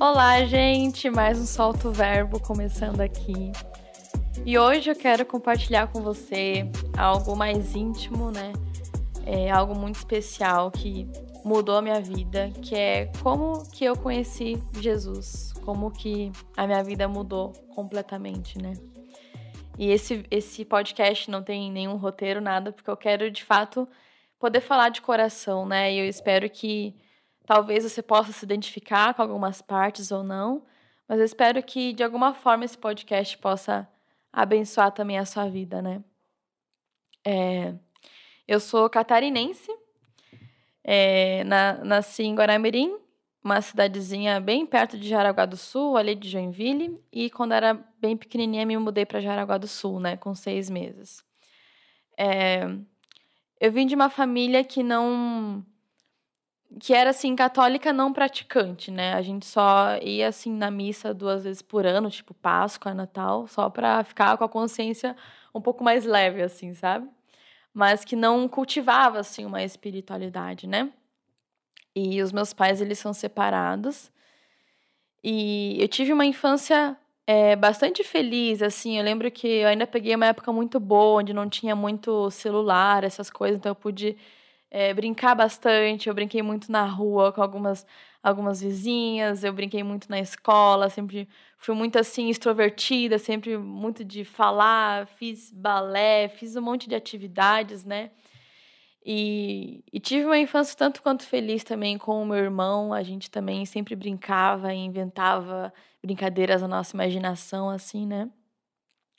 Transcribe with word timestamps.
Olá, 0.00 0.42
gente! 0.46 1.10
Mais 1.10 1.38
um 1.38 1.44
Solto 1.44 1.92
Verbo 1.92 2.40
começando 2.40 3.02
aqui. 3.02 3.52
E 4.46 4.58
hoje 4.58 4.90
eu 4.90 4.96
quero 4.96 5.26
compartilhar 5.26 5.88
com 5.88 6.00
você 6.00 6.66
algo 6.96 7.36
mais 7.36 7.74
íntimo, 7.74 8.30
né? 8.30 8.54
É 9.26 9.50
algo 9.50 9.78
muito 9.78 9.96
especial 9.96 10.70
que 10.70 11.06
mudou 11.44 11.76
a 11.76 11.82
minha 11.82 12.00
vida, 12.00 12.50
que 12.62 12.74
é 12.74 13.12
como 13.22 13.62
que 13.70 13.84
eu 13.84 13.94
conheci 13.94 14.56
Jesus, 14.80 15.52
como 15.66 15.90
que 15.90 16.32
a 16.56 16.66
minha 16.66 16.82
vida 16.82 17.06
mudou 17.06 17.52
completamente, 17.74 18.56
né? 18.56 18.72
E 19.78 19.90
esse, 19.90 20.24
esse 20.30 20.64
podcast 20.64 21.30
não 21.30 21.42
tem 21.42 21.70
nenhum 21.70 21.96
roteiro, 21.96 22.40
nada, 22.40 22.72
porque 22.72 22.88
eu 22.88 22.96
quero 22.96 23.30
de 23.30 23.44
fato 23.44 23.86
poder 24.38 24.62
falar 24.62 24.88
de 24.88 25.02
coração, 25.02 25.66
né? 25.66 25.92
E 25.92 25.98
eu 25.98 26.06
espero 26.06 26.48
que 26.48 26.94
Talvez 27.50 27.82
você 27.82 28.00
possa 28.00 28.30
se 28.30 28.44
identificar 28.44 29.12
com 29.12 29.22
algumas 29.22 29.60
partes 29.60 30.12
ou 30.12 30.22
não, 30.22 30.62
mas 31.08 31.18
eu 31.18 31.24
espero 31.24 31.60
que 31.64 31.92
de 31.92 32.04
alguma 32.04 32.32
forma 32.32 32.64
esse 32.64 32.78
podcast 32.78 33.36
possa 33.38 33.88
abençoar 34.32 34.92
também 34.92 35.18
a 35.18 35.24
sua 35.24 35.48
vida, 35.48 35.82
né? 35.82 36.00
É, 37.26 37.74
eu 38.46 38.60
sou 38.60 38.88
catarinense, 38.88 39.68
é, 40.84 41.42
na, 41.42 41.82
nasci 41.82 42.22
em 42.22 42.36
Guaramirim, 42.36 42.96
uma 43.42 43.60
cidadezinha 43.60 44.38
bem 44.38 44.64
perto 44.64 44.96
de 44.96 45.08
Jaraguá 45.08 45.44
do 45.44 45.56
Sul, 45.56 45.96
ali 45.96 46.14
de 46.14 46.28
Joinville, 46.28 47.02
e 47.12 47.30
quando 47.30 47.50
era 47.50 47.74
bem 48.00 48.16
pequenininha 48.16 48.64
me 48.64 48.78
mudei 48.78 49.04
para 49.04 49.20
Jaraguá 49.20 49.58
do 49.58 49.66
Sul, 49.66 49.98
né, 49.98 50.16
com 50.16 50.36
seis 50.36 50.70
meses. 50.70 51.24
É, 52.16 52.60
eu 53.60 53.72
vim 53.72 53.88
de 53.88 53.96
uma 53.96 54.08
família 54.08 54.62
que 54.62 54.84
não 54.84 55.66
que 56.78 56.94
era 56.94 57.10
assim 57.10 57.34
católica 57.34 57.92
não 57.92 58.12
praticante, 58.12 58.90
né? 58.90 59.14
A 59.14 59.22
gente 59.22 59.46
só 59.46 59.96
ia 60.02 60.28
assim 60.28 60.52
na 60.52 60.70
missa 60.70 61.12
duas 61.12 61.42
vezes 61.42 61.62
por 61.62 61.84
ano, 61.84 62.10
tipo 62.10 62.32
Páscoa, 62.34 62.94
Natal, 62.94 63.46
só 63.48 63.68
para 63.68 64.04
ficar 64.04 64.36
com 64.36 64.44
a 64.44 64.48
consciência 64.48 65.16
um 65.54 65.60
pouco 65.60 65.82
mais 65.82 66.04
leve 66.04 66.42
assim, 66.42 66.74
sabe? 66.74 67.08
Mas 67.74 68.04
que 68.04 68.14
não 68.14 68.48
cultivava 68.48 69.18
assim 69.18 69.44
uma 69.44 69.62
espiritualidade, 69.62 70.66
né? 70.66 70.90
E 71.94 72.22
os 72.22 72.32
meus 72.32 72.52
pais 72.52 72.80
eles 72.80 72.98
são 72.98 73.12
separados. 73.12 74.10
E 75.22 75.76
eu 75.80 75.88
tive 75.88 76.12
uma 76.12 76.24
infância 76.24 76.96
é, 77.26 77.56
bastante 77.56 78.02
feliz, 78.04 78.62
assim. 78.62 78.98
Eu 78.98 79.04
lembro 79.04 79.30
que 79.30 79.46
eu 79.46 79.68
ainda 79.68 79.86
peguei 79.86 80.14
uma 80.14 80.26
época 80.26 80.52
muito 80.52 80.80
boa, 80.80 81.20
onde 81.20 81.32
não 81.34 81.48
tinha 81.48 81.76
muito 81.76 82.30
celular, 82.30 83.04
essas 83.04 83.30
coisas, 83.30 83.58
então 83.58 83.70
eu 83.70 83.76
pude 83.76 84.16
é, 84.70 84.94
brincar 84.94 85.34
bastante. 85.34 86.08
Eu 86.08 86.14
brinquei 86.14 86.42
muito 86.42 86.70
na 86.70 86.84
rua 86.84 87.32
com 87.32 87.42
algumas, 87.42 87.86
algumas 88.22 88.60
vizinhas, 88.60 89.44
eu 89.44 89.52
brinquei 89.52 89.82
muito 89.82 90.08
na 90.10 90.20
escola, 90.20 90.88
sempre 90.88 91.28
fui 91.58 91.74
muito 91.74 91.98
assim 91.98 92.28
extrovertida, 92.28 93.18
sempre 93.18 93.58
muito 93.58 94.04
de 94.04 94.24
falar, 94.24 95.06
fiz 95.06 95.50
balé, 95.52 96.28
fiz 96.28 96.56
um 96.56 96.62
monte 96.62 96.88
de 96.88 96.94
atividades, 96.94 97.84
né? 97.84 98.10
E, 99.04 99.82
e, 99.92 99.98
tive 99.98 100.26
uma 100.26 100.38
infância 100.38 100.76
tanto 100.76 101.02
quanto 101.02 101.24
feliz 101.24 101.64
também 101.64 101.96
com 101.96 102.22
o 102.22 102.26
meu 102.26 102.36
irmão. 102.36 102.92
A 102.92 103.02
gente 103.02 103.30
também 103.30 103.64
sempre 103.64 103.96
brincava 103.96 104.74
e 104.74 104.78
inventava 104.78 105.72
brincadeiras 106.02 106.60
na 106.62 106.68
nossa 106.68 106.94
imaginação, 106.94 107.70
assim, 107.70 108.06
né? 108.06 108.30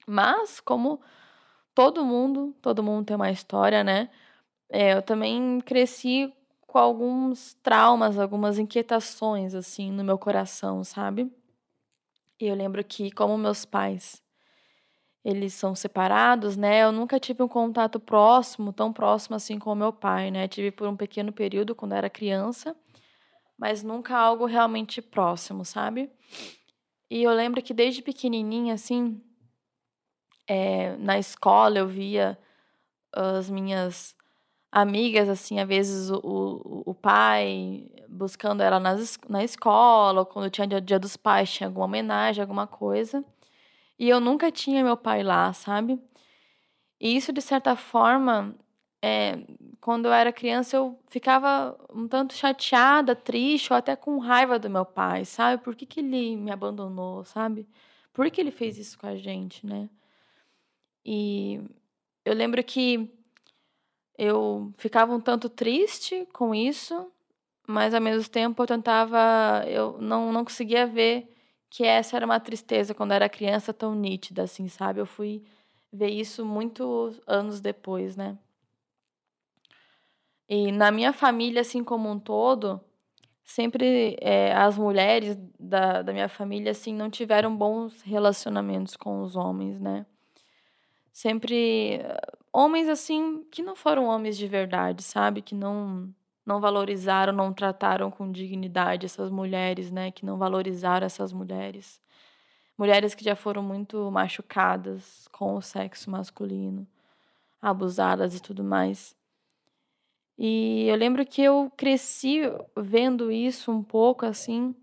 Mas, 0.07 0.59
como 0.59 1.01
todo 1.73 2.05
mundo, 2.05 2.55
todo 2.61 2.83
mundo 2.83 3.05
tem 3.05 3.15
uma 3.15 3.31
história, 3.31 3.83
né? 3.83 4.09
É, 4.71 4.93
eu 4.93 5.01
também 5.01 5.59
cresci 5.59 6.33
com 6.65 6.77
alguns 6.79 7.53
traumas, 7.55 8.17
algumas 8.17 8.57
inquietações, 8.57 9.53
assim, 9.53 9.91
no 9.91 10.03
meu 10.03 10.17
coração, 10.17 10.83
sabe? 10.83 11.29
E 12.39 12.47
eu 12.47 12.55
lembro 12.55 12.81
que, 12.83 13.11
como 13.11 13.37
meus 13.37 13.65
pais, 13.65 14.23
eles 15.23 15.53
são 15.53 15.75
separados, 15.75 16.55
né? 16.55 16.83
Eu 16.83 16.91
nunca 16.91 17.19
tive 17.19 17.43
um 17.43 17.47
contato 17.47 17.99
próximo, 17.99 18.71
tão 18.71 18.93
próximo 18.93 19.35
assim 19.35 19.59
com 19.59 19.71
o 19.71 19.75
meu 19.75 19.91
pai, 19.91 20.31
né? 20.31 20.47
Tive 20.47 20.71
por 20.71 20.87
um 20.87 20.95
pequeno 20.95 21.33
período 21.33 21.75
quando 21.75 21.93
era 21.93 22.09
criança, 22.09 22.75
mas 23.57 23.83
nunca 23.83 24.17
algo 24.17 24.45
realmente 24.45 25.01
próximo, 25.01 25.65
sabe? 25.65 26.09
E 27.09 27.21
eu 27.21 27.33
lembro 27.33 27.61
que 27.61 27.73
desde 27.73 28.01
pequenininha, 28.01 28.73
assim, 28.73 29.21
é, 30.47 30.95
na 30.97 31.19
escola 31.19 31.77
eu 31.77 31.87
via 31.87 32.39
as 33.13 33.49
minhas 33.49 34.15
amigas, 34.71 35.29
assim, 35.29 35.59
às 35.59 35.67
vezes 35.67 36.09
o, 36.09 36.21
o, 36.23 36.91
o 36.91 36.95
pai 36.95 37.87
buscando 38.07 38.61
ela 38.61 38.79
nas, 38.79 39.19
na 39.29 39.43
escola, 39.43 40.21
ou 40.21 40.25
quando 40.25 40.49
tinha 40.49 40.67
dia, 40.67 40.81
dia 40.81 40.99
dos 40.99 41.17
pais, 41.17 41.51
tinha 41.51 41.67
alguma 41.67 41.85
homenagem, 41.85 42.41
alguma 42.41 42.67
coisa. 42.67 43.23
E 43.99 44.09
eu 44.09 44.19
nunca 44.19 44.51
tinha 44.51 44.83
meu 44.83 44.97
pai 44.97 45.23
lá, 45.23 45.53
sabe? 45.53 45.99
E 46.99 47.15
isso, 47.15 47.33
de 47.33 47.41
certa 47.41 47.75
forma, 47.75 48.55
é, 49.01 49.39
quando 49.81 50.05
eu 50.07 50.13
era 50.13 50.31
criança, 50.31 50.77
eu 50.77 50.99
ficava 51.09 51.77
um 51.93 52.07
tanto 52.07 52.33
chateada, 52.33 53.15
triste, 53.15 53.73
ou 53.73 53.77
até 53.77 53.95
com 53.95 54.19
raiva 54.19 54.59
do 54.59 54.69
meu 54.69 54.85
pai, 54.85 55.25
sabe? 55.25 55.63
Por 55.63 55.75
que, 55.75 55.85
que 55.85 55.99
ele 56.01 56.35
me 56.37 56.51
abandonou, 56.51 57.25
sabe? 57.25 57.67
Por 58.13 58.29
que 58.31 58.41
ele 58.41 58.51
fez 58.51 58.77
isso 58.77 58.97
com 58.99 59.07
a 59.07 59.15
gente, 59.15 59.65
né? 59.65 59.89
E 61.05 61.59
eu 62.25 62.33
lembro 62.33 62.63
que 62.63 63.09
eu 64.23 64.71
ficava 64.77 65.15
um 65.15 65.19
tanto 65.19 65.49
triste 65.49 66.27
com 66.31 66.53
isso, 66.53 67.11
mas 67.65 67.91
ao 67.91 67.99
mesmo 67.99 68.29
tempo 68.29 68.61
eu 68.61 68.67
tentava, 68.67 69.65
eu 69.67 69.97
não, 69.99 70.31
não 70.31 70.45
conseguia 70.45 70.85
ver 70.85 71.27
que 71.67 71.83
essa 71.83 72.17
era 72.17 72.25
uma 72.27 72.39
tristeza 72.39 72.93
quando 72.93 73.13
era 73.13 73.27
criança 73.27 73.73
tão 73.73 73.95
nítida, 73.95 74.43
assim, 74.43 74.67
sabe? 74.67 74.99
Eu 74.99 75.07
fui 75.07 75.43
ver 75.91 76.09
isso 76.09 76.45
muitos 76.45 77.19
anos 77.25 77.59
depois, 77.59 78.15
né? 78.15 78.37
E 80.47 80.71
na 80.71 80.91
minha 80.91 81.13
família, 81.13 81.61
assim 81.61 81.83
como 81.83 82.07
um 82.07 82.19
todo, 82.19 82.79
sempre 83.43 84.15
é, 84.21 84.53
as 84.53 84.77
mulheres 84.77 85.35
da, 85.59 86.03
da 86.03 86.13
minha 86.13 86.29
família, 86.29 86.69
assim, 86.69 86.93
não 86.93 87.09
tiveram 87.09 87.57
bons 87.57 88.03
relacionamentos 88.03 88.95
com 88.95 89.23
os 89.23 89.35
homens, 89.35 89.79
né? 89.79 90.05
Sempre 91.11 91.99
homens 92.53 92.87
assim 92.89 93.43
que 93.51 93.63
não 93.63 93.75
foram 93.75 94.05
homens 94.05 94.37
de 94.37 94.47
verdade, 94.47 95.03
sabe? 95.03 95.41
Que 95.41 95.55
não 95.55 96.13
não 96.45 96.59
valorizaram, 96.59 97.31
não 97.31 97.53
trataram 97.53 98.09
com 98.09 98.31
dignidade 98.31 99.05
essas 99.05 99.29
mulheres, 99.29 99.91
né? 99.91 100.11
Que 100.11 100.25
não 100.25 100.37
valorizaram 100.37 101.05
essas 101.05 101.31
mulheres. 101.31 102.01
Mulheres 102.77 103.13
que 103.13 103.23
já 103.23 103.35
foram 103.35 103.61
muito 103.61 104.09
machucadas 104.11 105.27
com 105.31 105.55
o 105.55 105.61
sexo 105.61 106.09
masculino, 106.09 106.87
abusadas 107.61 108.35
e 108.35 108.41
tudo 108.41 108.63
mais. 108.63 109.15
E 110.37 110.87
eu 110.87 110.95
lembro 110.95 111.23
que 111.25 111.43
eu 111.43 111.71
cresci 111.77 112.41
vendo 112.75 113.31
isso 113.31 113.71
um 113.71 113.83
pouco 113.83 114.25
assim. 114.25 114.73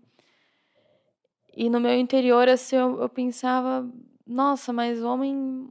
E 1.55 1.69
no 1.69 1.79
meu 1.81 1.93
interior, 1.93 2.47
assim, 2.47 2.77
eu, 2.77 3.01
eu 3.01 3.09
pensava, 3.09 3.85
nossa, 4.25 4.71
mas 4.71 5.03
homem, 5.03 5.67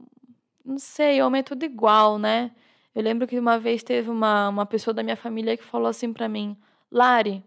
não 0.69 0.77
sei, 0.77 1.21
homem 1.21 1.39
é 1.39 1.43
tudo 1.43 1.65
igual, 1.65 2.19
né? 2.19 2.51
Eu 2.93 3.01
lembro 3.01 3.27
que 3.27 3.39
uma 3.39 3.57
vez 3.57 3.81
teve 3.83 4.09
uma, 4.09 4.49
uma 4.49 4.65
pessoa 4.65 4.93
da 4.93 5.01
minha 5.01 5.15
família 5.15 5.57
que 5.57 5.63
falou 5.63 5.87
assim 5.87 6.13
para 6.13 6.29
mim: 6.29 6.55
Lari, 6.91 7.43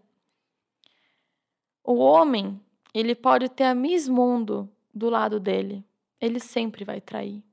o 1.83 1.95
homem, 1.95 2.61
ele 2.93 3.15
pode 3.15 3.49
ter 3.49 3.63
a 3.63 3.73
Miss 3.73 4.07
Mundo 4.07 4.69
do 4.93 5.09
lado 5.09 5.39
dele. 5.39 5.83
Ele 6.19 6.39
sempre 6.39 6.83
vai 6.83 6.99
trair. 7.01 7.43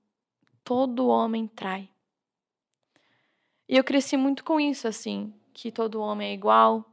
Todo 0.65 1.09
homem 1.09 1.47
trai. 1.47 1.89
E 3.69 3.77
eu 3.77 3.85
cresci 3.85 4.17
muito 4.17 4.43
com 4.43 4.59
isso, 4.59 4.89
assim, 4.89 5.33
que 5.53 5.71
todo 5.71 6.01
homem 6.01 6.31
é 6.31 6.35
igual, 6.35 6.85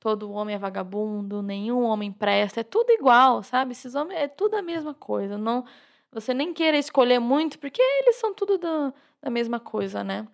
todo 0.00 0.32
homem 0.32 0.56
é 0.56 0.58
vagabundo, 0.58 1.42
nenhum 1.42 1.82
homem 1.82 2.10
presta, 2.10 2.60
é 2.60 2.64
tudo 2.64 2.90
igual, 2.90 3.42
sabe? 3.44 3.72
Esses 3.72 3.94
homens 3.94 4.18
é 4.18 4.28
tudo 4.28 4.56
a 4.56 4.62
mesma 4.62 4.94
coisa. 4.94 5.38
Não, 5.38 5.64
você 6.12 6.32
nem 6.34 6.52
queira 6.54 6.76
escolher 6.76 7.18
muito, 7.18 7.58
porque 7.58 7.82
eles 7.82 8.16
são 8.16 8.34
tudo 8.34 8.58
da, 8.58 8.92
da 9.22 9.30
mesma 9.30 9.60
coisa, 9.60 10.02
né? 10.02 10.26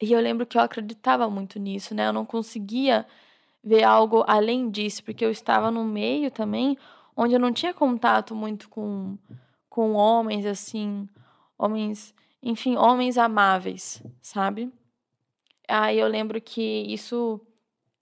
E 0.00 0.12
eu 0.12 0.20
lembro 0.20 0.46
que 0.46 0.56
eu 0.56 0.62
acreditava 0.62 1.28
muito 1.28 1.58
nisso, 1.58 1.94
né? 1.94 2.08
Eu 2.08 2.12
não 2.12 2.24
conseguia 2.24 3.06
ver 3.62 3.82
algo 3.84 4.24
além 4.26 4.70
disso, 4.70 5.04
porque 5.04 5.24
eu 5.24 5.30
estava 5.30 5.70
no 5.70 5.84
meio 5.84 6.30
também 6.30 6.78
onde 7.14 7.34
eu 7.34 7.40
não 7.40 7.52
tinha 7.52 7.74
contato 7.74 8.34
muito 8.34 8.68
com, 8.70 9.18
com 9.68 9.92
homens, 9.92 10.46
assim, 10.46 11.06
homens, 11.58 12.14
enfim, 12.42 12.76
homens 12.76 13.18
amáveis, 13.18 14.02
sabe? 14.22 14.72
Aí 15.68 15.98
eu 15.98 16.08
lembro 16.08 16.40
que 16.40 16.62
isso, 16.88 17.38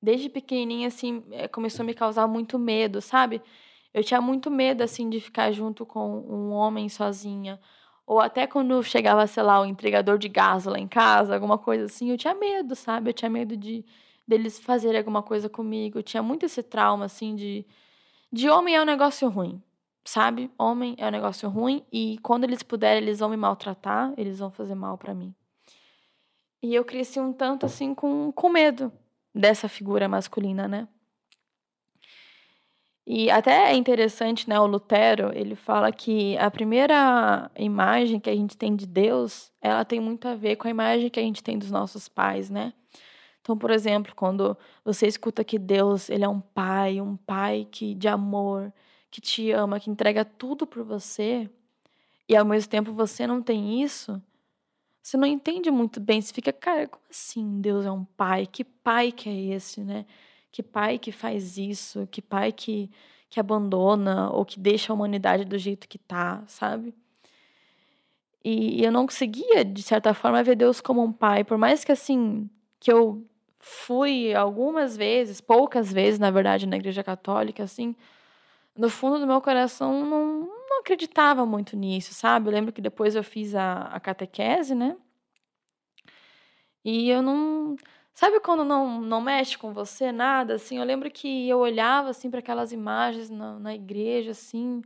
desde 0.00 0.28
pequenininha, 0.28 0.88
assim, 0.88 1.24
eh, 1.32 1.48
começou 1.48 1.82
a 1.82 1.86
me 1.86 1.94
causar 1.94 2.28
muito 2.28 2.58
medo, 2.58 3.00
sabe? 3.02 3.42
Eu 3.98 4.04
tinha 4.04 4.20
muito 4.20 4.50
medo, 4.50 4.82
assim, 4.82 5.10
de 5.10 5.20
ficar 5.20 5.50
junto 5.50 5.84
com 5.84 6.20
um 6.20 6.52
homem 6.52 6.88
sozinha. 6.88 7.60
Ou 8.06 8.20
até 8.20 8.46
quando 8.46 8.82
chegava, 8.84 9.26
sei 9.26 9.42
lá, 9.42 9.60
o 9.60 9.66
entregador 9.66 10.18
de 10.18 10.28
gás 10.28 10.64
lá 10.64 10.78
em 10.78 10.86
casa, 10.86 11.34
alguma 11.34 11.58
coisa 11.58 11.86
assim, 11.86 12.10
eu 12.10 12.16
tinha 12.16 12.34
medo, 12.34 12.76
sabe? 12.76 13.10
Eu 13.10 13.14
tinha 13.14 13.28
medo 13.28 13.56
de 13.56 13.84
deles 14.26 14.58
fazerem 14.58 14.98
alguma 14.98 15.22
coisa 15.22 15.48
comigo. 15.48 15.98
Eu 15.98 16.02
tinha 16.02 16.22
muito 16.22 16.46
esse 16.46 16.62
trauma, 16.62 17.06
assim, 17.06 17.34
de, 17.34 17.66
de 18.32 18.48
homem 18.48 18.76
é 18.76 18.80
um 18.80 18.84
negócio 18.84 19.28
ruim, 19.28 19.60
sabe? 20.04 20.48
Homem 20.56 20.94
é 20.96 21.06
um 21.08 21.10
negócio 21.10 21.48
ruim 21.48 21.84
e 21.92 22.18
quando 22.22 22.44
eles 22.44 22.62
puderem, 22.62 23.02
eles 23.02 23.18
vão 23.18 23.30
me 23.30 23.36
maltratar, 23.36 24.14
eles 24.16 24.38
vão 24.38 24.50
fazer 24.50 24.76
mal 24.76 24.96
para 24.96 25.12
mim. 25.12 25.34
E 26.62 26.72
eu 26.74 26.84
cresci 26.84 27.18
um 27.18 27.32
tanto 27.32 27.66
assim 27.66 27.94
com, 27.94 28.30
com 28.32 28.48
medo 28.48 28.92
dessa 29.34 29.68
figura 29.68 30.08
masculina, 30.08 30.68
né? 30.68 30.86
E 33.10 33.31
até 33.31 33.72
é 33.72 33.75
interessante, 33.75 34.46
né, 34.46 34.60
o 34.60 34.66
Lutero, 34.66 35.32
ele 35.34 35.55
fala 35.55 35.90
que 35.90 36.37
a 36.37 36.50
primeira 36.50 37.50
imagem 37.56 38.20
que 38.20 38.28
a 38.28 38.34
gente 38.37 38.55
tem 38.55 38.76
de 38.76 38.87
Deus, 38.87 39.50
ela 39.62 39.82
tem 39.82 39.99
muito 39.99 40.28
a 40.28 40.34
ver 40.34 40.56
com 40.56 40.69
a 40.69 40.70
imagem 40.70 41.08
que 41.08 41.19
a 41.19 41.22
gente 41.22 41.43
tem 41.43 41.58
dos 41.58 41.70
nossos 41.70 42.06
pais, 42.06 42.50
né? 42.50 42.70
Então, 43.40 43.56
por 43.56 43.70
exemplo, 43.70 44.12
quando 44.14 44.55
você 44.84 45.06
escuta 45.06 45.43
que 45.43 45.58
Deus, 45.58 46.10
ele 46.10 46.22
é 46.22 46.28
um 46.28 46.38
pai, 46.38 47.00
um 47.00 47.16
pai 47.16 47.66
que 47.70 47.94
de 47.94 48.08
amor, 48.08 48.70
que 49.10 49.22
te 49.22 49.52
ama, 49.52 49.81
que 49.81 49.88
entrega 49.88 50.22
tudo 50.22 50.66
por 50.66 50.84
você, 50.84 51.49
e 52.28 52.37
ao 52.37 52.44
mesmo 52.44 52.69
tempo 52.69 52.93
você 52.93 53.26
não 53.26 53.40
tem 53.40 53.82
isso, 53.82 54.22
você 55.02 55.16
não 55.16 55.26
entende 55.26 55.70
muito 55.70 55.99
bem, 55.99 56.20
você 56.20 56.34
fica, 56.34 56.52
cara, 56.52 56.87
como 56.87 57.05
assim 57.08 57.58
Deus 57.62 57.87
é 57.87 57.90
um 57.90 58.05
pai? 58.05 58.46
Que 58.46 58.64
pai 58.64 59.10
que 59.10 59.31
é 59.31 59.55
esse, 59.55 59.81
né? 59.82 60.05
Que 60.50 60.62
pai 60.62 60.98
que 60.98 61.12
faz 61.12 61.56
isso? 61.58 62.06
Que 62.10 62.22
pai 62.22 62.52
que, 62.52 62.90
que 63.30 63.38
abandona 63.40 64.30
ou 64.30 64.44
que 64.44 64.58
deixa 64.58 64.92
a 64.92 64.94
humanidade 64.94 65.44
do 65.44 65.58
jeito 65.58 65.88
que 65.88 65.98
tá, 65.98 66.42
sabe? 66.46 66.94
E, 68.44 68.80
e 68.80 68.84
eu 68.84 68.92
não 68.92 69.06
conseguia, 69.06 69.64
de 69.64 69.82
certa 69.82 70.14
forma, 70.14 70.42
ver 70.42 70.56
Deus 70.56 70.80
como 70.80 71.02
um 71.02 71.12
pai, 71.12 71.44
por 71.44 71.58
mais 71.58 71.84
que 71.84 71.92
assim, 71.92 72.48
que 72.80 72.90
eu 72.90 73.26
fui 73.60 74.34
algumas 74.34 74.96
vezes, 74.96 75.40
poucas 75.40 75.92
vezes, 75.92 76.18
na 76.18 76.30
verdade, 76.30 76.66
na 76.66 76.76
igreja 76.76 77.02
católica, 77.04 77.62
assim, 77.64 77.94
no 78.76 78.88
fundo 78.88 79.18
do 79.18 79.26
meu 79.26 79.40
coração 79.40 80.04
não, 80.06 80.48
não 80.70 80.80
acreditava 80.80 81.44
muito 81.44 81.76
nisso, 81.76 82.14
sabe? 82.14 82.48
Eu 82.48 82.52
lembro 82.52 82.72
que 82.72 82.80
depois 82.80 83.14
eu 83.16 83.24
fiz 83.24 83.54
a, 83.54 83.82
a 83.82 84.00
catequese, 84.00 84.74
né? 84.74 84.96
E 86.84 87.10
eu 87.10 87.20
não. 87.22 87.76
Sabe 88.19 88.41
quando 88.41 88.65
não, 88.65 89.00
não 89.00 89.20
mexe 89.20 89.56
com 89.56 89.73
você 89.73 90.11
nada? 90.11 90.55
Assim, 90.55 90.76
eu 90.76 90.85
lembro 90.85 91.09
que 91.09 91.49
eu 91.49 91.59
olhava 91.59 92.11
assim 92.11 92.29
para 92.29 92.41
aquelas 92.41 92.73
imagens 92.73 93.31
na, 93.31 93.61
na 93.61 93.73
igreja, 93.76 94.32
assim. 94.32 94.82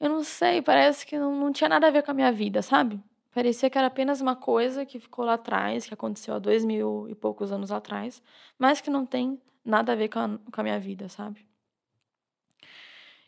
Eu 0.00 0.08
não 0.08 0.24
sei, 0.24 0.62
parece 0.62 1.04
que 1.04 1.18
não, 1.18 1.36
não 1.36 1.52
tinha 1.52 1.68
nada 1.68 1.88
a 1.88 1.90
ver 1.90 2.02
com 2.02 2.10
a 2.10 2.14
minha 2.14 2.32
vida, 2.32 2.62
sabe? 2.62 2.98
Parecia 3.34 3.68
que 3.68 3.76
era 3.76 3.88
apenas 3.88 4.22
uma 4.22 4.34
coisa 4.34 4.86
que 4.86 4.98
ficou 4.98 5.26
lá 5.26 5.34
atrás, 5.34 5.86
que 5.86 5.92
aconteceu 5.92 6.32
há 6.32 6.38
dois 6.38 6.64
mil 6.64 7.06
e 7.10 7.14
poucos 7.14 7.52
anos 7.52 7.70
atrás, 7.70 8.22
mas 8.58 8.80
que 8.80 8.88
não 8.88 9.04
tem 9.04 9.38
nada 9.62 9.92
a 9.92 9.94
ver 9.94 10.08
com 10.08 10.18
a, 10.18 10.28
com 10.50 10.60
a 10.62 10.64
minha 10.64 10.80
vida, 10.80 11.06
sabe? 11.06 11.46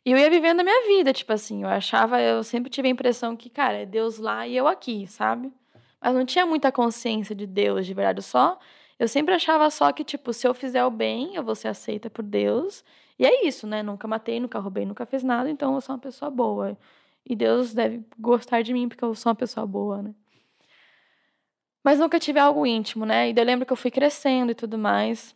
E 0.03 0.13
eu 0.13 0.17
ia 0.17 0.31
vivendo 0.31 0.61
a 0.61 0.65
minha 0.65 0.87
vida, 0.87 1.13
tipo 1.13 1.31
assim, 1.35 1.63
eu 1.63 1.69
achava, 1.69 2.19
eu 2.23 2.43
sempre 2.43 2.71
tive 2.71 2.89
a 2.89 2.91
impressão 2.91 3.37
que, 3.37 3.51
cara, 3.51 3.83
é 3.83 3.85
Deus 3.85 4.17
lá 4.17 4.47
e 4.47 4.57
eu 4.57 4.67
aqui, 4.67 5.07
sabe? 5.07 5.53
Mas 6.01 6.15
não 6.15 6.25
tinha 6.25 6.47
muita 6.47 6.73
consciência 6.73 7.35
de 7.35 7.47
Deus, 7.47 7.85
de 7.85 7.93
verdade, 7.93 8.23
só 8.23 8.59
eu 9.01 9.09
sempre 9.09 9.35
achava 9.35 9.71
só 9.71 9.91
que, 9.93 10.05
tipo, 10.05 10.31
se 10.31 10.47
eu 10.47 10.53
fizer 10.53 10.85
o 10.85 10.91
bem, 10.91 11.35
eu 11.35 11.43
vou 11.43 11.55
ser 11.55 11.69
aceita 11.69 12.11
por 12.11 12.23
Deus. 12.23 12.85
E 13.19 13.25
é 13.25 13.47
isso, 13.47 13.67
né? 13.67 13.83
Nunca 13.83 14.07
matei, 14.07 14.39
nunca 14.39 14.59
roubei, 14.59 14.85
nunca 14.85 15.07
fiz 15.07 15.23
nada, 15.23 15.51
então 15.51 15.75
eu 15.75 15.81
sou 15.81 15.95
uma 15.95 15.99
pessoa 15.99 16.31
boa. 16.31 16.77
E 17.25 17.35
Deus 17.35 17.73
deve 17.73 18.05
gostar 18.19 18.61
de 18.63 18.75
mim 18.75 18.91
porque 18.91 19.03
eu 19.03 19.15
sou 19.15 19.31
uma 19.31 19.37
pessoa 19.37 19.67
boa, 19.67 20.03
né? 20.03 20.15
Mas 21.83 21.99
nunca 21.99 22.21
tive 22.21 22.39
algo 22.39 22.67
íntimo, 22.67 23.07
né? 23.07 23.31
E 23.31 23.35
eu 23.35 23.43
lembro 23.43 23.65
que 23.65 23.73
eu 23.73 23.77
fui 23.77 23.91
crescendo 23.91 24.53
e 24.53 24.55
tudo 24.55 24.77
mais. 24.77 25.35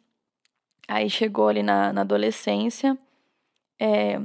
Aí 0.86 1.08
chegou 1.08 1.48
ali 1.48 1.62
na, 1.62 1.90
na 1.90 2.02
adolescência. 2.02 2.98
É, 3.80 4.20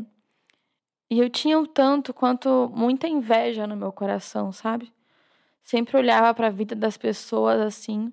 e 1.10 1.18
eu 1.18 1.30
tinha 1.30 1.58
o 1.58 1.66
tanto 1.66 2.14
quanto 2.14 2.70
muita 2.76 3.08
inveja 3.08 3.66
no 3.66 3.78
meu 3.78 3.94
coração, 3.94 4.52
sabe? 4.52 4.92
Sempre 5.64 5.96
olhava 5.96 6.34
para 6.34 6.48
a 6.48 6.52
vida 6.52 6.76
das 6.76 6.98
pessoas 6.98 7.62
assim 7.62 8.12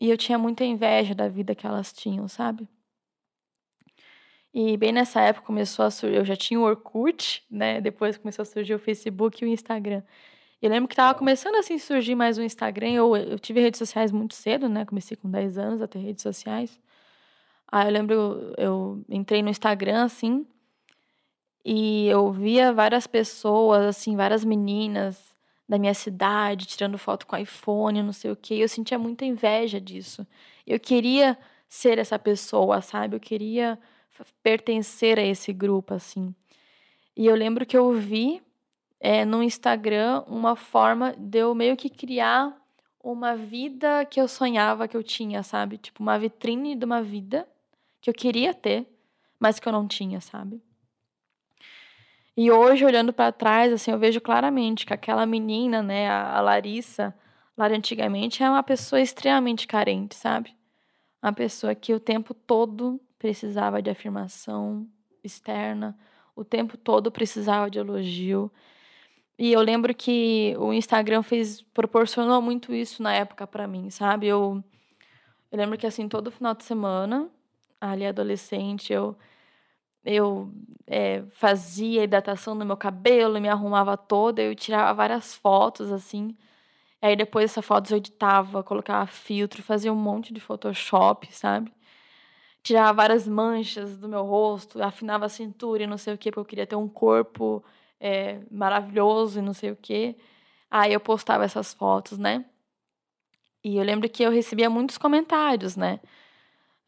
e 0.00 0.10
eu 0.10 0.16
tinha 0.16 0.38
muita 0.38 0.64
inveja 0.64 1.14
da 1.14 1.28
vida 1.28 1.54
que 1.54 1.66
elas 1.66 1.92
tinham, 1.92 2.26
sabe? 2.26 2.66
E 4.52 4.76
bem 4.76 4.92
nessa 4.92 5.20
época 5.20 5.46
começou 5.46 5.84
a 5.84 5.90
surgir, 5.90 6.16
eu 6.16 6.24
já 6.24 6.34
tinha 6.34 6.58
o 6.58 6.64
Orkut, 6.64 7.44
né? 7.50 7.80
Depois 7.80 8.16
começou 8.18 8.42
a 8.42 8.46
surgir 8.46 8.74
o 8.74 8.78
Facebook 8.78 9.44
e 9.44 9.46
o 9.46 9.50
Instagram. 9.50 10.02
Eu 10.60 10.70
lembro 10.70 10.88
que 10.88 10.94
estava 10.94 11.16
começando 11.16 11.54
assim 11.56 11.74
a 11.74 11.78
surgir 11.78 12.14
mais 12.14 12.36
o 12.38 12.42
Instagram. 12.42 12.90
Eu, 12.92 13.16
eu 13.16 13.38
tive 13.38 13.60
redes 13.60 13.78
sociais 13.78 14.10
muito 14.10 14.34
cedo, 14.34 14.68
né? 14.68 14.84
Comecei 14.84 15.16
com 15.16 15.30
10 15.30 15.58
anos 15.58 15.82
a 15.82 15.86
ter 15.86 16.00
redes 16.00 16.22
sociais. 16.22 16.78
Aí 17.70 17.86
eu 17.86 17.92
lembro, 17.92 18.14
eu, 18.14 18.54
eu 18.58 19.04
entrei 19.08 19.42
no 19.42 19.48
Instagram, 19.48 20.04
assim, 20.04 20.44
e 21.64 22.08
eu 22.08 22.32
via 22.32 22.72
várias 22.72 23.06
pessoas, 23.06 23.84
assim, 23.86 24.16
várias 24.16 24.44
meninas 24.44 25.34
da 25.70 25.78
minha 25.78 25.94
cidade, 25.94 26.66
tirando 26.66 26.98
foto 26.98 27.24
com 27.28 27.36
iPhone, 27.36 28.02
não 28.02 28.12
sei 28.12 28.32
o 28.32 28.36
quê. 28.36 28.54
Eu 28.54 28.68
sentia 28.68 28.98
muita 28.98 29.24
inveja 29.24 29.80
disso. 29.80 30.26
Eu 30.66 30.80
queria 30.80 31.38
ser 31.68 31.96
essa 31.96 32.18
pessoa, 32.18 32.80
sabe? 32.82 33.14
Eu 33.14 33.20
queria 33.20 33.78
pertencer 34.42 35.16
a 35.16 35.22
esse 35.22 35.52
grupo, 35.52 35.94
assim. 35.94 36.34
E 37.16 37.24
eu 37.24 37.36
lembro 37.36 37.64
que 37.64 37.78
eu 37.78 37.92
vi 37.92 38.42
é, 38.98 39.24
no 39.24 39.44
Instagram 39.44 40.24
uma 40.26 40.56
forma 40.56 41.14
de 41.16 41.38
eu 41.38 41.54
meio 41.54 41.76
que 41.76 41.88
criar 41.88 42.52
uma 43.00 43.36
vida 43.36 44.04
que 44.04 44.20
eu 44.20 44.26
sonhava 44.26 44.88
que 44.88 44.96
eu 44.96 45.04
tinha, 45.04 45.40
sabe? 45.44 45.78
Tipo, 45.78 46.02
uma 46.02 46.18
vitrine 46.18 46.74
de 46.74 46.84
uma 46.84 47.00
vida 47.00 47.48
que 48.00 48.10
eu 48.10 48.14
queria 48.14 48.52
ter, 48.52 48.88
mas 49.38 49.60
que 49.60 49.68
eu 49.68 49.72
não 49.72 49.86
tinha, 49.86 50.20
sabe? 50.20 50.60
E 52.42 52.50
hoje, 52.50 52.86
olhando 52.86 53.12
para 53.12 53.30
trás, 53.30 53.70
assim, 53.70 53.90
eu 53.90 53.98
vejo 53.98 54.18
claramente 54.18 54.86
que 54.86 54.94
aquela 54.94 55.26
menina, 55.26 55.82
né, 55.82 56.08
a 56.08 56.40
Larissa, 56.40 57.14
lá 57.54 57.66
antigamente, 57.66 58.42
é 58.42 58.48
uma 58.48 58.62
pessoa 58.62 58.98
extremamente 58.98 59.66
carente, 59.66 60.14
sabe? 60.14 60.56
Uma 61.22 61.34
pessoa 61.34 61.74
que 61.74 61.92
o 61.92 62.00
tempo 62.00 62.32
todo 62.32 62.98
precisava 63.18 63.82
de 63.82 63.90
afirmação 63.90 64.88
externa, 65.22 65.94
o 66.34 66.42
tempo 66.42 66.78
todo 66.78 67.12
precisava 67.12 67.70
de 67.70 67.78
elogio. 67.78 68.50
E 69.38 69.52
eu 69.52 69.60
lembro 69.60 69.94
que 69.94 70.54
o 70.58 70.72
Instagram 70.72 71.22
fez 71.22 71.60
proporcionou 71.74 72.40
muito 72.40 72.72
isso 72.74 73.02
na 73.02 73.12
época 73.12 73.46
para 73.46 73.68
mim, 73.68 73.90
sabe? 73.90 74.26
Eu 74.28 74.64
eu 75.52 75.58
lembro 75.58 75.76
que 75.76 75.86
assim 75.86 76.08
todo 76.08 76.30
final 76.30 76.54
de 76.54 76.64
semana, 76.64 77.28
ali 77.78 78.06
adolescente, 78.06 78.94
eu 78.94 79.14
eu 80.04 80.50
é, 80.86 81.22
fazia 81.32 82.04
hidratação 82.04 82.54
no 82.54 82.64
meu 82.64 82.76
cabelo, 82.76 83.40
me 83.40 83.48
arrumava 83.48 83.96
toda, 83.96 84.42
eu 84.42 84.54
tirava 84.54 84.92
várias 84.94 85.34
fotos 85.34 85.92
assim. 85.92 86.36
Aí 87.02 87.16
depois 87.16 87.50
essas 87.50 87.64
fotos 87.64 87.90
eu 87.92 87.98
editava, 87.98 88.62
colocava 88.62 89.06
filtro, 89.06 89.62
fazia 89.62 89.92
um 89.92 89.96
monte 89.96 90.32
de 90.34 90.40
Photoshop, 90.40 91.32
sabe? 91.34 91.72
Tirava 92.62 92.92
várias 92.92 93.26
manchas 93.26 93.98
do 93.98 94.08
meu 94.08 94.24
rosto, 94.24 94.82
afinava 94.82 95.26
a 95.26 95.28
cintura 95.28 95.84
e 95.84 95.86
não 95.86 95.96
sei 95.98 96.14
o 96.14 96.18
que, 96.18 96.30
porque 96.30 96.40
eu 96.40 96.44
queria 96.44 96.66
ter 96.66 96.76
um 96.76 96.88
corpo 96.88 97.64
é, 97.98 98.40
maravilhoso 98.50 99.38
e 99.38 99.42
não 99.42 99.54
sei 99.54 99.70
o 99.70 99.76
que. 99.76 100.16
Aí 100.70 100.92
eu 100.92 101.00
postava 101.00 101.44
essas 101.44 101.72
fotos, 101.74 102.18
né? 102.18 102.44
E 103.64 103.76
eu 103.76 103.84
lembro 103.84 104.08
que 104.08 104.22
eu 104.22 104.30
recebia 104.30 104.70
muitos 104.70 104.96
comentários, 104.98 105.76
né? 105.76 106.00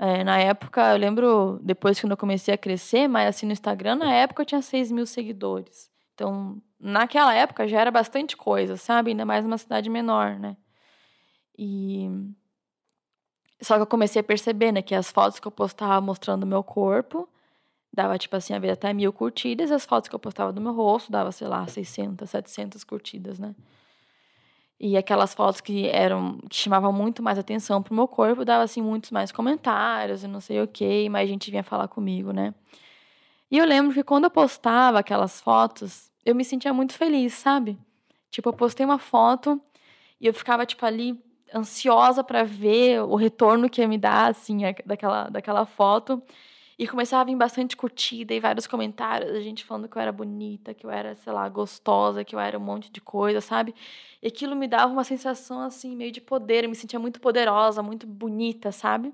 É, 0.05 0.25
na 0.25 0.37
época, 0.37 0.91
eu 0.91 0.99
lembro, 0.99 1.61
depois 1.63 2.01
que 2.01 2.05
eu 2.05 2.17
comecei 2.17 2.53
a 2.53 2.59
crescer, 2.59 3.07
mas 3.07 3.29
assim 3.29 3.47
no 3.47 3.53
Instagram, 3.53 3.95
na 3.95 4.13
época 4.13 4.43
eu 4.43 4.47
tinha 4.47 4.61
6 4.61 4.91
mil 4.91 5.07
seguidores. 5.07 5.89
Então, 6.13 6.61
naquela 6.81 7.33
época 7.33 7.69
já 7.69 7.81
era 7.81 7.91
bastante 7.93 8.37
coisa, 8.37 8.77
sabe? 8.77 9.13
Ainda 9.13 9.25
mais 9.25 9.45
numa 9.45 9.57
cidade 9.57 9.89
menor, 9.89 10.41
né? 10.41 10.57
E. 11.57 12.09
Só 13.61 13.77
que 13.77 13.83
eu 13.83 13.87
comecei 13.87 14.19
a 14.19 14.25
perceber, 14.25 14.73
né, 14.73 14.83
que 14.83 14.93
as 14.93 15.09
fotos 15.09 15.39
que 15.39 15.47
eu 15.47 15.53
postava 15.53 16.01
mostrando 16.01 16.43
o 16.43 16.47
meu 16.49 16.65
corpo 16.65 17.29
dava, 17.93 18.19
tipo 18.19 18.35
assim, 18.35 18.55
a 18.55 18.59
ver 18.59 18.71
até 18.71 18.93
mil 18.93 19.13
curtidas, 19.13 19.71
as 19.71 19.87
fotos 19.87 20.09
que 20.09 20.17
eu 20.17 20.19
postava 20.19 20.53
do 20.53 20.61
meu 20.61 20.73
rosto 20.75 21.13
dava, 21.13 21.31
sei 21.31 21.47
lá, 21.47 21.65
600, 21.69 22.29
700 22.29 22.83
curtidas, 22.83 23.39
né? 23.39 23.55
E 24.85 24.97
aquelas 24.97 25.33
fotos 25.33 25.61
que 25.61 25.87
eram 25.87 26.39
que 26.51 26.57
chamavam 26.57 26.93
muito 26.93 27.23
mais 27.23 27.39
atenção 27.39 27.81
pro 27.81 27.95
meu 27.95 28.09
corpo, 28.09 28.45
dava 28.45 28.65
assim 28.65 28.83
muitos 28.83 29.13
mais 29.13 29.31
comentários 29.31 30.25
e 30.25 30.27
não 30.27 30.41
sei 30.41 30.61
o 30.61 30.67
quê, 30.67 31.05
e 31.05 31.09
mais 31.09 31.29
gente 31.29 31.53
vinha 31.53 31.63
falar 31.63 31.87
comigo, 31.87 32.33
né? 32.33 32.53
E 33.49 33.59
eu 33.59 33.65
lembro 33.65 33.95
que 33.95 34.03
quando 34.03 34.25
eu 34.25 34.31
postava 34.31 34.99
aquelas 34.99 35.41
fotos, 35.41 36.11
eu 36.25 36.35
me 36.35 36.45
sentia 36.45 36.75
muito 36.75 36.95
feliz, 36.95 37.33
sabe? 37.35 37.79
Tipo, 38.29 38.49
eu 38.49 38.53
postei 38.53 38.85
uma 38.85 38.99
foto 38.99 39.61
e 40.21 40.27
eu 40.27 40.35
ficava 40.35 40.67
tipo 40.67 40.85
ali 40.85 41.17
ansiosa 41.55 42.25
para 42.25 42.43
ver 42.43 43.03
o 43.03 43.15
retorno 43.15 43.71
que 43.71 43.81
ia 43.83 43.87
me 43.87 43.99
dar 43.99 44.31
assim 44.33 44.63
daquela 44.85 45.29
daquela 45.29 45.65
foto. 45.65 46.21
E 46.79 46.89
começava 46.89 47.23
a 47.23 47.25
vir 47.25 47.37
bastante 47.37 47.77
curtida 47.77 48.33
e 48.33 48.41
vários 48.41 48.67
comentários, 48.67 49.31
a 49.31 49.41
gente 49.41 49.65
falando 49.65 49.89
que 49.89 49.97
eu 49.97 50.03
era 50.03 50.13
bonita, 50.13 50.73
que 50.73 50.87
eu 50.87 50.91
era, 50.91 51.15
sei 51.17 51.33
lá, 51.33 51.49
gostosa, 51.49 52.25
que 52.25 52.35
eu 52.35 52.41
era 52.41 52.59
um 52.59 52.63
monte 52.63 52.91
de 52.91 53.01
coisa, 53.01 53.41
sabe? 53.41 53.75
E 54.23 54.29
aquilo 54.29 54.57
me 54.57 54.67
dava 54.67 54.93
uma 54.93 55.05
sensação, 55.05 55.61
assim, 55.61 55.95
meio 55.95 56.11
de 56.11 56.21
poder, 56.21 56.65
eu 56.65 56.71
me 56.71 56.77
sentia 56.77 56.99
muito 56.99 57.21
poderosa, 57.21 57.83
muito 57.83 58.07
bonita, 58.07 58.73
sabe? 58.73 59.13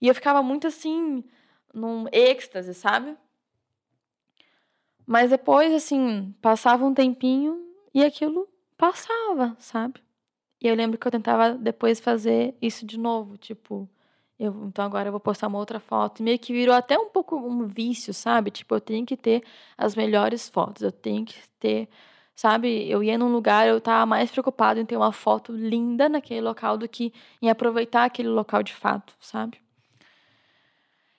E 0.00 0.08
eu 0.08 0.14
ficava 0.14 0.42
muito, 0.42 0.66
assim, 0.66 1.24
num 1.72 2.06
êxtase, 2.12 2.74
sabe? 2.74 3.16
Mas 5.06 5.30
depois, 5.30 5.72
assim, 5.72 6.34
passava 6.40 6.84
um 6.84 6.94
tempinho 6.94 7.64
e 7.92 8.04
aquilo 8.04 8.48
passava, 8.76 9.56
sabe? 9.58 10.00
E 10.60 10.68
eu 10.68 10.74
lembro 10.74 10.98
que 10.98 11.06
eu 11.06 11.10
tentava 11.10 11.52
depois 11.54 11.98
fazer 11.98 12.54
isso 12.60 12.84
de 12.84 12.98
novo, 12.98 13.36
tipo, 13.38 13.88
eu, 14.40 14.54
então 14.66 14.84
agora 14.84 15.08
eu 15.08 15.12
vou 15.12 15.20
postar 15.20 15.48
uma 15.48 15.58
outra 15.58 15.78
foto. 15.78 16.20
E 16.20 16.22
meio 16.22 16.38
que 16.38 16.52
virou 16.52 16.74
até 16.74 16.98
um 16.98 17.08
pouco 17.10 17.36
um 17.36 17.66
vício, 17.66 18.14
sabe? 18.14 18.50
Tipo, 18.50 18.74
eu 18.76 18.80
tenho 18.80 19.04
que 19.04 19.16
ter 19.16 19.44
as 19.76 19.94
melhores 19.94 20.48
fotos, 20.48 20.82
eu 20.82 20.90
tenho 20.90 21.26
que 21.26 21.36
ter, 21.60 21.88
sabe? 22.34 22.88
Eu 22.90 23.02
ia 23.02 23.18
num 23.18 23.30
lugar, 23.30 23.68
eu 23.68 23.80
tava 23.80 24.06
mais 24.06 24.30
preocupado 24.30 24.80
em 24.80 24.86
ter 24.86 24.96
uma 24.96 25.12
foto 25.12 25.52
linda 25.52 26.08
naquele 26.08 26.40
local 26.40 26.78
do 26.78 26.88
que 26.88 27.12
em 27.42 27.50
aproveitar 27.50 28.04
aquele 28.04 28.28
local 28.28 28.62
de 28.62 28.74
fato, 28.74 29.14
sabe? 29.20 29.60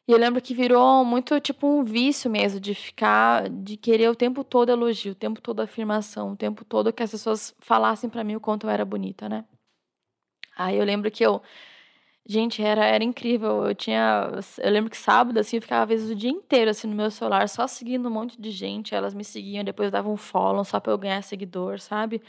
E 0.07 0.11
eu 0.11 0.17
lembro 0.17 0.41
que 0.41 0.53
virou 0.53 1.05
muito 1.05 1.39
tipo 1.39 1.67
um 1.67 1.83
vício 1.83 2.29
mesmo, 2.29 2.59
de 2.59 2.73
ficar, 2.73 3.49
de 3.49 3.77
querer 3.77 4.09
o 4.09 4.15
tempo 4.15 4.43
todo 4.43 4.69
elogio, 4.71 5.11
o 5.13 5.15
tempo 5.15 5.39
todo 5.41 5.61
afirmação, 5.61 6.31
o 6.33 6.35
tempo 6.35 6.65
todo 6.65 6.91
que 6.91 7.03
as 7.03 7.11
pessoas 7.11 7.55
falassem 7.59 8.09
para 8.09 8.23
mim 8.23 8.35
o 8.35 8.39
quanto 8.41 8.65
eu 8.67 8.71
era 8.71 8.83
bonita, 8.83 9.29
né? 9.29 9.45
Aí 10.57 10.77
eu 10.77 10.85
lembro 10.85 11.09
que 11.11 11.23
eu. 11.23 11.41
Gente, 12.27 12.61
era, 12.61 12.85
era 12.85 13.03
incrível. 13.03 13.65
Eu 13.65 13.75
tinha. 13.75 14.29
Eu 14.59 14.71
lembro 14.71 14.89
que 14.91 14.97
sábado, 14.97 15.37
assim, 15.39 15.57
eu 15.57 15.61
ficava 15.61 15.83
às 15.83 15.89
vezes 15.89 16.11
o 16.11 16.15
dia 16.15 16.29
inteiro 16.29 16.69
assim 16.69 16.87
no 16.87 16.95
meu 16.95 17.09
celular, 17.11 17.47
só 17.49 17.65
seguindo 17.67 18.07
um 18.07 18.11
monte 18.11 18.39
de 18.39 18.51
gente. 18.51 18.93
Elas 18.93 19.13
me 19.13 19.23
seguiam, 19.23 19.63
depois 19.63 19.91
davam 19.91 20.13
um 20.13 20.17
follow 20.17 20.63
só 20.63 20.79
pra 20.79 20.91
eu 20.93 20.97
ganhar 20.97 21.21
seguidor, 21.23 21.79
sabe? 21.79 22.21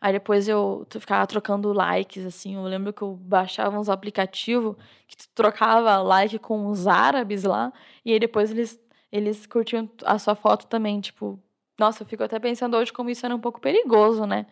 Aí 0.00 0.12
depois 0.12 0.48
eu 0.48 0.86
ficava 0.98 1.26
trocando 1.26 1.72
likes, 1.72 2.24
assim. 2.24 2.54
Eu 2.54 2.62
lembro 2.62 2.92
que 2.92 3.02
eu 3.02 3.14
baixava 3.16 3.78
uns 3.78 3.88
aplicativos 3.88 4.76
que 5.06 5.16
tu 5.16 5.28
trocava 5.34 5.98
like 6.00 6.38
com 6.38 6.66
os 6.68 6.86
árabes 6.86 7.42
lá. 7.44 7.72
E 8.04 8.12
aí 8.12 8.18
depois 8.20 8.50
eles, 8.50 8.80
eles 9.12 9.46
curtiam 9.46 9.88
a 10.04 10.18
sua 10.18 10.34
foto 10.36 10.66
também. 10.68 11.00
Tipo, 11.00 11.38
nossa, 11.78 12.02
eu 12.02 12.06
fico 12.06 12.22
até 12.22 12.38
pensando 12.38 12.76
hoje 12.76 12.92
como 12.92 13.10
isso 13.10 13.26
era 13.26 13.34
um 13.34 13.40
pouco 13.40 13.60
perigoso, 13.60 14.24
né? 14.26 14.46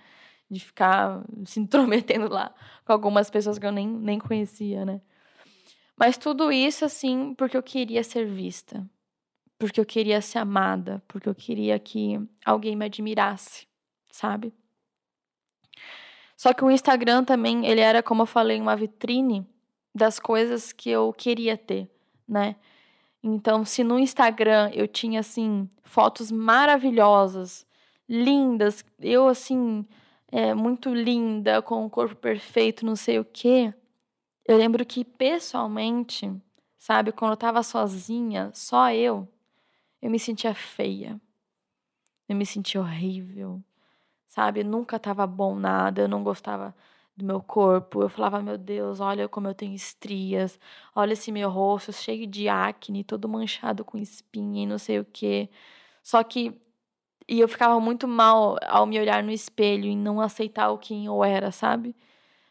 De 0.50 0.60
ficar 0.60 1.24
se 1.44 1.60
intrometendo 1.60 2.28
lá 2.28 2.54
com 2.84 2.92
algumas 2.92 3.28
pessoas 3.30 3.58
que 3.58 3.66
eu 3.66 3.72
nem, 3.72 3.86
nem 3.86 4.18
conhecia, 4.18 4.84
né? 4.84 5.00
Mas 5.96 6.16
tudo 6.16 6.52
isso, 6.52 6.84
assim, 6.84 7.34
porque 7.34 7.56
eu 7.56 7.62
queria 7.62 8.04
ser 8.04 8.24
vista. 8.24 8.88
Porque 9.58 9.80
eu 9.80 9.84
queria 9.84 10.20
ser 10.20 10.38
amada. 10.38 11.02
Porque 11.08 11.28
eu 11.28 11.34
queria 11.34 11.78
que 11.78 12.20
alguém 12.44 12.76
me 12.76 12.84
admirasse, 12.84 13.66
sabe? 14.12 14.54
Só 16.36 16.54
que 16.54 16.64
o 16.64 16.70
Instagram 16.70 17.24
também, 17.24 17.66
ele 17.66 17.80
era, 17.80 18.00
como 18.00 18.22
eu 18.22 18.26
falei, 18.26 18.60
uma 18.60 18.76
vitrine 18.76 19.44
das 19.92 20.20
coisas 20.20 20.72
que 20.72 20.88
eu 20.88 21.12
queria 21.12 21.56
ter, 21.56 21.90
né? 22.28 22.54
Então, 23.20 23.64
se 23.64 23.82
no 23.82 23.98
Instagram 23.98 24.70
eu 24.72 24.86
tinha 24.86 25.18
assim 25.18 25.68
fotos 25.82 26.30
maravilhosas, 26.30 27.66
lindas, 28.08 28.84
eu 29.00 29.26
assim, 29.26 29.84
é, 30.32 30.54
muito 30.54 30.94
linda, 30.94 31.62
com 31.62 31.84
o 31.86 31.90
corpo 31.90 32.16
perfeito, 32.16 32.86
não 32.86 32.96
sei 32.96 33.18
o 33.18 33.24
quê. 33.24 33.72
Eu 34.46 34.56
lembro 34.56 34.84
que 34.86 35.04
pessoalmente, 35.04 36.30
sabe, 36.78 37.12
quando 37.12 37.32
eu 37.32 37.36
tava 37.36 37.62
sozinha, 37.62 38.50
só 38.54 38.92
eu, 38.92 39.28
eu 40.02 40.10
me 40.10 40.18
sentia 40.18 40.54
feia. 40.54 41.20
Eu 42.28 42.36
me 42.36 42.46
sentia 42.46 42.80
horrível 42.80 43.62
sabe? 44.28 44.62
Nunca 44.62 44.98
tava 45.00 45.26
bom 45.26 45.56
nada, 45.56 46.02
eu 46.02 46.08
não 46.08 46.22
gostava 46.22 46.74
do 47.16 47.24
meu 47.24 47.42
corpo. 47.42 48.02
Eu 48.02 48.08
falava, 48.08 48.40
meu 48.40 48.56
Deus, 48.58 49.00
olha 49.00 49.28
como 49.28 49.48
eu 49.48 49.54
tenho 49.54 49.74
estrias, 49.74 50.60
olha 50.94 51.14
esse 51.14 51.32
meu 51.32 51.50
rosto 51.50 51.92
cheio 51.92 52.26
de 52.26 52.48
acne, 52.48 53.02
todo 53.04 53.28
manchado 53.28 53.84
com 53.84 53.98
espinha 53.98 54.62
e 54.64 54.66
não 54.66 54.78
sei 54.78 55.00
o 55.00 55.04
quê. 55.04 55.48
Só 56.02 56.22
que 56.22 56.60
e 57.28 57.40
eu 57.40 57.48
ficava 57.48 57.78
muito 57.78 58.08
mal 58.08 58.56
ao 58.66 58.86
me 58.86 58.98
olhar 58.98 59.22
no 59.22 59.30
espelho 59.30 59.84
e 59.86 59.94
não 59.94 60.20
aceitar 60.20 60.70
o 60.70 60.78
quem 60.78 61.06
eu 61.06 61.22
era, 61.22 61.52
sabe? 61.52 61.94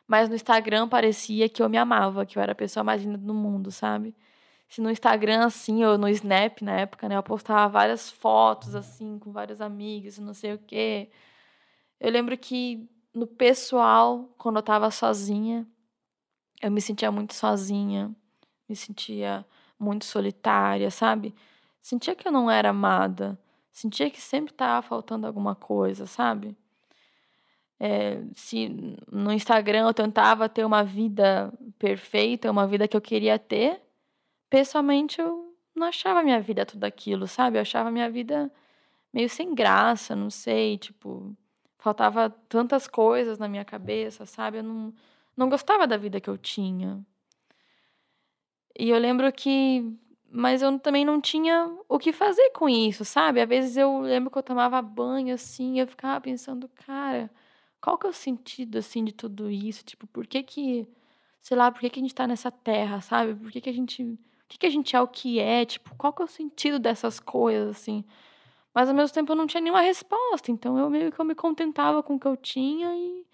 Mas 0.07 0.29
no 0.29 0.35
Instagram 0.35 0.87
parecia 0.87 1.49
que 1.49 1.61
eu 1.61 1.69
me 1.69 1.77
amava, 1.77 2.25
que 2.25 2.37
eu 2.37 2.43
era 2.43 2.51
a 2.53 2.55
pessoa 2.55 2.83
mais 2.83 3.03
linda 3.03 3.17
do 3.17 3.33
mundo, 3.33 3.71
sabe? 3.71 4.15
Se 4.69 4.81
no 4.81 4.91
Instagram, 4.91 5.45
assim, 5.45 5.83
ou 5.83 5.97
no 5.97 6.07
Snap 6.09 6.61
na 6.61 6.73
época, 6.73 7.09
né, 7.09 7.17
eu 7.17 7.23
postava 7.23 7.67
várias 7.69 8.09
fotos, 8.11 8.75
assim, 8.75 9.17
com 9.19 9.31
vários 9.31 9.61
amigos, 9.61 10.19
não 10.19 10.33
sei 10.33 10.53
o 10.53 10.59
quê. 10.59 11.09
Eu 11.99 12.11
lembro 12.11 12.37
que 12.37 12.87
no 13.13 13.25
pessoal, 13.25 14.29
quando 14.37 14.57
eu 14.57 14.63
tava 14.63 14.91
sozinha, 14.91 15.65
eu 16.61 16.71
me 16.71 16.81
sentia 16.81 17.11
muito 17.11 17.33
sozinha, 17.33 18.15
me 18.69 18.75
sentia 18.75 19.45
muito 19.79 20.05
solitária, 20.05 20.91
sabe? 20.91 21.33
Sentia 21.81 22.15
que 22.15 22.27
eu 22.27 22.31
não 22.31 22.49
era 22.51 22.69
amada, 22.69 23.39
sentia 23.77 24.09
que 24.09 24.19
sempre 24.19 24.51
tava 24.53 24.81
faltando 24.81 25.27
alguma 25.27 25.53
coisa, 25.53 26.07
sabe? 26.07 26.57
É, 27.79 28.23
se 28.33 28.69
no 29.11 29.31
Instagram 29.31 29.85
eu 29.87 29.93
tentava 29.93 30.49
ter 30.49 30.65
uma 30.65 30.83
vida 30.83 31.53
perfeita, 31.77 32.49
uma 32.49 32.65
vida 32.65 32.87
que 32.87 32.97
eu 32.97 33.01
queria 33.01 33.37
ter, 33.37 33.79
pessoalmente 34.49 35.21
eu 35.21 35.55
não 35.75 35.85
achava 35.85 36.23
minha 36.23 36.41
vida 36.41 36.65
tudo 36.65 36.85
aquilo, 36.85 37.27
sabe? 37.27 37.57
Eu 37.57 37.61
achava 37.61 37.91
minha 37.91 38.09
vida 38.09 38.51
meio 39.13 39.29
sem 39.29 39.53
graça, 39.53 40.15
não 40.15 40.31
sei, 40.31 40.79
tipo, 40.79 41.37
faltava 41.77 42.31
tantas 42.49 42.87
coisas 42.87 43.37
na 43.37 43.47
minha 43.47 43.63
cabeça, 43.63 44.25
sabe? 44.25 44.57
Eu 44.57 44.63
não, 44.63 44.93
não 45.35 45.49
gostava 45.49 45.85
da 45.85 45.97
vida 45.97 46.19
que 46.19 46.29
eu 46.31 46.37
tinha. 46.37 47.05
E 48.79 48.89
eu 48.89 48.97
lembro 48.97 49.31
que. 49.31 49.85
Mas 50.29 50.61
eu 50.61 50.77
também 50.79 51.05
não 51.05 51.21
tinha 51.21 51.73
o 51.87 51.97
que 51.97 52.11
fazer 52.11 52.49
com 52.51 52.67
isso, 52.67 53.05
sabe? 53.05 53.41
Às 53.41 53.47
vezes 53.49 53.77
eu 53.77 53.99
lembro 54.01 54.29
que 54.29 54.37
eu 54.37 54.43
tomava 54.43 54.81
banho 54.81 55.33
assim, 55.33 55.79
eu 55.79 55.87
ficava 55.87 56.19
pensando, 56.21 56.69
cara, 56.85 57.31
qual 57.81 57.97
que 57.97 58.05
é 58.07 58.09
o 58.09 58.13
sentido 58.13 58.77
assim 58.77 59.03
de 59.05 59.13
tudo 59.13 59.49
isso? 59.49 59.85
Tipo, 59.85 60.05
por 60.07 60.27
que 60.27 60.43
que, 60.43 60.87
sei 61.41 61.57
lá, 61.57 61.71
por 61.71 61.79
que 61.79 61.89
que 61.89 61.99
a 61.99 62.03
gente 62.03 62.15
tá 62.15 62.27
nessa 62.27 62.51
terra, 62.51 63.01
sabe? 63.01 63.35
Por 63.35 63.51
que 63.51 63.61
que 63.61 63.69
a 63.69 63.73
gente, 63.73 64.19
que 64.49 64.57
que 64.57 64.65
a 64.65 64.69
gente 64.69 64.95
é 64.95 65.01
o 65.01 65.07
que 65.07 65.39
é? 65.39 65.65
Tipo, 65.65 65.95
qual 65.95 66.13
que 66.13 66.21
é 66.21 66.25
o 66.25 66.27
sentido 66.27 66.79
dessas 66.79 67.19
coisas 67.19 67.69
assim? 67.77 68.03
Mas 68.73 68.89
ao 68.89 68.95
mesmo 68.95 69.13
tempo 69.13 69.31
eu 69.31 69.35
não 69.35 69.47
tinha 69.47 69.61
nenhuma 69.61 69.81
resposta, 69.81 70.51
então 70.51 70.77
eu 70.77 70.89
meio 70.89 71.11
que 71.11 71.19
eu 71.19 71.25
me 71.25 71.35
contentava 71.35 72.03
com 72.03 72.15
o 72.15 72.19
que 72.19 72.27
eu 72.27 72.37
tinha 72.37 72.95
e, 72.95 73.25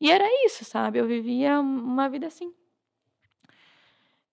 e 0.00 0.10
era 0.10 0.24
isso, 0.46 0.64
sabe? 0.64 0.98
Eu 0.98 1.06
vivia 1.06 1.58
uma 1.60 2.08
vida 2.08 2.26
assim. 2.28 2.52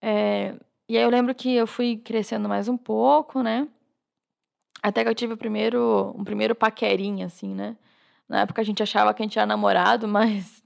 É, 0.01 0.56
e 0.91 0.98
aí 0.98 1.03
eu 1.03 1.10
lembro 1.10 1.33
que 1.33 1.53
eu 1.55 1.65
fui 1.65 1.95
crescendo 1.95 2.50
mais 2.50 2.67
um 2.67 2.75
pouco, 2.75 3.41
né? 3.41 3.65
Até 4.83 5.05
que 5.05 5.10
eu 5.10 5.15
tive 5.15 5.31
o 5.36 5.38
primeiro, 5.38 6.13
um 6.17 6.21
primeiro 6.25 6.53
paquerinha, 6.53 7.27
assim, 7.27 7.55
né? 7.55 7.77
Na 8.27 8.41
época 8.41 8.62
a 8.62 8.65
gente 8.65 8.83
achava 8.83 9.13
que 9.13 9.21
a 9.21 9.25
gente 9.25 9.39
era 9.39 9.45
namorado, 9.45 10.05
mas 10.12 10.62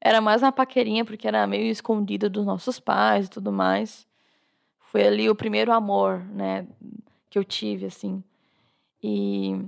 era 0.00 0.18
mais 0.22 0.42
uma 0.42 0.50
paquerinha, 0.50 1.04
porque 1.04 1.28
era 1.28 1.46
meio 1.46 1.70
escondida 1.70 2.26
dos 2.30 2.46
nossos 2.46 2.80
pais 2.80 3.26
e 3.26 3.30
tudo 3.30 3.52
mais. 3.52 4.08
Foi 4.80 5.06
ali 5.06 5.28
o 5.28 5.34
primeiro 5.34 5.72
amor, 5.72 6.20
né? 6.20 6.66
Que 7.28 7.38
eu 7.38 7.44
tive, 7.44 7.84
assim. 7.84 8.24
E 9.02 9.60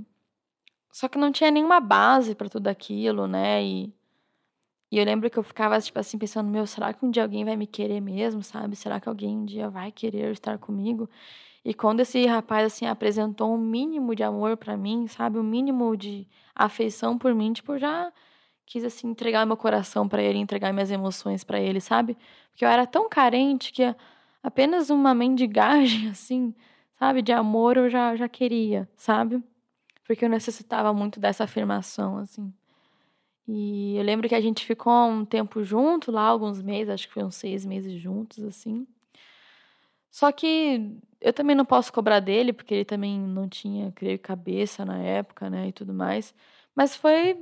só 0.91 1.07
que 1.07 1.19
não 1.19 1.31
tinha 1.31 1.51
nenhuma 1.51 1.81
base 1.81 2.35
para 2.35 2.49
tudo 2.49 2.69
aquilo, 2.69 3.27
né? 3.27 3.63
E, 3.63 3.93
e 4.97 4.99
eu 4.99 5.05
lembro 5.05 5.29
que 5.29 5.39
eu 5.39 5.43
ficava 5.43 5.79
tipo 5.81 5.99
assim 5.99 6.17
pensando, 6.19 6.49
meu, 6.49 6.67
será 6.67 6.93
que 6.95 7.05
um 7.05 7.11
dia 7.11 7.23
alguém 7.23 7.45
vai 7.45 7.57
me 7.57 7.67
querer 7.67 8.01
mesmo, 8.01 8.43
sabe? 8.43 8.77
Será 8.77 8.99
que 8.99 9.09
alguém 9.09 9.37
um 9.37 9.45
dia 9.45 9.69
vai 9.69 9.93
querer 9.93 10.33
estar 10.33 10.59
comigo? 10.59 11.09
E 11.65 11.75
quando 11.75 12.01
esse 12.01 12.25
rapaz 12.27 12.67
assim 12.67 12.87
apresentou 12.87 13.55
um 13.55 13.59
mínimo 13.59 14.15
de 14.15 14.23
amor 14.23 14.57
para 14.57 14.77
mim, 14.77 15.07
sabe, 15.07 15.39
um 15.39 15.43
mínimo 15.43 15.97
de 15.97 16.27
afeição 16.55 17.19
por 17.19 17.35
mim, 17.35 17.53
tipo, 17.53 17.75
eu 17.75 17.79
já 17.79 18.13
quis 18.65 18.85
assim 18.85 19.09
entregar 19.09 19.45
meu 19.47 19.57
coração 19.57 20.09
para 20.09 20.23
ele, 20.23 20.39
entregar 20.39 20.73
minhas 20.73 20.91
emoções 20.91 21.45
para 21.45 21.61
ele, 21.61 21.81
sabe? 21.81 22.17
Porque 22.51 22.65
eu 22.65 22.69
era 22.69 22.87
tão 22.87 23.09
carente 23.09 23.73
que 23.73 23.83
apenas 24.43 24.91
uma 24.91 25.15
mendigagem 25.15 26.09
assim 26.11 26.55
sabe, 26.99 27.23
de 27.23 27.33
amor 27.33 27.77
eu 27.77 27.89
já, 27.89 28.17
já 28.17 28.29
queria, 28.29 28.89
sabe? 28.97 29.43
Porque 30.07 30.25
eu 30.25 30.29
necessitava 30.29 30.93
muito 30.93 31.21
dessa 31.21 31.45
afirmação, 31.45 32.19
assim. 32.19 32.53
E 33.49 33.97
eu 33.97 34.03
lembro 34.03 34.29
que 34.29 34.35
a 34.35 34.41
gente 34.41 34.65
ficou 34.65 34.93
um 35.09 35.25
tempo 35.25 35.63
junto 35.63 36.11
lá, 36.11 36.23
alguns 36.23 36.61
meses, 36.61 36.91
acho 36.91 37.07
que 37.09 37.15
foi 37.15 37.25
uns 37.25 37.37
seis 37.37 37.65
meses 37.65 37.93
juntos, 38.01 38.43
assim. 38.45 38.87
Só 40.11 40.33
que 40.33 40.99
eu 41.21 41.33
também 41.33 41.55
não 41.55 41.65
posso 41.65 41.93
cobrar 41.93 42.21
dele, 42.21 42.53
porque 42.53 42.75
ele 42.75 42.85
também 42.85 43.21
não 43.21 43.49
tinha, 43.49 43.93
creio, 43.93 44.19
cabeça 44.19 44.85
na 44.85 44.99
época, 44.99 45.51
né, 45.51 45.69
e 45.69 45.73
tudo 45.73 45.93
mais. 45.95 46.35
Mas 46.75 46.97
foi 46.97 47.39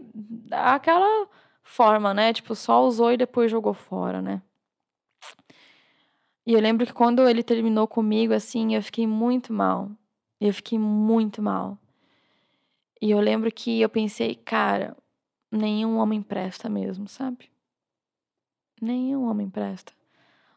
aquela 0.51 1.29
forma, 1.63 2.15
né? 2.15 2.33
Tipo, 2.33 2.55
só 2.55 2.85
usou 2.85 3.13
e 3.13 3.17
depois 3.17 3.51
jogou 3.51 3.75
fora, 3.75 4.21
né? 4.23 4.43
E 6.47 6.53
eu 6.53 6.61
lembro 6.61 6.87
que 6.87 6.93
quando 6.93 7.27
ele 7.29 7.43
terminou 7.43 7.89
comigo, 7.89 8.35
assim, 8.35 8.75
eu 8.75 8.83
fiquei 8.83 9.07
muito 9.07 9.53
mal. 9.53 9.91
Eu 10.41 10.53
fiquei 10.53 10.79
muito 10.79 11.41
mal. 11.41 11.79
E 13.01 13.11
eu 13.11 13.21
lembro 13.21 13.51
que 13.53 13.81
eu 13.81 13.89
pensei, 13.89 14.35
cara, 14.35 14.97
nenhum 15.57 15.99
homem 15.99 16.23
presta 16.23 16.69
mesmo, 16.69 17.09
sabe? 17.09 17.51
Nenhum 18.81 19.25
homem 19.29 19.49
presta. 19.49 19.93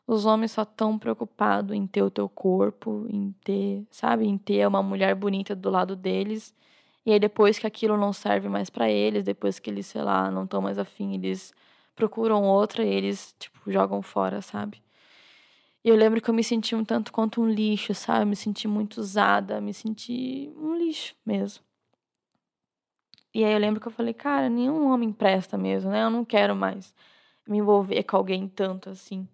Os 0.08 0.25
homens 0.25 0.51
só 0.54 0.63
estão 0.63 0.98
preocupados 0.98 1.75
em 1.75 1.86
ter 1.88 2.01
o 2.01 2.10
teu 2.12 2.30
corpo, 2.30 3.06
em 3.10 3.34
ter, 3.44 3.86
sabe, 3.92 4.25
em 4.25 4.38
ter 4.38 4.66
uma 4.68 4.82
mulher 4.84 5.16
bonita 5.16 5.56
do 5.56 5.70
lado 5.70 5.96
deles 5.96 6.56
E 7.06 7.12
aí 7.13 7.20
depois 7.20 7.60
que 7.60 7.68
aquilo 7.68 7.98
não 7.98 8.13
serve 8.13 8.50
mais 8.50 8.70
para 8.70 8.89
eles, 8.92 9.24
depois 9.24 9.60
que 9.60 9.70
eles, 9.70 9.88
sei 9.88 10.04
lá, 10.04 10.32
não 10.32 10.44
estão 10.46 10.62
mais 10.62 10.77
afim, 10.80 11.16
eles 11.16 11.54
procuram 11.96 12.44
outra 12.44 12.84
e 12.86 12.89
eles, 12.89 13.36
tipo, 13.39 13.72
jogam 13.72 14.01
fora, 14.01 14.42
sabe? 14.42 14.82
E 15.84 15.89
eu 15.89 15.96
lembro 15.96 16.22
que 16.22 16.30
eu 16.30 16.34
me 16.34 16.44
senti 16.44 16.75
um 16.75 16.84
tanto 16.86 17.12
quanto 17.13 17.42
um 17.42 17.50
lixo, 17.50 17.94
sabe? 17.96 18.24
Eu 18.24 18.27
me 18.27 18.36
senti 18.36 18.68
muito 18.68 18.98
usada, 19.00 19.62
me 19.62 19.74
senti 19.74 20.51
um 20.58 20.75
lixo 20.77 21.16
mesmo. 21.25 21.63
E 23.38 23.46
aí 23.46 23.53
eu 23.53 23.60
lembro 23.60 23.79
que 23.79 23.88
eu 23.88 23.91
falei, 23.91 24.15
cara, 24.15 24.50
nenhum 24.50 24.91
homem 24.91 25.13
presta 25.13 25.60
mesmo, 25.60 25.91
né? 25.91 26.03
Eu 26.03 26.10
não 26.10 26.25
quero 26.25 26.56
mais 26.56 26.91
me 27.48 27.60
envolver 27.60 28.01
com 28.01 28.17
alguém 28.17 28.48
tanto 28.48 28.89
assim. 28.89 29.27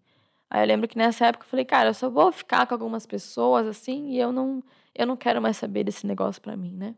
Aí 0.50 0.62
eu 0.62 0.68
lembro 0.68 0.90
que 0.90 0.98
nessa 0.98 1.28
época 1.28 1.46
eu 1.46 1.50
falei, 1.50 1.64
cara, 1.64 1.88
eu 1.88 1.94
só 1.94 2.10
vou 2.10 2.30
ficar 2.30 2.68
com 2.68 2.74
algumas 2.74 3.06
pessoas 3.06 3.66
assim 3.66 4.10
e 4.10 4.20
eu 4.20 4.34
não, 4.34 4.62
eu 4.94 5.08
não 5.08 5.16
quero 5.16 5.42
mais 5.42 5.56
saber 5.56 5.86
desse 5.86 6.06
negócio 6.06 6.42
pra 6.42 6.58
mim, 6.58 6.74
né? 6.76 6.96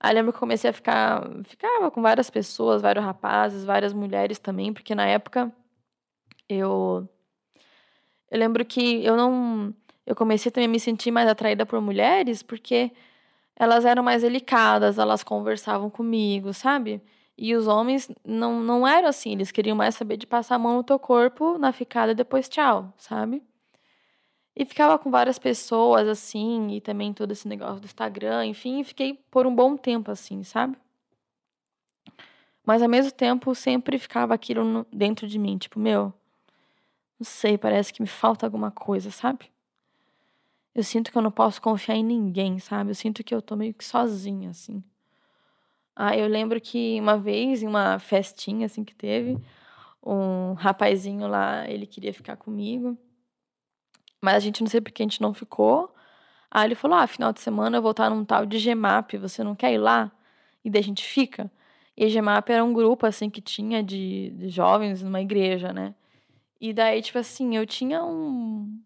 Aí 0.00 0.10
eu 0.10 0.16
lembro 0.16 0.32
que 0.32 0.38
eu 0.38 0.40
comecei 0.40 0.70
a 0.70 0.72
ficar, 0.72 1.22
ficava 1.44 1.88
com 1.88 2.02
várias 2.02 2.28
pessoas, 2.28 2.82
vários 2.82 3.04
rapazes, 3.04 3.64
várias 3.64 3.92
mulheres 3.92 4.40
também, 4.40 4.72
porque 4.72 4.96
na 4.96 5.06
época 5.06 5.52
eu 6.48 7.08
eu 8.28 8.38
lembro 8.40 8.64
que 8.64 9.04
eu 9.04 9.16
não 9.16 9.72
eu 10.04 10.16
comecei 10.16 10.50
também 10.50 10.66
a 10.66 10.72
me 10.72 10.80
sentir 10.80 11.12
mais 11.12 11.28
atraída 11.28 11.64
por 11.64 11.80
mulheres 11.80 12.42
porque 12.42 12.90
elas 13.56 13.84
eram 13.84 14.02
mais 14.02 14.22
delicadas, 14.22 14.98
elas 14.98 15.22
conversavam 15.22 15.90
comigo, 15.90 16.52
sabe? 16.52 17.02
E 17.36 17.54
os 17.54 17.66
homens 17.66 18.10
não, 18.24 18.60
não 18.60 18.86
eram 18.86 19.08
assim, 19.08 19.32
eles 19.32 19.50
queriam 19.50 19.76
mais 19.76 19.94
saber 19.94 20.16
de 20.16 20.26
passar 20.26 20.56
a 20.56 20.58
mão 20.58 20.76
no 20.76 20.84
teu 20.84 20.98
corpo 20.98 21.58
na 21.58 21.72
ficada 21.72 22.12
e 22.12 22.14
depois 22.14 22.48
tchau, 22.48 22.92
sabe? 22.96 23.42
E 24.54 24.64
ficava 24.64 24.98
com 24.98 25.10
várias 25.10 25.38
pessoas 25.38 26.06
assim, 26.08 26.68
e 26.76 26.80
também 26.80 27.12
todo 27.12 27.32
esse 27.32 27.48
negócio 27.48 27.80
do 27.80 27.86
Instagram, 27.86 28.46
enfim, 28.46 28.84
fiquei 28.84 29.14
por 29.30 29.46
um 29.46 29.54
bom 29.54 29.76
tempo 29.76 30.10
assim, 30.10 30.42
sabe? 30.44 30.76
Mas 32.64 32.82
ao 32.82 32.88
mesmo 32.88 33.12
tempo 33.12 33.54
sempre 33.54 33.98
ficava 33.98 34.34
aquilo 34.34 34.86
dentro 34.92 35.26
de 35.26 35.38
mim, 35.38 35.58
tipo, 35.58 35.80
meu, 35.80 36.12
não 37.18 37.24
sei, 37.24 37.58
parece 37.58 37.92
que 37.92 38.02
me 38.02 38.08
falta 38.08 38.46
alguma 38.46 38.70
coisa, 38.70 39.10
sabe? 39.10 39.51
Eu 40.74 40.82
sinto 40.82 41.12
que 41.12 41.18
eu 41.18 41.22
não 41.22 41.30
posso 41.30 41.60
confiar 41.60 41.96
em 41.96 42.04
ninguém, 42.04 42.58
sabe? 42.58 42.90
Eu 42.90 42.94
sinto 42.94 43.22
que 43.22 43.34
eu 43.34 43.42
tô 43.42 43.56
meio 43.56 43.74
que 43.74 43.84
sozinha, 43.84 44.50
assim. 44.50 44.82
Ah, 45.94 46.16
eu 46.16 46.26
lembro 46.26 46.60
que 46.60 46.98
uma 47.00 47.18
vez, 47.18 47.62
em 47.62 47.66
uma 47.66 47.98
festinha 47.98 48.66
assim 48.66 48.82
que 48.82 48.94
teve, 48.94 49.38
um 50.02 50.54
rapazinho 50.54 51.28
lá, 51.28 51.68
ele 51.68 51.86
queria 51.86 52.14
ficar 52.14 52.36
comigo. 52.36 52.96
Mas 54.20 54.36
a 54.36 54.40
gente 54.40 54.62
não 54.62 54.68
sei 54.68 54.80
porque 54.80 55.02
a 55.02 55.04
gente 55.04 55.20
não 55.20 55.34
ficou. 55.34 55.94
Aí 56.50 56.66
ele 56.66 56.74
falou: 56.74 56.96
Ah, 56.98 57.06
final 57.06 57.32
de 57.32 57.40
semana 57.40 57.76
eu 57.78 57.82
vou 57.82 57.90
estar 57.92 58.10
num 58.10 58.24
tal 58.24 58.46
de 58.46 58.58
GEMAP, 58.58 59.16
você 59.18 59.44
não 59.44 59.54
quer 59.54 59.72
ir 59.74 59.78
lá? 59.78 60.10
E 60.64 60.70
daí 60.70 60.80
a 60.80 60.84
gente 60.84 61.04
fica. 61.04 61.50
E 61.96 62.08
GEMAP 62.08 62.50
era 62.50 62.64
um 62.64 62.72
grupo, 62.72 63.06
assim, 63.06 63.28
que 63.30 63.40
tinha 63.40 63.82
de, 63.82 64.30
de 64.30 64.48
jovens 64.48 65.02
numa 65.02 65.20
igreja, 65.20 65.72
né? 65.72 65.94
E 66.60 66.72
daí, 66.72 67.02
tipo 67.02 67.18
assim, 67.18 67.56
eu 67.56 67.66
tinha 67.66 68.04
um, 68.04 68.80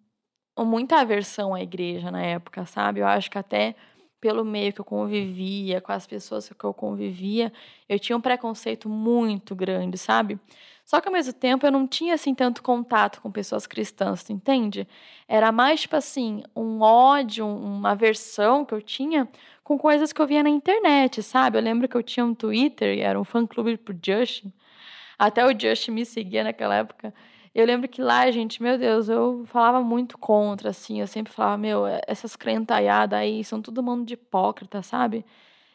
muita 0.64 1.00
aversão 1.00 1.54
à 1.54 1.62
igreja 1.62 2.10
na 2.10 2.22
época, 2.22 2.64
sabe? 2.66 3.00
Eu 3.00 3.06
acho 3.06 3.30
que 3.30 3.38
até 3.38 3.74
pelo 4.20 4.44
meio 4.44 4.72
que 4.72 4.80
eu 4.80 4.84
convivia, 4.84 5.80
com 5.80 5.92
as 5.92 6.06
pessoas 6.06 6.48
que 6.48 6.64
eu 6.64 6.74
convivia, 6.74 7.52
eu 7.88 7.98
tinha 7.98 8.16
um 8.16 8.20
preconceito 8.20 8.88
muito 8.88 9.54
grande, 9.54 9.98
sabe? 9.98 10.38
Só 10.84 11.00
que 11.00 11.08
ao 11.08 11.12
mesmo 11.12 11.32
tempo 11.32 11.66
eu 11.66 11.70
não 11.72 11.86
tinha 11.86 12.14
assim 12.14 12.34
tanto 12.34 12.62
contato 12.62 13.20
com 13.20 13.30
pessoas 13.30 13.66
cristãs, 13.66 14.22
tu 14.22 14.32
entende? 14.32 14.86
Era 15.28 15.50
mais 15.52 15.82
tipo 15.82 15.96
assim, 15.96 16.42
um 16.54 16.80
ódio, 16.80 17.46
uma 17.46 17.90
aversão 17.90 18.64
que 18.64 18.72
eu 18.72 18.80
tinha 18.80 19.28
com 19.64 19.76
coisas 19.76 20.12
que 20.12 20.22
eu 20.22 20.26
via 20.26 20.44
na 20.44 20.48
internet, 20.48 21.22
sabe? 21.22 21.58
Eu 21.58 21.62
lembro 21.62 21.88
que 21.88 21.96
eu 21.96 22.02
tinha 22.02 22.24
um 22.24 22.34
Twitter, 22.34 23.00
era 23.00 23.20
um 23.20 23.24
fã-clube 23.24 23.76
pro 23.76 23.98
Justin. 24.00 24.52
Até 25.18 25.44
o 25.44 25.58
Justin 25.58 25.90
me 25.92 26.04
seguia 26.04 26.44
naquela 26.44 26.76
época. 26.76 27.12
Eu 27.56 27.64
lembro 27.64 27.88
que 27.88 28.02
lá, 28.02 28.30
gente, 28.30 28.62
meu 28.62 28.76
Deus, 28.76 29.08
eu 29.08 29.42
falava 29.46 29.80
muito 29.80 30.18
contra, 30.18 30.68
assim. 30.68 31.00
Eu 31.00 31.06
sempre 31.06 31.32
falava, 31.32 31.56
meu, 31.56 31.84
essas 32.06 32.36
crentaiadas 32.36 33.18
aí 33.18 33.42
são 33.42 33.62
todo 33.62 33.82
mundo 33.82 34.04
de 34.04 34.12
hipócrita, 34.12 34.82
sabe? 34.82 35.24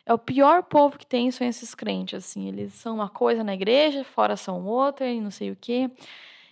É 0.05 0.13
o 0.13 0.17
pior 0.19 0.61
povo 0.61 0.95
que 0.95 1.07
tem 1.07 1.31
são 1.31 1.47
esses 1.47 1.73
crentes, 1.73 2.23
assim. 2.23 2.47
Eles 2.47 2.73
são 2.75 2.93
uma 2.93 3.09
coisa 3.09 3.43
na 3.43 3.55
igreja, 3.55 4.03
fora 4.03 4.37
são 4.37 4.63
outra 4.63 5.09
e 5.09 5.19
não 5.19 5.31
sei 5.31 5.49
o 5.49 5.57
quê. 5.59 5.89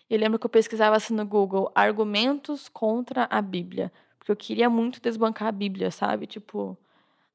Eu 0.09 0.17
lembro 0.19 0.39
que 0.39 0.47
eu 0.47 0.49
pesquisava 0.49 0.95
assim 0.95 1.13
no 1.13 1.23
Google, 1.27 1.71
argumentos 1.75 2.67
contra 2.67 3.27
a 3.29 3.39
Bíblia. 3.39 3.93
Porque 4.17 4.31
eu 4.31 4.35
queria 4.35 4.67
muito 4.67 4.99
desbancar 4.99 5.49
a 5.49 5.51
Bíblia, 5.51 5.91
sabe? 5.91 6.25
Tipo, 6.25 6.75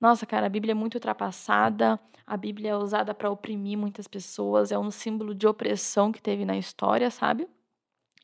nossa, 0.01 0.27
cara, 0.27 0.47
a 0.47 0.51
Bíblia 0.51 0.73
é 0.73 0.75
muito 0.75 0.97
ultrapassada. 0.97 2.01
A 2.27 2.37
Bíblia 2.37 2.73
é 2.73 2.77
usada 2.77 3.15
para 3.15 3.31
oprimir 3.31 3.79
muitas 3.79 4.09
pessoas. 4.09 4.73
É 4.73 4.79
um 4.79 4.91
símbolo 4.91 5.33
de 5.33 5.47
opressão 5.47 6.11
que 6.11 6.21
teve 6.21 6.45
na 6.45 6.59
história, 6.59 7.09
sabe? 7.09 7.47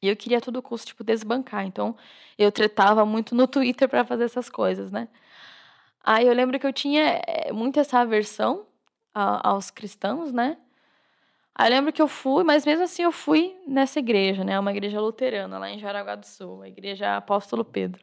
E 0.02 0.08
eu 0.08 0.16
queria 0.16 0.38
a 0.38 0.40
todo 0.40 0.62
custo, 0.62 0.88
tipo, 0.88 1.04
desbancar. 1.04 1.66
Então, 1.66 1.96
eu 2.38 2.50
tretava 2.52 3.04
muito 3.04 3.34
no 3.34 3.46
Twitter 3.48 3.88
para 3.88 4.04
fazer 4.04 4.24
essas 4.24 4.48
coisas, 4.48 4.90
né? 4.92 5.08
Aí 6.04 6.26
eu 6.26 6.32
lembro 6.34 6.58
que 6.58 6.66
eu 6.66 6.72
tinha 6.72 7.20
eh, 7.26 7.52
muito 7.52 7.78
essa 7.80 7.98
aversão 8.00 8.66
aos 9.14 9.70
cristãos, 9.70 10.32
né? 10.32 10.56
Aí 11.54 11.68
eu 11.68 11.76
lembro 11.76 11.92
que 11.92 12.00
eu 12.00 12.08
fui, 12.08 12.44
mas 12.44 12.64
mesmo 12.64 12.84
assim 12.84 13.02
eu 13.02 13.12
fui 13.12 13.54
nessa 13.66 13.98
igreja, 13.98 14.44
né? 14.44 14.58
Uma 14.58 14.70
igreja 14.70 15.00
luterana 15.00 15.58
lá 15.58 15.68
em 15.70 15.78
Jaraguá 15.78 16.14
do 16.14 16.24
Sul, 16.26 16.62
a 16.62 16.68
igreja 16.68 17.16
Apóstolo 17.16 17.64
Pedro. 17.64 18.02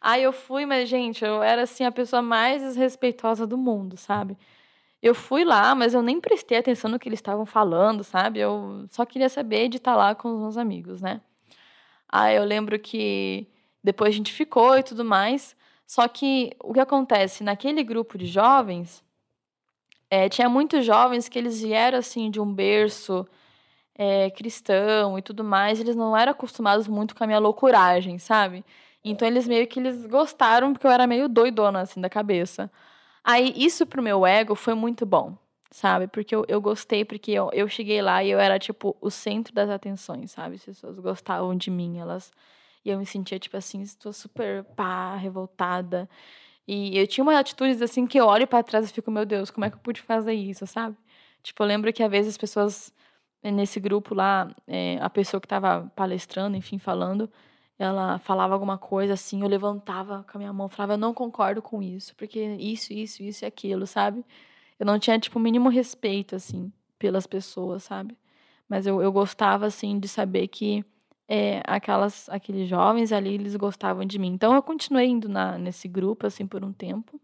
Aí 0.00 0.22
eu 0.22 0.32
fui, 0.32 0.64
mas, 0.64 0.88
gente, 0.88 1.24
eu 1.24 1.42
era 1.42 1.62
assim 1.62 1.84
a 1.84 1.92
pessoa 1.92 2.22
mais 2.22 2.62
desrespeitosa 2.62 3.46
do 3.46 3.58
mundo, 3.58 3.96
sabe? 3.98 4.36
Eu 5.02 5.14
fui 5.14 5.44
lá, 5.44 5.74
mas 5.74 5.94
eu 5.94 6.02
nem 6.02 6.20
prestei 6.20 6.58
atenção 6.58 6.90
no 6.90 6.98
que 6.98 7.08
eles 7.08 7.18
estavam 7.18 7.46
falando, 7.46 8.04
sabe? 8.04 8.40
Eu 8.40 8.86
só 8.90 9.06
queria 9.06 9.28
saber 9.28 9.68
de 9.68 9.78
estar 9.78 9.96
lá 9.96 10.14
com 10.14 10.32
os 10.34 10.40
meus 10.40 10.56
amigos, 10.58 11.00
né? 11.00 11.20
Aí 12.08 12.36
eu 12.36 12.44
lembro 12.44 12.78
que 12.78 13.46
depois 13.82 14.10
a 14.14 14.16
gente 14.16 14.32
ficou 14.32 14.76
e 14.76 14.82
tudo 14.82 15.04
mais. 15.04 15.56
Só 15.86 16.06
que 16.08 16.52
o 16.60 16.72
que 16.72 16.80
acontece? 16.80 17.42
Naquele 17.42 17.82
grupo 17.82 18.18
de 18.18 18.26
jovens, 18.26 19.02
é, 20.10 20.28
tinha 20.28 20.48
muitos 20.48 20.84
jovens 20.84 21.28
que 21.28 21.38
eles 21.38 21.62
vieram 21.62 21.98
assim 21.98 22.30
de 22.30 22.40
um 22.40 22.52
berço 22.52 23.26
é, 23.94 24.30
cristão 24.30 25.18
e 25.18 25.22
tudo 25.22 25.44
mais. 25.44 25.80
Eles 25.80 25.96
não 25.96 26.16
eram 26.16 26.32
acostumados 26.32 26.88
muito 26.88 27.14
com 27.14 27.24
a 27.24 27.26
minha 27.26 27.38
loucuragem, 27.38 28.18
sabe? 28.18 28.64
Então 29.04 29.26
eles 29.26 29.48
meio 29.48 29.66
que 29.66 29.80
eles 29.80 30.04
gostaram 30.06 30.72
porque 30.72 30.86
eu 30.86 30.90
era 30.90 31.06
meio 31.06 31.28
doidona 31.28 31.80
assim 31.80 32.00
da 32.00 32.10
cabeça. 32.10 32.70
Aí, 33.24 33.52
isso 33.56 33.86
pro 33.86 34.02
meu 34.02 34.26
ego 34.26 34.54
foi 34.54 34.74
muito 34.74 35.04
bom, 35.06 35.36
sabe? 35.70 36.06
Porque 36.08 36.34
eu, 36.34 36.44
eu 36.48 36.60
gostei, 36.60 37.04
porque 37.04 37.30
eu, 37.32 37.50
eu 37.52 37.68
cheguei 37.68 38.00
lá 38.02 38.24
e 38.24 38.30
eu 38.30 38.38
era, 38.40 38.58
tipo, 38.58 38.96
o 39.00 39.10
centro 39.10 39.54
das 39.54 39.68
atenções, 39.70 40.32
sabe? 40.32 40.56
As 40.56 40.64
pessoas 40.64 40.98
gostavam 40.98 41.54
de 41.56 41.70
mim, 41.70 41.98
elas... 41.98 42.32
E 42.84 42.88
eu 42.90 42.98
me 42.98 43.04
sentia, 43.04 43.38
tipo 43.38 43.56
assim, 43.56 43.82
estou 43.82 44.12
super, 44.12 44.64
pá, 44.74 45.14
revoltada. 45.16 46.08
E 46.66 46.96
eu 46.98 47.06
tinha 47.06 47.22
umas 47.22 47.36
atitudes, 47.36 47.82
assim, 47.82 48.06
que 48.06 48.18
eu 48.18 48.26
olho 48.26 48.46
para 48.46 48.62
trás 48.62 48.88
e 48.90 48.92
fico, 48.92 49.10
meu 49.10 49.26
Deus, 49.26 49.50
como 49.50 49.64
é 49.66 49.70
que 49.70 49.76
eu 49.76 49.80
pude 49.80 50.00
fazer 50.00 50.32
isso, 50.34 50.66
sabe? 50.66 50.96
Tipo, 51.42 51.62
eu 51.62 51.66
lembro 51.66 51.92
que 51.92 52.02
às 52.02 52.10
vezes 52.10 52.30
as 52.30 52.38
pessoas, 52.38 52.92
nesse 53.42 53.80
grupo 53.80 54.14
lá, 54.14 54.54
é, 54.66 54.98
a 55.00 55.10
pessoa 55.10 55.40
que 55.40 55.46
estava 55.46 55.90
palestrando, 55.96 56.56
enfim, 56.56 56.78
falando 56.78 57.30
ela 57.82 58.18
falava 58.18 58.52
alguma 58.52 58.76
coisa 58.76 59.14
assim, 59.14 59.42
eu 59.42 59.48
levantava 59.48 60.24
com 60.30 60.36
a 60.36 60.38
minha 60.38 60.52
mão, 60.52 60.68
falava, 60.68 60.94
eu 60.94 60.98
não 60.98 61.14
concordo 61.14 61.62
com 61.62 61.82
isso, 61.82 62.14
porque 62.14 62.38
isso, 62.58 62.92
isso, 62.92 63.22
isso 63.22 63.44
e 63.44 63.46
aquilo, 63.46 63.86
sabe? 63.86 64.24
Eu 64.78 64.84
não 64.86 64.98
tinha, 64.98 65.18
tipo, 65.18 65.38
o 65.38 65.42
mínimo 65.42 65.68
respeito, 65.68 66.36
assim, 66.36 66.72
pelas 66.98 67.26
pessoas, 67.26 67.84
sabe? 67.84 68.16
Mas 68.68 68.86
eu, 68.86 69.00
eu 69.00 69.10
gostava, 69.10 69.66
assim, 69.66 69.98
de 69.98 70.08
saber 70.08 70.48
que 70.48 70.84
é, 71.26 71.62
aquelas, 71.66 72.28
aqueles 72.28 72.68
jovens 72.68 73.12
ali, 73.12 73.34
eles 73.34 73.56
gostavam 73.56 74.04
de 74.04 74.18
mim. 74.18 74.28
Então, 74.28 74.54
eu 74.54 74.62
continuei 74.62 75.06
indo 75.06 75.28
na, 75.28 75.56
nesse 75.56 75.88
grupo, 75.88 76.26
assim, 76.26 76.46
por 76.46 76.62
um 76.64 76.72
tempo. 76.72 77.20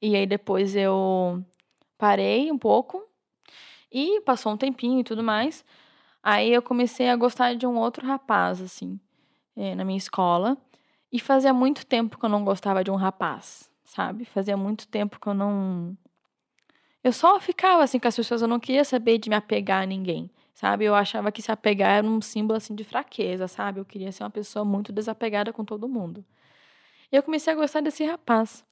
E 0.00 0.16
aí, 0.16 0.26
depois 0.26 0.74
eu 0.74 1.44
parei 1.98 2.50
um 2.50 2.58
pouco. 2.58 3.06
E 3.90 4.22
passou 4.22 4.52
um 4.52 4.56
tempinho 4.56 5.00
e 5.00 5.04
tudo 5.04 5.22
mais. 5.22 5.64
Aí 6.22 6.52
eu 6.52 6.62
comecei 6.62 7.08
a 7.08 7.16
gostar 7.16 7.54
de 7.54 7.66
um 7.66 7.76
outro 7.76 8.06
rapaz, 8.06 8.60
assim, 8.60 9.00
é, 9.56 9.74
na 9.74 9.84
minha 9.84 9.98
escola. 9.98 10.56
E 11.10 11.18
fazia 11.18 11.52
muito 11.52 11.84
tempo 11.84 12.18
que 12.18 12.24
eu 12.24 12.28
não 12.28 12.44
gostava 12.44 12.82
de 12.84 12.90
um 12.90 12.94
rapaz, 12.94 13.68
sabe? 13.84 14.24
Fazia 14.24 14.56
muito 14.56 14.88
tempo 14.88 15.20
que 15.20 15.26
eu 15.26 15.34
não. 15.34 15.96
Eu 17.04 17.12
só 17.12 17.38
ficava 17.40 17.82
assim 17.82 17.98
com 17.98 18.08
as 18.08 18.16
pessoas, 18.16 18.42
eu 18.42 18.48
não 18.48 18.60
queria 18.60 18.84
saber 18.84 19.18
de 19.18 19.28
me 19.28 19.36
apegar 19.36 19.82
a 19.82 19.86
ninguém, 19.86 20.30
sabe? 20.54 20.84
Eu 20.84 20.94
achava 20.94 21.32
que 21.32 21.42
se 21.42 21.50
apegar 21.50 21.98
era 21.98 22.06
um 22.06 22.20
símbolo 22.20 22.56
assim 22.56 22.74
de 22.74 22.84
fraqueza, 22.84 23.48
sabe? 23.48 23.80
Eu 23.80 23.84
queria 23.84 24.12
ser 24.12 24.22
uma 24.22 24.30
pessoa 24.30 24.64
muito 24.64 24.92
desapegada 24.92 25.52
com 25.52 25.64
todo 25.64 25.88
mundo. 25.88 26.24
E 27.10 27.16
eu 27.16 27.22
comecei 27.22 27.52
a 27.52 27.56
gostar 27.56 27.80
desse 27.82 28.04
rapaz. 28.04 28.64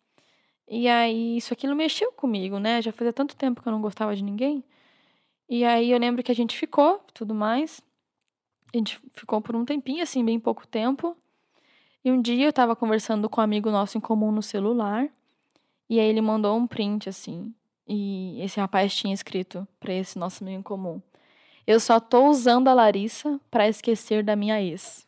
E 0.69 0.89
aí, 0.89 1.37
isso 1.37 1.53
aquilo 1.53 1.75
mexeu 1.77 2.13
comigo, 2.13 2.59
né? 2.59 2.81
Já 2.81 2.93
fazia 2.93 3.13
tanto 3.13 3.37
tempo 3.37 3.61
que 3.61 3.69
eu 3.69 3.73
não 3.73 3.83
gostava 3.83 4.15
de 4.17 4.23
ninguém. 4.23 4.65
E 5.51 5.65
aí 5.65 5.91
eu 5.91 5.99
lembro 5.99 6.23
que 6.23 6.31
a 6.31 6.35
gente 6.35 6.57
ficou, 6.57 7.05
tudo 7.13 7.35
mais. 7.35 7.83
A 8.73 8.77
gente 8.79 9.01
ficou 9.13 9.41
por 9.41 9.57
um 9.57 9.65
tempinho, 9.65 10.01
assim, 10.01 10.25
bem 10.25 10.39
pouco 10.39 10.65
tempo. 10.65 11.17
E 12.05 12.13
um 12.13 12.23
dia 12.23 12.45
eu 12.45 12.51
estava 12.51 12.77
conversando 12.77 13.29
com 13.29 13.41
um 13.41 13.45
amigo 13.45 13.69
nosso 13.69 13.99
em 13.99 14.01
comum 14.01 14.31
no 14.31 14.43
celular. 14.43 15.09
E 15.89 15.99
aí 15.99 16.07
ele 16.07 16.21
mandou 16.21 16.57
um 16.57 16.69
print 16.69 17.09
assim. 17.09 17.53
E 17.85 18.41
esse 18.41 18.61
rapaz 18.61 18.95
tinha 18.95 19.13
escrito 19.13 19.67
para 19.81 19.93
esse 19.93 20.17
nosso 20.17 20.45
amigo 20.45 20.61
em 20.61 20.63
comum: 20.63 21.03
Eu 21.67 21.81
só 21.81 21.99
tô 21.99 22.29
usando 22.29 22.69
a 22.69 22.73
Larissa 22.73 23.41
para 23.51 23.69
esquecer 23.69 24.23
da 24.23 24.37
minha 24.37 24.63
ex. 24.63 25.05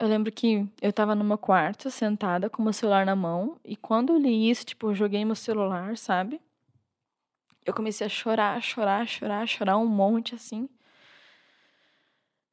Eu 0.00 0.08
lembro 0.08 0.32
que 0.32 0.66
eu 0.80 0.94
tava 0.94 1.14
no 1.14 1.24
meu 1.24 1.36
quarto, 1.36 1.90
sentada 1.90 2.48
com 2.48 2.62
meu 2.62 2.72
celular 2.72 3.04
na 3.04 3.14
mão, 3.14 3.58
e 3.62 3.76
quando 3.76 4.14
eu 4.14 4.18
li 4.18 4.48
isso, 4.50 4.64
tipo, 4.64 4.88
eu 4.88 4.94
joguei 4.94 5.24
meu 5.26 5.36
celular, 5.36 5.96
sabe? 5.98 6.40
Eu 7.64 7.72
comecei 7.72 8.06
a 8.06 8.10
chorar, 8.10 8.60
chorar, 8.62 9.06
chorar, 9.06 9.46
chorar 9.48 9.78
um 9.78 9.86
monte 9.86 10.34
assim. 10.34 10.68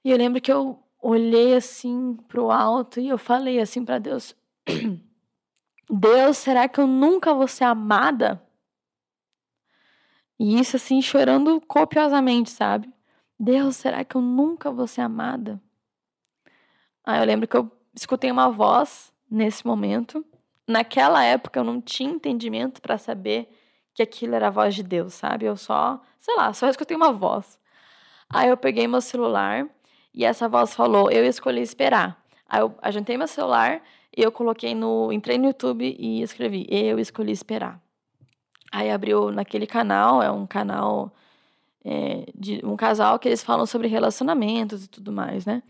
E 0.03 0.09
eu 0.09 0.17
lembro 0.17 0.41
que 0.41 0.51
eu 0.51 0.81
olhei 1.01 1.55
assim 1.55 2.15
pro 2.27 2.51
alto 2.51 2.99
e 2.99 3.09
eu 3.09 3.17
falei 3.17 3.59
assim 3.59 3.83
para 3.83 3.99
Deus: 3.99 4.35
Deus, 5.89 6.37
será 6.37 6.69
que 6.69 6.79
eu 6.79 6.87
nunca 6.87 7.33
vou 7.33 7.47
ser 7.47 7.65
amada? 7.65 8.41
E 10.39 10.59
isso 10.59 10.75
assim, 10.75 11.01
chorando 11.01 11.61
copiosamente, 11.61 12.49
sabe? 12.49 12.91
Deus, 13.39 13.75
será 13.75 14.03
que 14.03 14.15
eu 14.15 14.21
nunca 14.21 14.71
vou 14.71 14.87
ser 14.87 15.01
amada? 15.01 15.61
Aí 17.03 17.19
eu 17.19 17.25
lembro 17.25 17.47
que 17.47 17.57
eu 17.57 17.71
escutei 17.93 18.31
uma 18.31 18.49
voz 18.49 19.13
nesse 19.29 19.65
momento. 19.65 20.25
Naquela 20.67 21.23
época 21.23 21.59
eu 21.59 21.63
não 21.63 21.81
tinha 21.81 22.11
entendimento 22.11 22.81
para 22.81 22.97
saber 22.97 23.49
que 23.93 24.01
aquilo 24.03 24.35
era 24.35 24.47
a 24.47 24.51
voz 24.51 24.75
de 24.75 24.83
Deus, 24.83 25.13
sabe? 25.13 25.45
Eu 25.45 25.57
só, 25.57 26.01
sei 26.19 26.35
lá, 26.35 26.53
só 26.53 26.67
escutei 26.69 26.95
uma 26.95 27.11
voz. 27.11 27.59
Aí 28.29 28.49
eu 28.49 28.57
peguei 28.57 28.87
meu 28.87 29.01
celular 29.01 29.67
e 30.13 30.25
essa 30.25 30.47
voz 30.49 30.73
falou: 30.75 31.11
"Eu 31.11 31.25
escolhi 31.25 31.61
esperar". 31.61 32.21
Aí 32.49 32.61
eu 32.61 32.75
ajuntei 32.81 33.17
meu 33.17 33.27
celular 33.27 33.81
e 34.15 34.21
eu 34.21 34.31
coloquei 34.31 34.75
no, 34.75 35.11
entrei 35.11 35.37
no 35.37 35.47
YouTube 35.47 35.95
e 35.99 36.21
escrevi: 36.21 36.67
"Eu 36.69 36.99
escolhi 36.99 37.31
esperar". 37.31 37.81
Aí 38.71 38.89
abriu 38.89 39.31
naquele 39.31 39.67
canal, 39.67 40.23
é 40.23 40.31
um 40.31 40.47
canal 40.47 41.13
é, 41.83 42.25
de 42.35 42.61
um 42.65 42.75
casal 42.75 43.19
que 43.19 43.27
eles 43.27 43.43
falam 43.43 43.65
sobre 43.65 43.87
relacionamentos 43.87 44.85
e 44.85 44.87
tudo 44.87 45.11
mais, 45.11 45.45
né? 45.45 45.61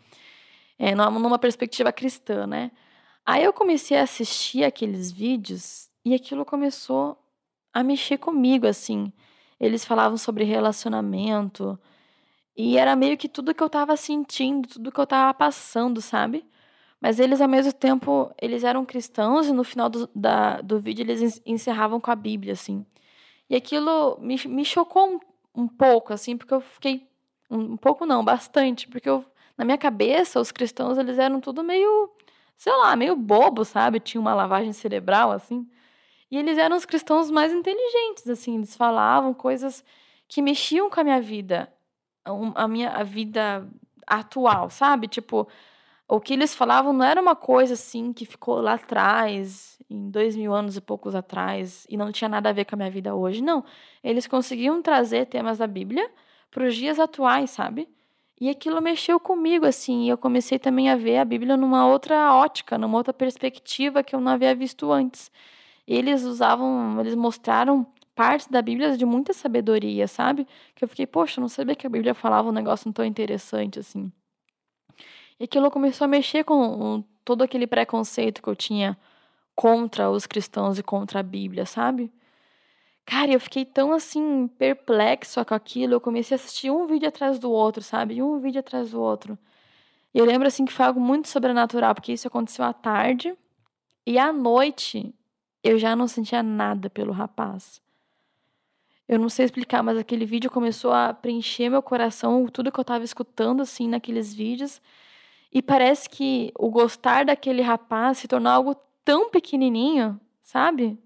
É, 0.77 0.95
numa 0.95 1.39
perspectiva 1.39 1.91
cristã, 1.91 2.47
né? 2.47 2.71
Aí 3.25 3.43
eu 3.43 3.53
comecei 3.53 3.97
a 3.97 4.03
assistir 4.03 4.63
aqueles 4.63 5.11
vídeos 5.11 5.89
e 6.03 6.13
aquilo 6.13 6.43
começou 6.43 7.17
a 7.73 7.83
mexer 7.83 8.17
comigo, 8.17 8.67
assim. 8.67 9.11
Eles 9.59 9.85
falavam 9.85 10.17
sobre 10.17 10.43
relacionamento 10.43 11.79
e 12.55 12.77
era 12.77 12.95
meio 12.95 13.17
que 13.17 13.29
tudo 13.29 13.53
que 13.53 13.63
eu 13.63 13.69
tava 13.69 13.95
sentindo, 13.95 14.67
tudo 14.67 14.91
que 14.91 14.99
eu 14.99 15.07
tava 15.07 15.33
passando, 15.33 16.01
sabe? 16.01 16.45
Mas 16.99 17.19
eles, 17.19 17.41
ao 17.41 17.47
mesmo 17.47 17.73
tempo, 17.73 18.31
eles 18.39 18.63
eram 18.63 18.85
cristãos 18.85 19.47
e 19.47 19.51
no 19.53 19.63
final 19.63 19.89
do, 19.89 20.09
da, 20.15 20.61
do 20.61 20.79
vídeo 20.79 21.03
eles 21.03 21.41
encerravam 21.45 21.99
com 21.99 22.11
a 22.11 22.15
Bíblia, 22.15 22.53
assim. 22.53 22.85
E 23.49 23.55
aquilo 23.55 24.17
me, 24.21 24.35
me 24.45 24.63
chocou 24.63 25.15
um, 25.15 25.19
um 25.63 25.67
pouco, 25.67 26.13
assim, 26.13 26.37
porque 26.37 26.53
eu 26.53 26.61
fiquei... 26.61 27.07
Um, 27.49 27.73
um 27.73 27.77
pouco 27.77 28.05
não, 28.05 28.23
bastante, 28.23 28.87
porque 28.87 29.09
eu, 29.09 29.25
na 29.57 29.65
minha 29.65 29.77
cabeça, 29.77 30.39
os 30.39 30.51
cristãos, 30.51 30.97
eles 30.97 31.17
eram 31.17 31.41
tudo 31.41 31.63
meio, 31.63 32.11
sei 32.55 32.73
lá, 32.73 32.95
meio 32.95 33.15
bobo, 33.15 33.65
sabe? 33.65 33.99
Tinha 33.99 34.21
uma 34.21 34.33
lavagem 34.35 34.73
cerebral, 34.73 35.31
assim. 35.31 35.67
E 36.31 36.37
eles 36.37 36.57
eram 36.57 36.77
os 36.77 36.85
cristãos 36.85 37.29
mais 37.29 37.51
inteligentes, 37.53 38.27
assim, 38.29 38.55
eles 38.55 38.75
falavam 38.75 39.33
coisas 39.33 39.83
que 40.29 40.41
mexiam 40.41 40.89
com 40.89 41.01
a 41.01 41.03
minha 41.03 41.21
vida, 41.21 41.71
a 42.55 42.67
minha 42.67 42.89
a 42.91 43.03
vida 43.03 43.67
atual, 44.07 44.69
sabe? 44.69 45.07
Tipo, 45.09 45.47
o 46.07 46.19
que 46.21 46.33
eles 46.33 46.55
falavam 46.55 46.93
não 46.93 47.05
era 47.05 47.21
uma 47.21 47.35
coisa 47.35 47.73
assim 47.73 48.13
que 48.13 48.25
ficou 48.25 48.61
lá 48.61 48.75
atrás, 48.75 49.77
em 49.89 50.09
dois 50.09 50.35
mil 50.35 50.53
anos 50.53 50.77
e 50.77 50.81
poucos 50.81 51.15
atrás, 51.15 51.85
e 51.89 51.97
não 51.97 52.11
tinha 52.11 52.29
nada 52.29 52.49
a 52.49 52.53
ver 52.53 52.65
com 52.65 52.75
a 52.75 52.77
minha 52.77 52.91
vida 52.91 53.13
hoje. 53.15 53.41
Não. 53.41 53.63
Eles 54.03 54.27
conseguiam 54.27 54.81
trazer 54.81 55.25
temas 55.27 55.57
da 55.57 55.67
Bíblia 55.67 56.09
para 56.49 56.65
os 56.67 56.75
dias 56.75 56.99
atuais, 56.99 57.51
sabe? 57.51 57.89
E 58.39 58.49
aquilo 58.49 58.81
mexeu 58.81 59.19
comigo, 59.19 59.65
assim, 59.65 60.05
e 60.05 60.09
eu 60.09 60.17
comecei 60.17 60.57
também 60.59 60.89
a 60.89 60.95
ver 60.95 61.17
a 61.17 61.25
Bíblia 61.25 61.57
numa 61.57 61.87
outra 61.87 62.33
ótica, 62.35 62.77
numa 62.77 62.97
outra 62.97 63.13
perspectiva 63.13 64.03
que 64.03 64.15
eu 64.15 64.21
não 64.21 64.31
havia 64.31 64.55
visto 64.55 64.91
antes 64.91 65.31
eles 65.93 66.23
usavam, 66.23 66.99
eles 66.99 67.15
mostraram 67.15 67.85
partes 68.15 68.47
da 68.47 68.61
Bíblia 68.61 68.95
de 68.97 69.05
muita 69.05 69.33
sabedoria, 69.33 70.07
sabe? 70.07 70.47
Que 70.75 70.83
eu 70.83 70.87
fiquei, 70.87 71.07
poxa, 71.07 71.39
eu 71.39 71.41
não 71.41 71.49
sabia 71.49 71.75
que 71.75 71.87
a 71.87 71.89
Bíblia 71.89 72.13
falava 72.13 72.49
um 72.49 72.51
negócio 72.51 72.91
tão 72.93 73.05
interessante 73.05 73.79
assim. 73.79 74.11
E 75.39 75.45
aquilo 75.45 75.71
começou 75.71 76.05
a 76.05 76.07
mexer 76.07 76.43
com 76.43 77.03
todo 77.25 77.41
aquele 77.41 77.65
preconceito 77.65 78.41
que 78.41 78.47
eu 78.47 78.55
tinha 78.55 78.97
contra 79.55 80.09
os 80.09 80.25
cristãos 80.25 80.77
e 80.77 80.83
contra 80.83 81.19
a 81.19 81.23
Bíblia, 81.23 81.65
sabe? 81.65 82.11
Cara, 83.05 83.31
eu 83.31 83.39
fiquei 83.39 83.65
tão 83.65 83.91
assim 83.91 84.47
perplexo 84.47 85.43
com 85.43 85.53
aquilo, 85.53 85.93
eu 85.93 86.01
comecei 86.01 86.35
a 86.35 86.39
assistir 86.39 86.71
um 86.71 86.85
vídeo 86.87 87.07
atrás 87.07 87.39
do 87.39 87.51
outro, 87.51 87.81
sabe? 87.81 88.21
Um 88.21 88.39
vídeo 88.39 88.59
atrás 88.59 88.91
do 88.91 89.01
outro. 89.01 89.37
E 90.13 90.19
eu 90.19 90.25
lembro 90.25 90.47
assim 90.47 90.65
que 90.65 90.71
foi 90.71 90.85
algo 90.85 90.99
muito 90.99 91.27
sobrenatural, 91.27 91.95
porque 91.95 92.13
isso 92.13 92.27
aconteceu 92.27 92.63
à 92.63 92.73
tarde 92.73 93.33
e 94.05 94.19
à 94.19 94.31
noite 94.31 95.13
eu 95.63 95.77
já 95.77 95.95
não 95.95 96.07
sentia 96.07 96.41
nada 96.41 96.89
pelo 96.89 97.11
rapaz. 97.11 97.81
Eu 99.07 99.19
não 99.19 99.29
sei 99.29 99.45
explicar, 99.45 99.83
mas 99.83 99.97
aquele 99.97 100.25
vídeo 100.25 100.49
começou 100.49 100.93
a 100.93 101.13
preencher 101.13 101.69
meu 101.69 101.81
coração, 101.81 102.47
tudo 102.47 102.71
que 102.71 102.79
eu 102.79 102.83
estava 102.83 103.03
escutando 103.03 103.61
assim 103.61 103.87
naqueles 103.87 104.33
vídeos. 104.33 104.81
E 105.51 105.61
parece 105.61 106.09
que 106.09 106.51
o 106.57 106.69
gostar 106.69 107.25
daquele 107.25 107.61
rapaz 107.61 108.19
se 108.19 108.27
tornou 108.27 108.51
algo 108.51 108.75
tão 109.03 109.29
pequenininho, 109.29 110.19
sabe? 110.41 110.97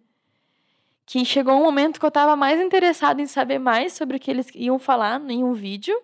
Que 1.06 1.26
chegou 1.26 1.56
um 1.56 1.64
momento 1.64 2.00
que 2.00 2.06
eu 2.06 2.10
estava 2.10 2.36
mais 2.36 2.62
interessada 2.62 3.22
em 3.22 3.26
saber 3.26 3.58
mais 3.58 3.94
sobre 3.94 4.18
o 4.18 4.20
que 4.20 4.30
eles 4.30 4.50
iam 4.54 4.78
falar 4.78 5.20
em 5.30 5.44
um 5.44 5.54
vídeo 5.54 6.00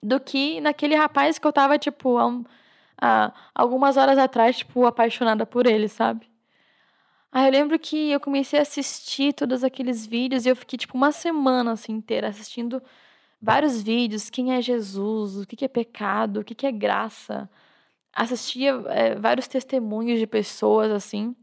do 0.00 0.20
que 0.20 0.60
naquele 0.60 0.94
rapaz 0.94 1.38
que 1.38 1.46
eu 1.46 1.50
estava 1.50 1.78
tipo, 1.78 2.16
há, 2.16 2.44
há 3.00 3.32
algumas 3.54 3.96
horas 3.96 4.18
atrás, 4.18 4.58
tipo, 4.58 4.86
apaixonada 4.86 5.44
por 5.44 5.66
ele, 5.66 5.88
sabe? 5.88 6.28
Aí 7.38 7.46
eu 7.46 7.52
lembro 7.52 7.78
que 7.78 8.10
eu 8.10 8.18
comecei 8.18 8.58
a 8.58 8.62
assistir 8.62 9.32
todos 9.32 9.62
aqueles 9.62 10.04
vídeos 10.04 10.44
e 10.44 10.48
eu 10.48 10.56
fiquei 10.56 10.76
tipo 10.76 10.96
uma 10.96 11.12
semana 11.12 11.70
assim 11.70 11.92
inteira 11.92 12.26
assistindo 12.28 12.82
vários 13.40 13.80
vídeos, 13.80 14.28
quem 14.28 14.54
é 14.54 14.60
Jesus, 14.60 15.36
o 15.36 15.46
que 15.46 15.64
é 15.64 15.68
pecado, 15.68 16.40
o 16.40 16.44
que 16.44 16.66
é 16.66 16.72
graça. 16.72 17.48
Assistia 18.12 18.70
é, 18.88 19.14
vários 19.14 19.46
testemunhos 19.46 20.18
de 20.18 20.26
pessoas 20.26 20.90
assim. 20.90 21.36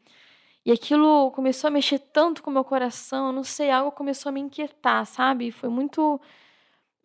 E 0.65 0.71
aquilo 0.71 1.31
começou 1.31 1.69
a 1.69 1.71
mexer 1.71 1.99
tanto 1.99 2.43
com 2.43 2.51
o 2.51 2.53
meu 2.53 2.65
coração, 2.65 3.31
não 3.31 3.43
sei, 3.45 3.71
algo 3.71 3.91
começou 3.93 4.29
a 4.31 4.33
me 4.33 4.41
inquietar, 4.41 5.05
sabe? 5.05 5.49
Foi 5.51 5.69
muito. 5.69 6.19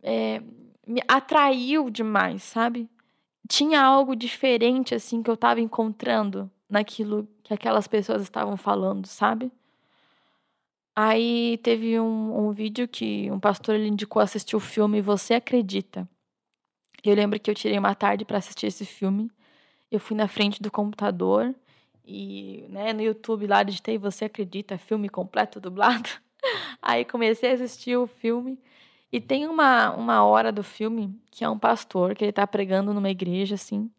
É, 0.02 0.42
me 0.86 1.00
atraiu 1.06 1.90
demais, 1.90 2.42
sabe? 2.42 2.90
Tinha 3.48 3.82
algo 3.82 4.16
diferente, 4.16 4.96
assim, 4.96 5.22
que 5.22 5.30
eu 5.30 5.34
estava 5.34 5.60
encontrando 5.60 6.50
naquilo 6.70 7.28
que 7.42 7.52
aquelas 7.52 7.86
pessoas 7.88 8.22
estavam 8.22 8.56
falando, 8.56 9.06
sabe? 9.06 9.52
Aí 10.94 11.58
teve 11.62 11.98
um, 11.98 12.48
um 12.48 12.52
vídeo 12.52 12.86
que 12.86 13.30
um 13.30 13.40
pastor 13.40 13.74
ele 13.74 13.88
indicou 13.88 14.20
assistir 14.20 14.56
o 14.56 14.60
filme 14.60 15.00
Você 15.00 15.34
Acredita. 15.34 16.08
Eu 17.02 17.14
lembro 17.14 17.40
que 17.40 17.50
eu 17.50 17.54
tirei 17.54 17.78
uma 17.78 17.94
tarde 17.94 18.24
para 18.24 18.38
assistir 18.38 18.66
esse 18.66 18.84
filme. 18.84 19.30
Eu 19.90 19.98
fui 19.98 20.16
na 20.16 20.28
frente 20.28 20.62
do 20.62 20.70
computador 20.70 21.54
e 22.04 22.66
né, 22.68 22.92
no 22.92 23.00
YouTube 23.02 23.46
lá 23.46 23.62
digitei 23.62 23.96
Você 23.98 24.26
Acredita, 24.26 24.76
filme 24.78 25.08
completo 25.08 25.60
dublado. 25.60 26.08
Aí 26.82 27.04
comecei 27.04 27.50
a 27.50 27.54
assistir 27.54 27.96
o 27.96 28.06
filme. 28.06 28.58
E 29.12 29.20
tem 29.20 29.46
uma, 29.46 29.90
uma 29.92 30.24
hora 30.24 30.52
do 30.52 30.62
filme 30.62 31.18
que 31.30 31.44
é 31.44 31.48
um 31.48 31.58
pastor 31.58 32.14
que 32.14 32.22
ele 32.22 32.30
está 32.30 32.46
pregando 32.46 32.94
numa 32.94 33.10
igreja, 33.10 33.54
assim. 33.54 33.90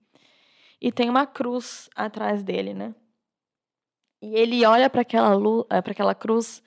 E 0.81 0.91
tem 0.91 1.09
uma 1.09 1.27
cruz 1.27 1.89
atrás 1.95 2.43
dele, 2.43 2.73
né? 2.73 2.95
E 4.19 4.35
ele 4.35 4.65
olha 4.65 4.89
para 4.89 5.01
aquela, 5.01 5.35
eh, 5.69 5.81
para 5.81 5.91
aquela 5.91 6.15
cruz 6.15 6.63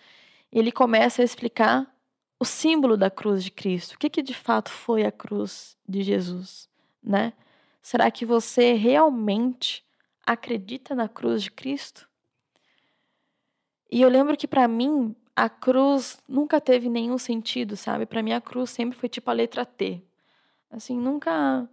e 0.53 0.59
ele 0.59 0.71
começa 0.71 1.21
a 1.21 1.25
explicar 1.25 1.93
o 2.39 2.45
símbolo 2.45 2.97
da 2.97 3.11
cruz 3.11 3.43
de 3.43 3.51
Cristo. 3.51 3.95
O 3.95 3.99
que, 3.99 4.09
que 4.09 4.23
de 4.23 4.35
fato 4.35 4.71
foi 4.71 5.05
a 5.05 5.11
cruz 5.11 5.77
de 5.89 6.03
Jesus, 6.03 6.69
né? 7.03 7.33
Será 7.83 8.11
que 8.11 8.25
você 8.25 8.73
realmente 8.75 9.85
acredita 10.25 10.95
na 10.95 11.09
cruz 11.09 11.43
de 11.43 11.51
Cristo? 11.51 12.09
E 13.91 14.01
eu 14.01 14.09
lembro 14.09 14.37
que 14.37 14.49
para 14.49 14.67
mim 14.67 15.15
a 15.37 15.49
cruz 15.49 16.19
nunca 16.29 16.61
teve 16.61 16.89
nenhum 16.89 17.19
sentido, 17.19 17.77
sabe? 17.77 18.07
Para 18.07 18.23
mim 18.23 18.33
a 18.33 18.41
cruz 18.41 18.71
sempre 18.71 18.99
foi 18.99 19.09
tipo 19.09 19.29
a 19.31 19.35
letra 19.35 19.67
T. 19.67 20.03
Assim, 20.71 20.99
nunca 20.99 21.69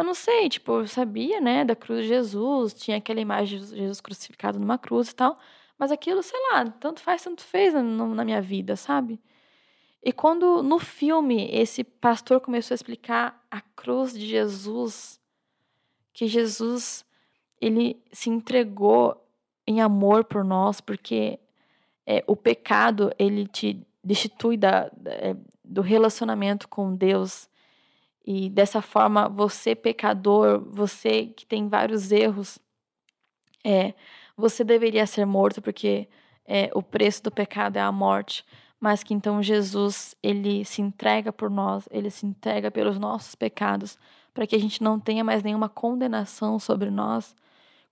eu 0.00 0.04
não 0.04 0.14
sei, 0.14 0.48
tipo, 0.48 0.80
eu 0.80 0.86
sabia, 0.86 1.42
né, 1.42 1.62
da 1.62 1.76
cruz 1.76 2.00
de 2.00 2.08
Jesus, 2.08 2.72
tinha 2.72 2.96
aquela 2.96 3.20
imagem 3.20 3.60
de 3.60 3.76
Jesus 3.76 4.00
crucificado 4.00 4.58
numa 4.58 4.78
cruz 4.78 5.10
e 5.10 5.14
tal, 5.14 5.38
mas 5.78 5.92
aquilo, 5.92 6.22
sei 6.22 6.38
lá, 6.50 6.64
tanto 6.64 7.00
faz, 7.00 7.22
tanto 7.22 7.42
fez 7.42 7.74
na, 7.74 7.82
na 7.82 8.24
minha 8.24 8.40
vida, 8.40 8.76
sabe? 8.76 9.20
E 10.02 10.10
quando 10.10 10.62
no 10.62 10.78
filme 10.78 11.50
esse 11.52 11.84
pastor 11.84 12.40
começou 12.40 12.72
a 12.72 12.76
explicar 12.76 13.44
a 13.50 13.60
cruz 13.60 14.14
de 14.14 14.26
Jesus, 14.26 15.20
que 16.14 16.26
Jesus 16.26 17.04
ele 17.60 18.02
se 18.10 18.30
entregou 18.30 19.22
em 19.66 19.82
amor 19.82 20.24
por 20.24 20.42
nós, 20.42 20.80
porque 20.80 21.38
é, 22.06 22.24
o 22.26 22.34
pecado 22.34 23.12
ele 23.18 23.46
te 23.46 23.86
destitui 24.02 24.56
da, 24.56 24.88
da, 24.96 25.10
é, 25.10 25.36
do 25.62 25.82
relacionamento 25.82 26.66
com 26.66 26.94
Deus. 26.94 27.49
E 28.24 28.50
dessa 28.50 28.82
forma, 28.82 29.28
você 29.28 29.74
pecador, 29.74 30.62
você 30.70 31.26
que 31.26 31.46
tem 31.46 31.68
vários 31.68 32.12
erros, 32.12 32.58
é, 33.64 33.94
você 34.36 34.62
deveria 34.62 35.06
ser 35.06 35.24
morto 35.24 35.60
porque 35.62 36.08
é, 36.46 36.70
o 36.74 36.82
preço 36.82 37.22
do 37.22 37.30
pecado 37.30 37.76
é 37.76 37.80
a 37.80 37.92
morte, 37.92 38.44
mas 38.78 39.02
que 39.02 39.14
então 39.14 39.42
Jesus 39.42 40.14
ele 40.22 40.64
se 40.64 40.80
entrega 40.80 41.32
por 41.32 41.50
nós, 41.50 41.88
ele 41.90 42.10
se 42.10 42.26
entrega 42.26 42.70
pelos 42.70 42.98
nossos 42.98 43.34
pecados, 43.34 43.98
para 44.32 44.46
que 44.46 44.56
a 44.56 44.60
gente 44.60 44.82
não 44.82 44.98
tenha 44.98 45.24
mais 45.24 45.42
nenhuma 45.42 45.68
condenação 45.68 46.58
sobre 46.58 46.90
nós. 46.90 47.34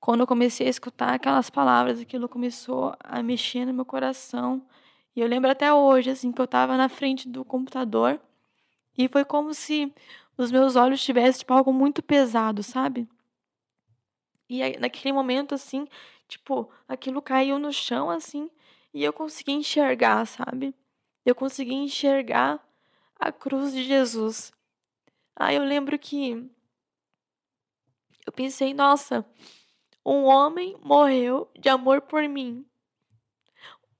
Quando 0.01 0.21
eu 0.21 0.27
comecei 0.27 0.67
a 0.67 0.71
escutar 0.71 1.15
aquelas 1.15 1.51
palavras, 1.51 2.01
aquilo 2.01 2.29
começou 2.29 2.95
a 3.01 3.23
mexer 3.23 3.65
no 3.65 3.75
meu 3.75 3.85
coração. 3.85 4.63
E 5.15 5.21
eu 5.21 5.27
lembro 5.27 5.51
até 5.51 5.73
hoje, 5.75 6.11
assim, 6.11 6.31
que 6.31 6.41
eu 6.41 6.45
estava 6.45 6.77
na 6.77 6.89
frente 6.89 7.29
do 7.29 7.45
computador 7.45 8.21
e 8.99 9.09
foi 9.09 9.25
como 9.25 9.55
se 9.55 9.95
os 10.37 10.51
meus 10.51 10.75
olhos 10.75 11.01
tivessem 11.03 11.39
tipo, 11.39 11.55
algo 11.55 11.73
muito 11.73 12.03
pesado, 12.03 12.65
sabe? 12.65 13.09
E 14.49 14.61
aí, 14.61 14.77
naquele 14.77 15.13
momento, 15.13 15.55
assim, 15.55 15.87
tipo, 16.27 16.69
aquilo 16.89 17.23
caiu 17.23 17.61
no 17.61 17.73
chão, 17.73 18.11
assim, 18.11 18.51
e 18.93 19.05
eu 19.05 19.13
consegui 19.13 19.53
enxergar, 19.53 20.27
sabe? 20.27 20.75
Eu 21.25 21.35
consegui 21.35 21.75
enxergar 21.75 22.67
a 23.21 23.31
cruz 23.31 23.73
de 23.73 23.85
Jesus. 23.85 24.53
Aí 25.37 25.55
eu 25.55 25.63
lembro 25.65 25.97
que 25.97 26.51
eu 28.27 28.33
pensei, 28.33 28.75
nossa, 28.75 29.25
um 30.05 30.25
homem 30.25 30.77
morreu 30.83 31.49
de 31.57 31.69
amor 31.69 32.01
por 32.01 32.27
mim. 32.29 32.67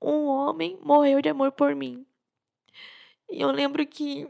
Um 0.01 0.27
homem 0.27 0.79
morreu 0.83 1.21
de 1.21 1.29
amor 1.29 1.53
por 1.53 1.75
mim. 1.75 2.05
E 3.31 3.41
eu 3.41 3.51
lembro 3.51 3.87
que 3.87 4.27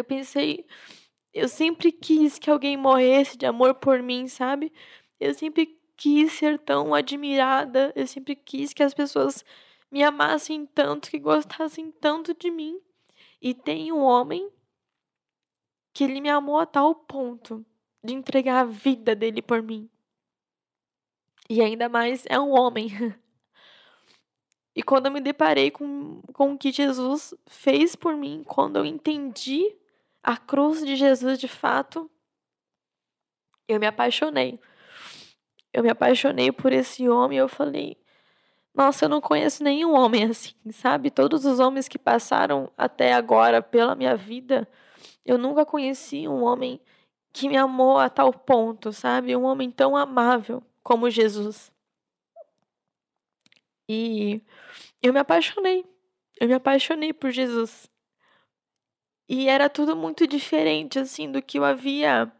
eu 0.00 0.04
pensei, 0.04 0.66
eu 1.32 1.48
sempre 1.48 1.90
quis 1.90 2.38
que 2.38 2.50
alguém 2.50 2.76
morresse 2.76 3.36
de 3.36 3.46
amor 3.46 3.74
por 3.74 4.02
mim, 4.02 4.28
sabe? 4.28 4.72
Eu 5.18 5.34
sempre 5.34 5.78
quis 5.96 6.32
ser 6.32 6.58
tão 6.58 6.94
admirada, 6.94 7.92
eu 7.96 8.06
sempre 8.06 8.36
quis 8.36 8.72
que 8.72 8.82
as 8.82 8.94
pessoas 8.94 9.44
me 9.90 10.02
amassem 10.02 10.66
tanto, 10.66 11.10
que 11.10 11.18
gostassem 11.18 11.90
tanto 11.90 12.34
de 12.34 12.50
mim. 12.50 12.80
E 13.40 13.54
tem 13.54 13.92
um 13.92 14.02
homem 14.02 14.50
que 15.92 16.04
ele 16.04 16.20
me 16.20 16.28
amou 16.28 16.58
a 16.58 16.66
tal 16.66 16.94
ponto 16.94 17.64
de 18.02 18.12
entregar 18.12 18.60
a 18.60 18.64
vida 18.64 19.14
dele 19.14 19.40
por 19.40 19.62
mim. 19.62 19.88
E 21.48 21.62
ainda 21.62 21.88
mais 21.88 22.24
é 22.28 22.38
um 22.38 22.50
homem. 22.50 22.88
E 24.76 24.82
quando 24.82 25.06
eu 25.06 25.12
me 25.12 25.20
deparei 25.20 25.70
com, 25.70 26.20
com 26.32 26.54
o 26.54 26.58
que 26.58 26.72
Jesus 26.72 27.32
fez 27.46 27.94
por 27.94 28.16
mim, 28.16 28.42
quando 28.44 28.76
eu 28.76 28.84
entendi 28.84 29.72
a 30.24 30.38
cruz 30.38 30.84
de 30.84 30.96
Jesus 30.96 31.38
de 31.38 31.46
fato, 31.46 32.10
eu 33.68 33.78
me 33.78 33.86
apaixonei. 33.86 34.58
Eu 35.72 35.82
me 35.82 35.90
apaixonei 35.90 36.50
por 36.50 36.72
esse 36.72 37.06
homem. 37.08 37.38
Eu 37.38 37.48
falei, 37.48 37.98
nossa, 38.74 39.04
eu 39.04 39.08
não 39.08 39.20
conheço 39.20 39.62
nenhum 39.62 39.94
homem 39.94 40.24
assim, 40.24 40.54
sabe? 40.72 41.10
Todos 41.10 41.44
os 41.44 41.60
homens 41.60 41.86
que 41.86 41.98
passaram 41.98 42.72
até 42.76 43.12
agora 43.12 43.62
pela 43.62 43.94
minha 43.94 44.16
vida, 44.16 44.66
eu 45.24 45.36
nunca 45.36 45.66
conheci 45.66 46.26
um 46.26 46.42
homem 46.42 46.80
que 47.32 47.48
me 47.48 47.56
amou 47.56 47.98
a 47.98 48.08
tal 48.08 48.32
ponto, 48.32 48.92
sabe? 48.92 49.36
Um 49.36 49.44
homem 49.44 49.70
tão 49.70 49.96
amável 49.96 50.62
como 50.82 51.10
Jesus. 51.10 51.70
E 53.88 54.40
eu 55.02 55.12
me 55.12 55.20
apaixonei. 55.20 55.84
Eu 56.40 56.48
me 56.48 56.54
apaixonei 56.54 57.12
por 57.12 57.30
Jesus. 57.30 57.90
E 59.28 59.48
era 59.48 59.70
tudo 59.70 59.96
muito 59.96 60.26
diferente, 60.26 60.98
assim, 60.98 61.30
do 61.30 61.40
que 61.40 61.58
eu 61.58 61.64
havia 61.64 62.30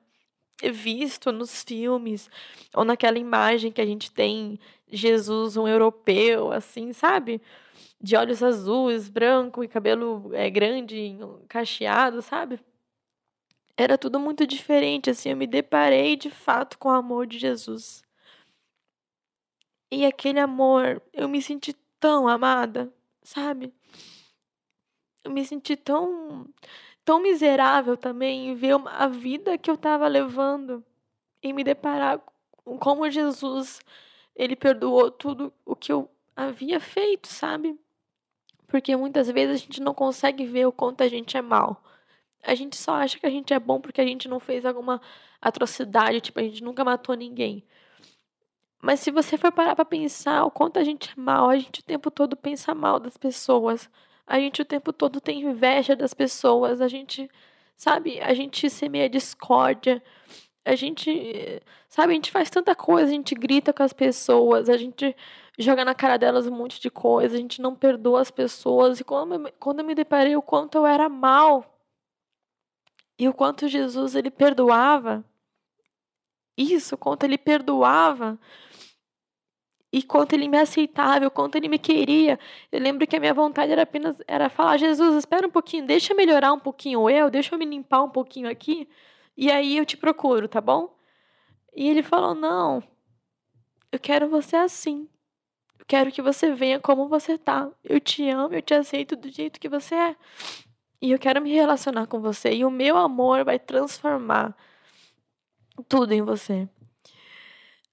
visto 0.62 1.32
nos 1.32 1.62
filmes, 1.62 2.30
ou 2.74 2.84
naquela 2.84 3.18
imagem 3.18 3.72
que 3.72 3.80
a 3.80 3.86
gente 3.86 4.10
tem 4.10 4.58
Jesus, 4.88 5.56
um 5.56 5.66
europeu, 5.66 6.52
assim, 6.52 6.92
sabe? 6.92 7.40
De 8.00 8.16
olhos 8.16 8.42
azuis, 8.42 9.08
branco 9.08 9.64
e 9.64 9.68
cabelo 9.68 10.30
é, 10.34 10.48
grande, 10.50 11.16
cacheado, 11.48 12.22
sabe? 12.22 12.60
Era 13.76 13.98
tudo 13.98 14.20
muito 14.20 14.46
diferente, 14.46 15.10
assim, 15.10 15.30
eu 15.30 15.36
me 15.36 15.46
deparei 15.46 16.16
de 16.16 16.30
fato 16.30 16.78
com 16.78 16.88
o 16.88 16.92
amor 16.92 17.26
de 17.26 17.38
Jesus. 17.38 18.02
E 19.90 20.04
aquele 20.04 20.38
amor, 20.38 21.02
eu 21.12 21.28
me 21.28 21.42
senti 21.42 21.74
tão 21.98 22.28
amada, 22.28 22.92
sabe? 23.22 23.72
Eu 25.24 25.30
me 25.30 25.44
senti 25.44 25.76
tão 25.76 26.46
tão 27.04 27.20
miserável 27.20 27.96
também 27.96 28.48
em 28.48 28.54
ver 28.54 28.76
a 28.86 29.08
vida 29.08 29.58
que 29.58 29.70
eu 29.70 29.74
estava 29.74 30.06
levando 30.08 30.84
e 31.42 31.52
me 31.52 31.64
deparar 31.64 32.20
com 32.64 32.78
como 32.78 33.10
Jesus 33.10 33.80
ele 34.34 34.56
perdoou 34.56 35.10
tudo 35.10 35.52
o 35.64 35.76
que 35.76 35.92
eu 35.92 36.10
havia 36.34 36.80
feito, 36.80 37.28
sabe? 37.28 37.78
Porque 38.66 38.96
muitas 38.96 39.30
vezes 39.30 39.56
a 39.56 39.64
gente 39.64 39.80
não 39.80 39.94
consegue 39.94 40.44
ver 40.44 40.66
o 40.66 40.72
quanto 40.72 41.02
a 41.02 41.08
gente 41.08 41.36
é 41.36 41.42
mal. 41.42 41.82
A 42.42 42.54
gente 42.54 42.76
só 42.76 42.94
acha 42.94 43.18
que 43.18 43.26
a 43.26 43.30
gente 43.30 43.54
é 43.54 43.58
bom 43.58 43.80
porque 43.80 44.00
a 44.00 44.06
gente 44.06 44.28
não 44.28 44.40
fez 44.40 44.66
alguma 44.66 45.00
atrocidade, 45.40 46.20
tipo, 46.20 46.40
a 46.40 46.42
gente 46.42 46.62
nunca 46.64 46.84
matou 46.84 47.14
ninguém. 47.14 47.64
Mas 48.82 49.00
se 49.00 49.10
você 49.10 49.38
for 49.38 49.52
parar 49.52 49.74
para 49.76 49.84
pensar 49.84 50.44
o 50.44 50.50
quanto 50.50 50.78
a 50.78 50.84
gente 50.84 51.10
é 51.10 51.20
mal, 51.20 51.48
a 51.48 51.56
gente 51.56 51.80
o 51.80 51.84
tempo 51.84 52.10
todo 52.10 52.36
pensa 52.36 52.74
mal 52.74 53.00
das 53.00 53.16
pessoas. 53.16 53.88
A 54.26 54.38
gente 54.38 54.62
o 54.62 54.64
tempo 54.64 54.92
todo 54.92 55.20
tem 55.20 55.42
inveja 55.42 55.94
das 55.94 56.14
pessoas, 56.14 56.80
a 56.80 56.88
gente, 56.88 57.30
sabe, 57.76 58.20
a 58.20 58.32
gente 58.32 58.70
semeia 58.70 59.08
discórdia, 59.08 60.02
a 60.64 60.74
gente, 60.74 61.62
sabe, 61.88 62.12
a 62.12 62.14
gente 62.14 62.30
faz 62.30 62.48
tanta 62.48 62.74
coisa, 62.74 63.10
a 63.10 63.14
gente 63.14 63.34
grita 63.34 63.72
com 63.72 63.82
as 63.82 63.92
pessoas, 63.92 64.70
a 64.70 64.76
gente 64.78 65.14
joga 65.58 65.84
na 65.84 65.94
cara 65.94 66.16
delas 66.16 66.46
um 66.46 66.56
monte 66.56 66.80
de 66.80 66.90
coisa, 66.90 67.36
a 67.36 67.38
gente 67.38 67.60
não 67.60 67.74
perdoa 67.74 68.20
as 68.22 68.30
pessoas. 68.30 68.98
E 68.98 69.04
quando, 69.04 69.52
quando 69.58 69.80
eu 69.80 69.84
me 69.84 69.94
deparei 69.94 70.34
o 70.36 70.42
quanto 70.42 70.78
eu 70.78 70.86
era 70.86 71.08
mal 71.08 71.78
e 73.18 73.28
o 73.28 73.34
quanto 73.34 73.68
Jesus 73.68 74.14
ele 74.14 74.30
perdoava, 74.30 75.24
isso, 76.56 76.94
o 76.94 76.98
quanto 76.98 77.24
ele 77.24 77.36
perdoava, 77.36 78.38
e 79.94 80.02
quanto 80.02 80.32
ele 80.32 80.48
me 80.48 80.58
aceitava, 80.58 81.24
o 81.24 81.30
quanto 81.30 81.54
ele 81.54 81.68
me 81.68 81.78
queria. 81.78 82.36
Eu 82.72 82.80
lembro 82.80 83.06
que 83.06 83.14
a 83.14 83.20
minha 83.20 83.32
vontade 83.32 83.70
era 83.70 83.82
apenas 83.82 84.16
era 84.26 84.48
falar: 84.48 84.76
Jesus, 84.76 85.14
espera 85.14 85.46
um 85.46 85.50
pouquinho, 85.50 85.86
deixa 85.86 86.12
eu 86.12 86.16
melhorar 86.16 86.52
um 86.52 86.58
pouquinho 86.58 87.08
eu, 87.08 87.30
deixa 87.30 87.54
eu 87.54 87.58
me 87.60 87.64
limpar 87.64 88.02
um 88.02 88.10
pouquinho 88.10 88.50
aqui, 88.50 88.88
e 89.36 89.52
aí 89.52 89.76
eu 89.76 89.86
te 89.86 89.96
procuro, 89.96 90.48
tá 90.48 90.60
bom? 90.60 90.98
E 91.72 91.88
ele 91.88 92.02
falou: 92.02 92.34
Não, 92.34 92.82
eu 93.92 94.00
quero 94.00 94.28
você 94.28 94.56
assim. 94.56 95.08
Eu 95.78 95.86
quero 95.86 96.10
que 96.10 96.20
você 96.20 96.52
venha 96.52 96.80
como 96.80 97.08
você 97.08 97.38
tá. 97.38 97.70
Eu 97.84 98.00
te 98.00 98.28
amo, 98.28 98.52
eu 98.52 98.62
te 98.62 98.74
aceito 98.74 99.14
do 99.14 99.30
jeito 99.30 99.60
que 99.60 99.68
você 99.68 99.94
é. 99.94 100.16
E 101.00 101.12
eu 101.12 101.20
quero 101.20 101.40
me 101.40 101.52
relacionar 101.52 102.08
com 102.08 102.20
você. 102.20 102.52
E 102.52 102.64
o 102.64 102.70
meu 102.70 102.96
amor 102.96 103.44
vai 103.44 103.60
transformar 103.60 104.56
tudo 105.88 106.12
em 106.12 106.22
você. 106.22 106.68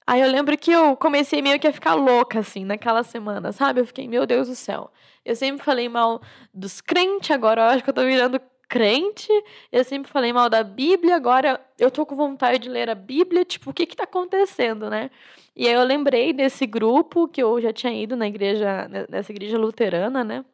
Aí 0.05 0.21
eu 0.21 0.29
lembro 0.29 0.57
que 0.57 0.71
eu 0.71 0.95
comecei 0.97 1.41
meio 1.41 1.59
que 1.59 1.67
a 1.67 1.73
ficar 1.73 1.93
louca, 1.93 2.39
assim, 2.39 2.65
naquela 2.65 3.03
semana, 3.03 3.51
sabe? 3.51 3.81
Eu 3.81 3.85
fiquei, 3.85 4.07
meu 4.07 4.25
Deus 4.25 4.47
do 4.47 4.55
céu. 4.55 4.91
Eu 5.23 5.35
sempre 5.35 5.63
falei 5.63 5.87
mal 5.87 6.21
dos 6.53 6.81
crentes, 6.81 7.31
agora 7.31 7.61
eu 7.61 7.65
acho 7.67 7.83
que 7.83 7.89
eu 7.89 7.93
tô 7.93 8.03
virando 8.03 8.41
crente. 8.67 9.29
Eu 9.71 9.83
sempre 9.83 10.11
falei 10.11 10.31
mal 10.33 10.49
da 10.49 10.63
Bíblia, 10.63 11.15
agora 11.15 11.59
eu 11.77 11.91
tô 11.91 12.05
com 12.05 12.15
vontade 12.15 12.59
de 12.59 12.69
ler 12.69 12.89
a 12.89 12.95
Bíblia. 12.95 13.45
Tipo, 13.45 13.69
o 13.69 13.73
que 13.73 13.85
que 13.85 13.95
tá 13.95 14.05
acontecendo, 14.05 14.89
né? 14.89 15.11
E 15.55 15.67
aí 15.67 15.73
eu 15.73 15.83
lembrei 15.83 16.33
desse 16.33 16.65
grupo 16.65 17.27
que 17.27 17.43
eu 17.43 17.59
já 17.61 17.73
tinha 17.73 17.93
ido 17.93 18.15
na 18.15 18.27
igreja, 18.27 18.87
nessa 19.09 19.31
igreja 19.31 19.57
luterana, 19.57 20.23
né? 20.23 20.45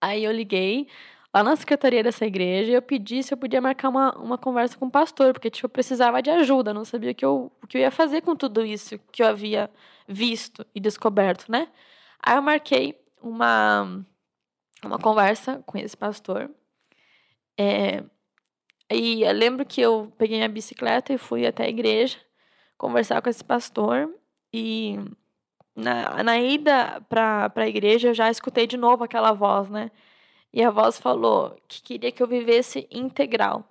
Aí 0.00 0.24
eu 0.24 0.32
liguei 0.32 0.88
lá 1.32 1.42
na 1.42 1.56
secretaria 1.56 2.02
dessa 2.02 2.26
igreja 2.26 2.72
e 2.72 2.74
eu 2.74 2.82
pedi 2.82 3.22
se 3.22 3.32
eu 3.32 3.38
podia 3.38 3.60
marcar 3.60 3.88
uma, 3.88 4.16
uma 4.18 4.38
conversa 4.38 4.76
com 4.76 4.86
o 4.86 4.90
pastor, 4.90 5.32
porque 5.32 5.50
tipo, 5.50 5.66
eu 5.66 5.70
precisava 5.70 6.20
de 6.22 6.30
ajuda, 6.30 6.74
não 6.74 6.84
sabia 6.84 7.12
o 7.12 7.14
que, 7.14 7.24
eu, 7.24 7.52
o 7.62 7.66
que 7.66 7.76
eu 7.76 7.80
ia 7.82 7.90
fazer 7.90 8.20
com 8.22 8.34
tudo 8.34 8.64
isso 8.64 8.98
que 9.12 9.22
eu 9.22 9.26
havia 9.26 9.70
visto 10.08 10.66
e 10.74 10.80
descoberto, 10.80 11.50
né? 11.50 11.68
Aí 12.22 12.36
eu 12.36 12.42
marquei 12.42 13.00
uma, 13.22 14.04
uma 14.84 14.98
conversa 14.98 15.62
com 15.66 15.78
esse 15.78 15.96
pastor. 15.96 16.50
É, 17.58 18.02
e 18.90 19.22
eu 19.22 19.32
lembro 19.32 19.64
que 19.64 19.80
eu 19.80 20.12
peguei 20.18 20.36
minha 20.36 20.48
bicicleta 20.48 21.12
e 21.12 21.18
fui 21.18 21.46
até 21.46 21.64
a 21.64 21.68
igreja 21.68 22.18
conversar 22.76 23.22
com 23.22 23.30
esse 23.30 23.44
pastor. 23.44 24.12
E 24.52 24.98
na, 25.76 26.22
na 26.22 26.38
ida 26.38 27.00
para 27.08 27.52
a 27.54 27.68
igreja 27.68 28.08
eu 28.08 28.14
já 28.14 28.30
escutei 28.30 28.66
de 28.66 28.76
novo 28.76 29.04
aquela 29.04 29.32
voz, 29.32 29.70
né? 29.70 29.90
E 30.52 30.62
a 30.62 30.70
voz 30.70 30.98
falou 30.98 31.56
que 31.68 31.82
queria 31.82 32.10
que 32.10 32.22
eu 32.22 32.26
vivesse 32.26 32.86
integral. 32.90 33.64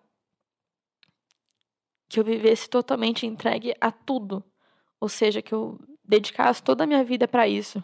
Que 2.07 2.19
eu 2.19 2.23
vivesse 2.23 2.69
totalmente 2.69 3.25
entregue 3.25 3.75
a 3.79 3.91
tudo. 3.91 4.43
Ou 4.99 5.09
seja, 5.09 5.41
que 5.41 5.53
eu 5.53 5.79
dedicasse 6.03 6.63
toda 6.63 6.83
a 6.83 6.87
minha 6.87 7.03
vida 7.03 7.27
para 7.27 7.47
isso. 7.47 7.83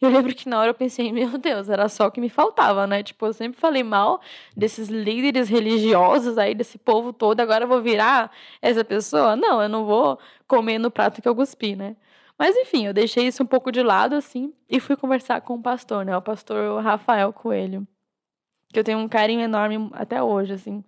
Eu 0.00 0.10
lembro 0.10 0.32
que 0.34 0.48
na 0.48 0.60
hora 0.60 0.70
eu 0.70 0.74
pensei, 0.74 1.10
meu 1.12 1.36
Deus, 1.38 1.68
era 1.68 1.88
só 1.88 2.06
o 2.06 2.10
que 2.10 2.20
me 2.20 2.28
faltava, 2.28 2.86
né? 2.86 3.02
Tipo, 3.02 3.26
eu 3.26 3.32
sempre 3.32 3.58
falei 3.58 3.82
mal 3.82 4.20
desses 4.56 4.88
líderes 4.88 5.48
religiosos 5.48 6.38
aí, 6.38 6.54
desse 6.54 6.78
povo 6.78 7.12
todo, 7.12 7.40
agora 7.40 7.64
eu 7.64 7.68
vou 7.68 7.82
virar 7.82 8.30
essa 8.62 8.84
pessoa? 8.84 9.34
Não, 9.34 9.60
eu 9.62 9.68
não 9.68 9.84
vou 9.84 10.18
comer 10.46 10.78
no 10.78 10.90
prato 10.90 11.20
que 11.20 11.28
eu 11.28 11.34
cuspi, 11.34 11.74
né? 11.74 11.96
Mas 12.38 12.56
enfim, 12.56 12.86
eu 12.86 12.94
deixei 12.94 13.26
isso 13.26 13.42
um 13.42 13.46
pouco 13.46 13.72
de 13.72 13.82
lado, 13.82 14.14
assim, 14.14 14.52
e 14.70 14.78
fui 14.78 14.96
conversar 14.96 15.40
com 15.40 15.54
o 15.54 15.62
pastor, 15.62 16.04
né? 16.04 16.16
O 16.16 16.22
pastor 16.22 16.80
Rafael 16.82 17.32
Coelho, 17.32 17.86
que 18.72 18.78
eu 18.78 18.84
tenho 18.84 18.98
um 18.98 19.08
carinho 19.08 19.40
enorme 19.40 19.90
até 19.92 20.22
hoje, 20.22 20.52
assim. 20.52 20.84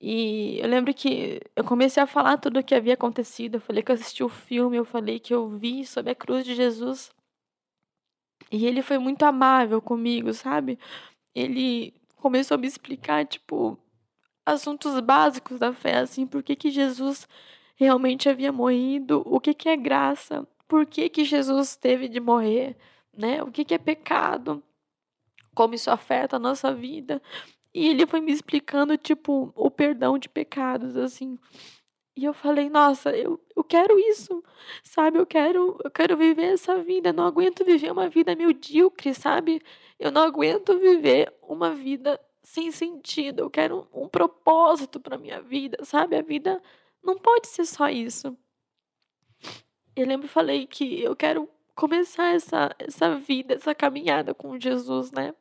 E 0.00 0.58
eu 0.60 0.68
lembro 0.68 0.92
que 0.92 1.40
eu 1.54 1.64
comecei 1.64 2.02
a 2.02 2.06
falar 2.06 2.36
tudo 2.38 2.60
o 2.60 2.64
que 2.64 2.74
havia 2.74 2.94
acontecido. 2.94 3.56
Eu 3.56 3.60
falei 3.60 3.82
que 3.82 3.90
eu 3.90 3.94
assisti 3.94 4.22
o 4.22 4.28
filme, 4.28 4.76
eu 4.76 4.84
falei 4.84 5.18
que 5.18 5.34
eu 5.34 5.48
vi 5.48 5.86
sobre 5.86 6.12
a 6.12 6.14
cruz 6.14 6.44
de 6.44 6.54
Jesus. 6.54 7.10
E 8.50 8.66
ele 8.66 8.82
foi 8.82 8.98
muito 8.98 9.22
amável 9.24 9.80
comigo, 9.80 10.32
sabe? 10.32 10.78
Ele 11.34 11.94
começou 12.16 12.56
a 12.56 12.58
me 12.58 12.66
explicar, 12.66 13.26
tipo, 13.26 13.78
assuntos 14.44 14.98
básicos 15.00 15.58
da 15.58 15.72
fé, 15.72 15.98
assim, 15.98 16.26
por 16.26 16.42
que, 16.42 16.54
que 16.56 16.70
Jesus 16.70 17.28
realmente 17.76 18.28
havia 18.28 18.52
morrido, 18.52 19.22
o 19.26 19.40
que, 19.40 19.54
que 19.54 19.68
é 19.68 19.76
graça, 19.76 20.46
por 20.68 20.86
que, 20.86 21.08
que 21.08 21.24
Jesus 21.24 21.76
teve 21.76 22.08
de 22.08 22.20
morrer, 22.20 22.76
né? 23.16 23.42
O 23.42 23.50
que, 23.50 23.64
que 23.64 23.74
é 23.74 23.78
pecado, 23.78 24.62
como 25.56 25.74
isso 25.74 25.90
afeta 25.90 26.36
a 26.36 26.38
nossa 26.38 26.72
vida. 26.72 27.20
E 27.74 27.88
ele 27.88 28.06
foi 28.06 28.20
me 28.20 28.30
explicando, 28.30 28.96
tipo, 28.96 29.52
o 29.56 29.70
perdão 29.70 30.18
de 30.18 30.28
pecados, 30.28 30.96
assim. 30.96 31.38
E 32.14 32.24
eu 32.24 32.32
falei, 32.32 32.70
nossa, 32.70 33.10
eu, 33.16 33.40
eu 33.54 33.64
quero 33.64 33.98
isso, 33.98 34.42
sabe? 34.84 35.18
Eu 35.18 35.26
quero, 35.26 35.78
eu 35.84 35.90
quero 35.90 36.16
viver 36.16 36.54
essa 36.54 36.76
vida. 36.82 37.08
Eu 37.08 37.14
não 37.14 37.26
aguento 37.26 37.64
viver 37.64 37.90
uma 37.90 38.08
vida 38.08 38.36
medíocre, 38.36 39.14
sabe? 39.14 39.62
Eu 39.98 40.10
não 40.10 40.22
aguento 40.22 40.78
viver 40.78 41.32
uma 41.42 41.74
vida 41.74 42.20
sem 42.42 42.70
sentido. 42.70 43.40
Eu 43.40 43.50
quero 43.50 43.88
um, 43.92 44.04
um 44.04 44.08
propósito 44.08 45.00
para 45.00 45.18
minha 45.18 45.40
vida, 45.42 45.78
sabe? 45.84 46.16
A 46.16 46.22
vida 46.22 46.62
não 47.02 47.18
pode 47.18 47.48
ser 47.48 47.64
só 47.66 47.88
isso. 47.88 48.36
Eu 49.94 50.06
lembro 50.06 50.28
falei 50.28 50.66
que 50.66 51.02
eu 51.02 51.16
quero 51.16 51.48
começar 51.74 52.34
essa, 52.34 52.74
essa 52.78 53.16
vida, 53.16 53.54
essa 53.54 53.74
caminhada 53.74 54.34
com 54.34 54.58
Jesus, 54.58 55.10
né? 55.12 55.34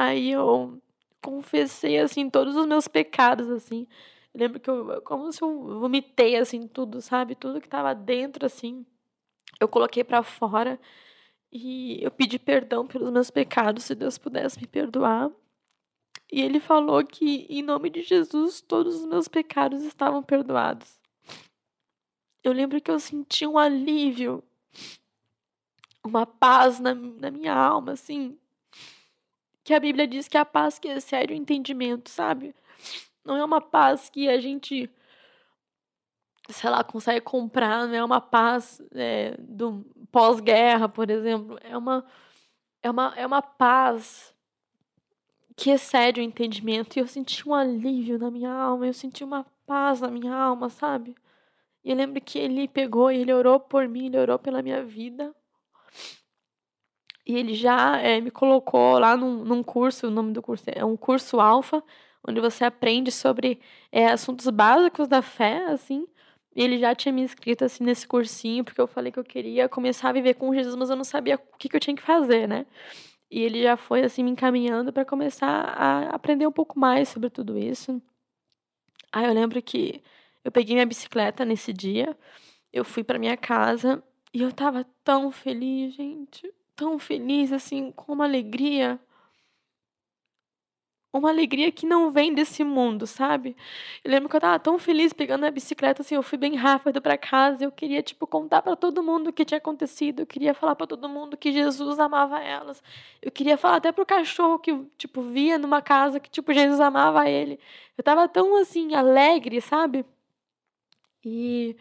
Aí 0.00 0.30
eu 0.30 0.80
confessei 1.20 1.98
assim 1.98 2.30
todos 2.30 2.56
os 2.56 2.66
meus 2.66 2.88
pecados 2.88 3.50
assim. 3.50 3.86
Eu 4.32 4.40
lembro 4.40 4.58
que 4.60 4.70
eu, 4.70 5.02
como 5.02 5.30
se 5.30 5.42
eu 5.42 5.78
vomitei, 5.80 6.36
assim, 6.36 6.66
tudo, 6.66 7.02
sabe? 7.02 7.34
Tudo 7.34 7.60
que 7.60 7.68
tava 7.68 7.94
dentro, 7.94 8.46
assim, 8.46 8.86
eu 9.60 9.68
coloquei 9.68 10.02
para 10.04 10.22
fora. 10.22 10.80
E 11.52 12.02
eu 12.02 12.10
pedi 12.10 12.38
perdão 12.38 12.86
pelos 12.86 13.10
meus 13.12 13.30
pecados, 13.30 13.84
se 13.84 13.94
Deus 13.94 14.16
pudesse 14.16 14.58
me 14.60 14.66
perdoar. 14.66 15.30
E 16.32 16.40
ele 16.40 16.60
falou 16.60 17.04
que, 17.04 17.46
em 17.50 17.62
nome 17.62 17.90
de 17.90 18.02
Jesus, 18.02 18.60
todos 18.62 18.96
os 19.00 19.06
meus 19.06 19.28
pecados 19.28 19.82
estavam 19.82 20.22
perdoados. 20.22 20.98
Eu 22.42 22.52
lembro 22.52 22.80
que 22.80 22.90
eu 22.90 22.98
senti 23.00 23.46
um 23.46 23.58
alívio, 23.58 24.42
uma 26.02 26.24
paz 26.24 26.80
na, 26.80 26.94
na 26.94 27.30
minha 27.30 27.54
alma, 27.54 27.92
assim. 27.92 28.38
Que 29.70 29.74
a 29.74 29.78
Bíblia 29.78 30.04
diz 30.04 30.26
que 30.26 30.36
é 30.36 30.40
a 30.40 30.44
paz 30.44 30.80
que 30.80 30.88
excede 30.88 31.32
o 31.32 31.36
entendimento, 31.36 32.10
sabe? 32.10 32.52
Não 33.24 33.36
é 33.36 33.44
uma 33.44 33.60
paz 33.60 34.10
que 34.10 34.28
a 34.28 34.40
gente, 34.40 34.90
sei 36.48 36.68
lá, 36.68 36.82
consegue 36.82 37.20
comprar, 37.20 37.86
não 37.86 37.94
é 37.94 38.04
uma 38.04 38.20
paz 38.20 38.82
é, 38.92 39.36
do 39.38 39.86
pós-guerra, 40.10 40.88
por 40.88 41.08
exemplo. 41.08 41.56
É 41.62 41.76
uma, 41.76 42.04
é, 42.82 42.90
uma, 42.90 43.14
é 43.16 43.24
uma 43.24 43.40
paz 43.40 44.34
que 45.54 45.70
excede 45.70 46.20
o 46.20 46.24
entendimento. 46.24 46.96
E 46.96 46.98
eu 46.98 47.06
senti 47.06 47.48
um 47.48 47.54
alívio 47.54 48.18
na 48.18 48.28
minha 48.28 48.52
alma, 48.52 48.88
eu 48.88 48.92
senti 48.92 49.22
uma 49.22 49.46
paz 49.64 50.00
na 50.00 50.10
minha 50.10 50.34
alma, 50.34 50.68
sabe? 50.68 51.14
E 51.84 51.92
eu 51.92 51.96
lembro 51.96 52.20
que 52.20 52.40
ele 52.40 52.66
pegou 52.66 53.12
e 53.12 53.18
ele 53.18 53.32
orou 53.32 53.60
por 53.60 53.86
mim, 53.86 54.06
ele 54.06 54.18
orou 54.18 54.36
pela 54.36 54.62
minha 54.62 54.84
vida. 54.84 55.32
E 57.26 57.36
ele 57.36 57.54
já 57.54 57.98
é, 57.98 58.20
me 58.20 58.30
colocou 58.30 58.98
lá 58.98 59.16
num, 59.16 59.44
num 59.44 59.62
curso, 59.62 60.08
o 60.08 60.10
nome 60.10 60.32
do 60.32 60.42
curso 60.42 60.64
é 60.68 60.84
um 60.84 60.96
curso 60.96 61.40
alfa, 61.40 61.82
onde 62.26 62.40
você 62.40 62.64
aprende 62.64 63.10
sobre 63.12 63.60
é, 63.92 64.06
assuntos 64.06 64.48
básicos 64.48 65.08
da 65.08 65.22
fé, 65.22 65.66
assim. 65.66 66.06
E 66.54 66.62
ele 66.62 66.78
já 66.78 66.94
tinha 66.94 67.12
me 67.12 67.22
inscrito, 67.22 67.64
assim, 67.64 67.84
nesse 67.84 68.06
cursinho, 68.06 68.64
porque 68.64 68.80
eu 68.80 68.86
falei 68.86 69.12
que 69.12 69.18
eu 69.18 69.24
queria 69.24 69.68
começar 69.68 70.08
a 70.10 70.12
viver 70.12 70.34
com 70.34 70.52
Jesus, 70.54 70.74
mas 70.74 70.90
eu 70.90 70.96
não 70.96 71.04
sabia 71.04 71.36
o 71.36 71.56
que, 71.58 71.68
que 71.68 71.76
eu 71.76 71.80
tinha 71.80 71.94
que 71.96 72.02
fazer, 72.02 72.48
né? 72.48 72.66
E 73.30 73.40
ele 73.40 73.62
já 73.62 73.76
foi, 73.76 74.02
assim, 74.02 74.24
me 74.24 74.30
encaminhando 74.30 74.92
para 74.92 75.04
começar 75.04 75.46
a 75.46 76.10
aprender 76.10 76.46
um 76.46 76.52
pouco 76.52 76.78
mais 76.78 77.08
sobre 77.08 77.30
tudo 77.30 77.56
isso. 77.56 78.02
Aí 79.12 79.24
eu 79.26 79.32
lembro 79.32 79.62
que 79.62 80.02
eu 80.44 80.50
peguei 80.52 80.74
minha 80.74 80.86
bicicleta 80.86 81.44
nesse 81.44 81.72
dia, 81.72 82.16
eu 82.72 82.84
fui 82.84 83.04
para 83.04 83.18
minha 83.18 83.36
casa 83.36 84.02
e 84.32 84.42
eu 84.42 84.52
tava 84.52 84.84
tão 85.04 85.30
feliz, 85.30 85.94
gente. 85.94 86.52
Tão 86.80 86.98
feliz, 86.98 87.52
assim, 87.52 87.92
com 87.92 88.14
uma 88.14 88.24
alegria 88.24 88.98
uma 91.12 91.28
alegria 91.28 91.70
que 91.70 91.84
não 91.84 92.10
vem 92.10 92.32
desse 92.32 92.64
mundo, 92.64 93.06
sabe? 93.06 93.54
Eu 94.02 94.10
lembro 94.10 94.30
que 94.30 94.36
eu 94.36 94.40
tava 94.40 94.58
tão 94.58 94.78
feliz 94.78 95.12
pegando 95.12 95.44
a 95.44 95.50
bicicleta, 95.50 96.00
assim, 96.00 96.14
eu 96.14 96.22
fui 96.22 96.38
bem 96.38 96.54
rápido 96.56 97.02
para 97.02 97.18
casa, 97.18 97.64
eu 97.64 97.70
queria, 97.70 98.02
tipo, 98.02 98.26
contar 98.26 98.62
para 98.62 98.74
todo 98.76 99.02
mundo 99.02 99.28
o 99.28 99.32
que 99.32 99.44
tinha 99.44 99.58
acontecido, 99.58 100.20
eu 100.20 100.26
queria 100.26 100.54
falar 100.54 100.74
para 100.74 100.86
todo 100.86 101.06
mundo 101.06 101.36
que 101.36 101.52
Jesus 101.52 101.98
amava 101.98 102.40
elas, 102.40 102.82
eu 103.20 103.30
queria 103.30 103.58
falar 103.58 103.76
até 103.76 103.92
pro 103.92 104.06
cachorro 104.06 104.58
que, 104.58 104.72
tipo, 104.96 105.20
via 105.20 105.58
numa 105.58 105.82
casa 105.82 106.18
que, 106.18 106.30
tipo, 106.30 106.50
Jesus 106.54 106.80
amava 106.80 107.28
ele. 107.28 107.60
Eu 107.98 108.02
tava 108.02 108.26
tão, 108.26 108.56
assim, 108.56 108.94
alegre, 108.94 109.60
sabe? 109.60 110.06
E 111.22 111.76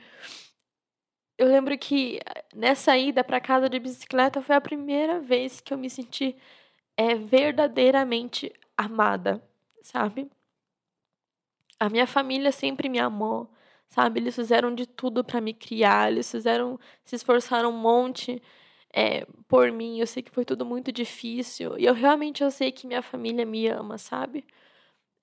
eu 1.39 1.47
lembro 1.47 1.78
que 1.78 2.19
nessa 2.54 2.97
ida 2.97 3.23
para 3.23 3.39
casa 3.39 3.69
de 3.69 3.80
bicicleta 3.80 4.41
foi 4.41 4.56
a 4.56 4.62
primeira 4.62 5.21
vez 5.21 5.62
que 5.62 5.73
eu 5.73 5.78
me 5.78 5.89
senti 5.89 6.36
é, 6.97 7.15
verdadeiramente 7.15 8.54
amada, 8.78 9.41
sabe? 9.82 10.30
A 11.80 11.89
minha 11.89 12.06
família 12.06 12.52
sempre 12.52 12.89
me 12.89 12.99
amou, 12.99 13.49
sabe? 13.88 14.19
Eles 14.19 14.36
fizeram 14.36 14.75
de 14.75 14.86
tudo 14.86 15.23
para 15.23 15.39
me 15.39 15.54
criar, 15.54 16.12
eles 16.12 16.30
fizeram, 16.30 16.78
se 17.06 17.15
esforçaram 17.15 17.69
um 17.69 17.78
monte 17.78 18.41
é, 18.93 19.25
por 19.47 19.71
mim. 19.71 19.97
Eu 19.99 20.08
sei 20.08 20.21
que 20.21 20.32
foi 20.32 20.43
tudo 20.43 20.65
muito 20.65 20.91
difícil 20.91 21.78
e 21.80 21.86
eu 21.86 21.93
realmente 21.93 22.43
eu 22.43 22.52
sei 22.52 22.69
que 22.71 22.86
minha 22.86 23.02
família 23.02 23.45
me 23.45 23.65
ama, 23.67 23.97
sabe? 23.97 24.45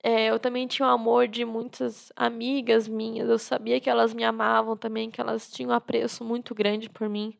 É, 0.03 0.27
eu 0.27 0.39
também 0.39 0.67
tinha 0.67 0.87
o 0.87 0.91
amor 0.91 1.27
de 1.27 1.43
muitas 1.43 2.11
amigas 2.15 2.87
minhas. 2.87 3.29
Eu 3.29 3.39
sabia 3.39 3.79
que 3.79 3.89
elas 3.89 4.13
me 4.13 4.23
amavam 4.23 4.77
também, 4.77 5.09
que 5.09 5.19
elas 5.19 5.49
tinham 5.49 5.71
um 5.71 5.73
apreço 5.73 6.23
muito 6.23 6.53
grande 6.55 6.89
por 6.89 7.09
mim. 7.09 7.37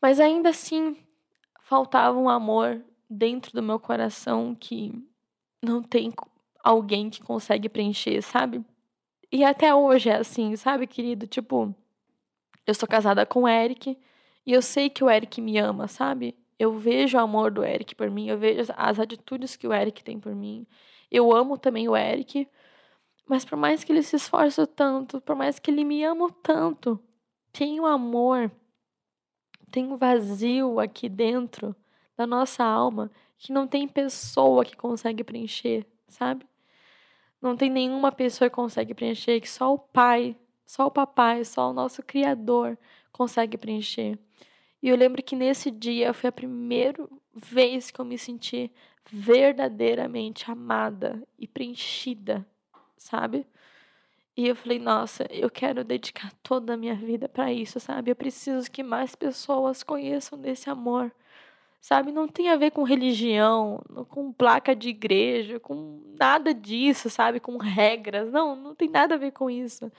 Mas 0.00 0.20
ainda 0.20 0.50
assim, 0.50 0.96
faltava 1.62 2.18
um 2.18 2.28
amor 2.28 2.82
dentro 3.08 3.52
do 3.52 3.62
meu 3.62 3.78
coração 3.78 4.54
que 4.54 4.92
não 5.62 5.82
tem 5.82 6.12
alguém 6.62 7.10
que 7.10 7.22
consegue 7.22 7.68
preencher, 7.68 8.22
sabe? 8.22 8.64
E 9.32 9.44
até 9.44 9.74
hoje 9.74 10.08
é 10.08 10.16
assim, 10.16 10.56
sabe, 10.56 10.86
querido? 10.86 11.26
Tipo, 11.26 11.74
eu 12.66 12.74
sou 12.74 12.88
casada 12.88 13.24
com 13.26 13.42
o 13.42 13.48
Eric 13.48 13.96
e 14.46 14.52
eu 14.52 14.62
sei 14.62 14.90
que 14.90 15.04
o 15.04 15.10
Eric 15.10 15.40
me 15.40 15.58
ama, 15.58 15.86
sabe? 15.86 16.36
Eu 16.58 16.72
vejo 16.78 17.16
o 17.16 17.20
amor 17.20 17.50
do 17.50 17.64
Eric 17.64 17.94
por 17.94 18.10
mim, 18.10 18.28
eu 18.28 18.38
vejo 18.38 18.72
as 18.76 18.98
atitudes 18.98 19.56
que 19.56 19.66
o 19.66 19.72
Eric 19.72 20.02
tem 20.02 20.18
por 20.18 20.34
mim. 20.34 20.66
Eu 21.10 21.34
amo 21.34 21.58
também 21.58 21.88
o 21.88 21.96
Eric, 21.96 22.48
mas 23.26 23.44
por 23.44 23.56
mais 23.56 23.84
que 23.84 23.92
ele 23.92 24.02
se 24.02 24.16
esforce 24.16 24.64
tanto, 24.66 25.20
por 25.20 25.36
mais 25.36 25.58
que 25.58 25.70
ele 25.70 25.84
me 25.84 26.04
ama 26.04 26.30
tanto, 26.42 26.98
tem 27.52 27.80
um 27.80 27.86
amor, 27.86 28.50
tem 29.70 29.86
um 29.86 29.96
vazio 29.96 30.78
aqui 30.80 31.08
dentro 31.08 31.74
da 32.16 32.26
nossa 32.26 32.64
alma 32.64 33.10
que 33.38 33.52
não 33.52 33.66
tem 33.66 33.88
pessoa 33.88 34.64
que 34.64 34.76
consegue 34.76 35.24
preencher, 35.24 35.86
sabe? 36.08 36.46
Não 37.40 37.56
tem 37.56 37.70
nenhuma 37.70 38.12
pessoa 38.12 38.50
que 38.50 38.56
consegue 38.56 38.94
preencher, 38.94 39.40
que 39.40 39.48
só 39.48 39.72
o 39.72 39.78
Pai, 39.78 40.36
só 40.66 40.86
o 40.86 40.90
Papai, 40.90 41.44
só 41.44 41.70
o 41.70 41.72
nosso 41.72 42.02
Criador 42.02 42.76
consegue 43.10 43.56
preencher. 43.56 44.18
E 44.82 44.88
eu 44.88 44.96
lembro 44.96 45.22
que 45.22 45.34
nesse 45.34 45.70
dia 45.70 46.12
foi 46.12 46.28
a 46.28 46.32
primeira 46.32 47.08
vez 47.34 47.90
que 47.90 48.00
eu 48.00 48.04
me 48.04 48.18
senti 48.18 48.70
verdadeiramente 49.08 50.50
amada 50.50 51.22
e 51.38 51.46
preenchida, 51.46 52.46
sabe? 52.96 53.46
E 54.36 54.48
eu 54.48 54.56
falei, 54.56 54.78
nossa, 54.78 55.26
eu 55.30 55.50
quero 55.50 55.84
dedicar 55.84 56.32
toda 56.42 56.74
a 56.74 56.76
minha 56.76 56.94
vida 56.94 57.28
para 57.28 57.52
isso, 57.52 57.78
sabe? 57.78 58.10
Eu 58.10 58.16
preciso 58.16 58.70
que 58.70 58.82
mais 58.82 59.14
pessoas 59.14 59.82
conheçam 59.82 60.38
desse 60.38 60.70
amor 60.70 61.12
sabe? 61.80 62.12
Não 62.12 62.28
tem 62.28 62.50
a 62.50 62.56
ver 62.56 62.72
com 62.72 62.82
religião, 62.82 63.82
com 64.10 64.30
placa 64.32 64.76
de 64.76 64.90
igreja, 64.90 65.58
com 65.58 66.00
nada 66.18 66.52
disso, 66.52 67.08
sabe? 67.08 67.40
Com 67.40 67.56
regras. 67.56 68.30
Não, 68.30 68.54
não 68.54 68.74
tem 68.74 68.88
nada 68.88 69.14
a 69.14 69.18
ver 69.18 69.32
com 69.32 69.48
isso. 69.48 69.90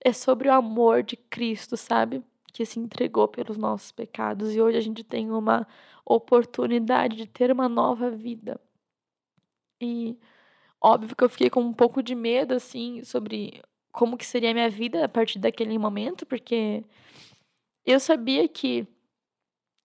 É 0.00 0.12
sobre 0.12 0.48
o 0.48 0.52
amor 0.52 1.02
de 1.02 1.16
Cristo, 1.16 1.76
sabe? 1.76 2.22
que 2.56 2.64
se 2.64 2.80
entregou 2.80 3.28
pelos 3.28 3.58
nossos 3.58 3.92
pecados 3.92 4.54
e 4.54 4.62
hoje 4.62 4.78
a 4.78 4.80
gente 4.80 5.04
tem 5.04 5.30
uma 5.30 5.68
oportunidade 6.06 7.16
de 7.16 7.26
ter 7.26 7.50
uma 7.50 7.68
nova 7.68 8.10
vida. 8.10 8.60
E 9.80 10.16
óbvio 10.80 11.16
que 11.16 11.24
eu 11.24 11.28
fiquei 11.28 11.50
com 11.50 11.60
um 11.60 11.72
pouco 11.72 12.02
de 12.02 12.14
medo 12.14 12.54
assim 12.54 13.02
sobre 13.04 13.62
como 13.92 14.16
que 14.16 14.24
seria 14.26 14.50
a 14.50 14.54
minha 14.54 14.70
vida 14.70 15.04
a 15.04 15.08
partir 15.08 15.38
daquele 15.38 15.76
momento, 15.78 16.24
porque 16.24 16.84
eu 17.84 17.98
sabia 17.98 18.48
que 18.48 18.86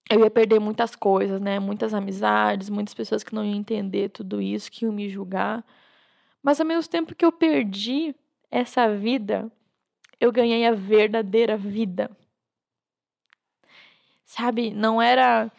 eu 0.09 0.19
ia 0.19 0.29
perder 0.29 0.59
muitas 0.59 0.95
coisas, 0.95 1.39
né? 1.39 1.59
Muitas 1.59 1.93
amizades, 1.93 2.69
muitas 2.69 2.93
pessoas 2.93 3.23
que 3.23 3.33
não 3.33 3.45
iam 3.45 3.55
entender 3.55 4.09
tudo 4.09 4.41
isso, 4.41 4.71
que 4.71 4.85
iam 4.85 4.93
me 4.93 5.09
julgar. 5.09 5.65
Mas 6.43 6.59
ao 6.59 6.67
mesmo 6.67 6.89
tempo 6.89 7.15
que 7.15 7.23
eu 7.23 7.31
perdi 7.31 8.13
essa 8.49 8.93
vida, 8.93 9.49
eu 10.19 10.31
ganhei 10.31 10.65
a 10.67 10.73
verdadeira 10.73 11.55
vida. 11.55 12.11
Sabe, 14.25 14.71
não 14.71 15.01
era. 15.01 15.51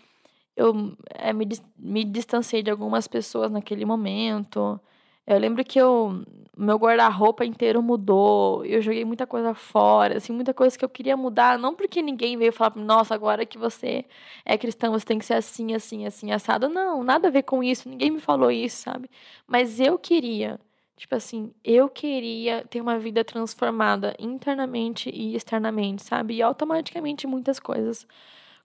Eu 0.56 0.96
é, 1.10 1.32
me, 1.32 1.48
me 1.78 2.04
distanciei 2.04 2.62
de 2.62 2.70
algumas 2.70 3.08
pessoas 3.08 3.50
naquele 3.50 3.84
momento. 3.84 4.80
Eu 5.26 5.38
lembro 5.38 5.64
que 5.64 5.78
eu, 5.80 6.24
meu 6.56 6.76
guarda-roupa 6.76 7.44
inteiro 7.44 7.80
mudou, 7.82 8.64
eu 8.64 8.82
joguei 8.82 9.04
muita 9.04 9.26
coisa 9.26 9.54
fora, 9.54 10.16
assim, 10.18 10.32
muita 10.32 10.52
coisa 10.52 10.76
que 10.76 10.84
eu 10.84 10.88
queria 10.88 11.16
mudar, 11.16 11.58
não 11.58 11.74
porque 11.74 12.02
ninguém 12.02 12.36
veio 12.36 12.52
falar, 12.52 12.76
nossa, 12.76 13.14
agora 13.14 13.46
que 13.46 13.56
você 13.56 14.04
é 14.44 14.58
cristão, 14.58 14.92
você 14.92 15.06
tem 15.06 15.18
que 15.18 15.24
ser 15.24 15.34
assim, 15.34 15.74
assim, 15.74 16.06
assim, 16.06 16.32
assado. 16.32 16.68
Não, 16.68 17.04
nada 17.04 17.28
a 17.28 17.30
ver 17.30 17.44
com 17.44 17.62
isso, 17.62 17.88
ninguém 17.88 18.10
me 18.10 18.20
falou 18.20 18.50
isso, 18.50 18.82
sabe? 18.82 19.08
Mas 19.46 19.78
eu 19.80 19.96
queria, 19.98 20.58
tipo 20.96 21.14
assim, 21.14 21.52
eu 21.64 21.88
queria 21.88 22.64
ter 22.68 22.80
uma 22.80 22.98
vida 22.98 23.24
transformada 23.24 24.14
internamente 24.18 25.08
e 25.10 25.34
externamente, 25.36 26.02
sabe? 26.02 26.34
E 26.36 26.42
automaticamente 26.42 27.26
muitas 27.28 27.60
coisas 27.60 28.06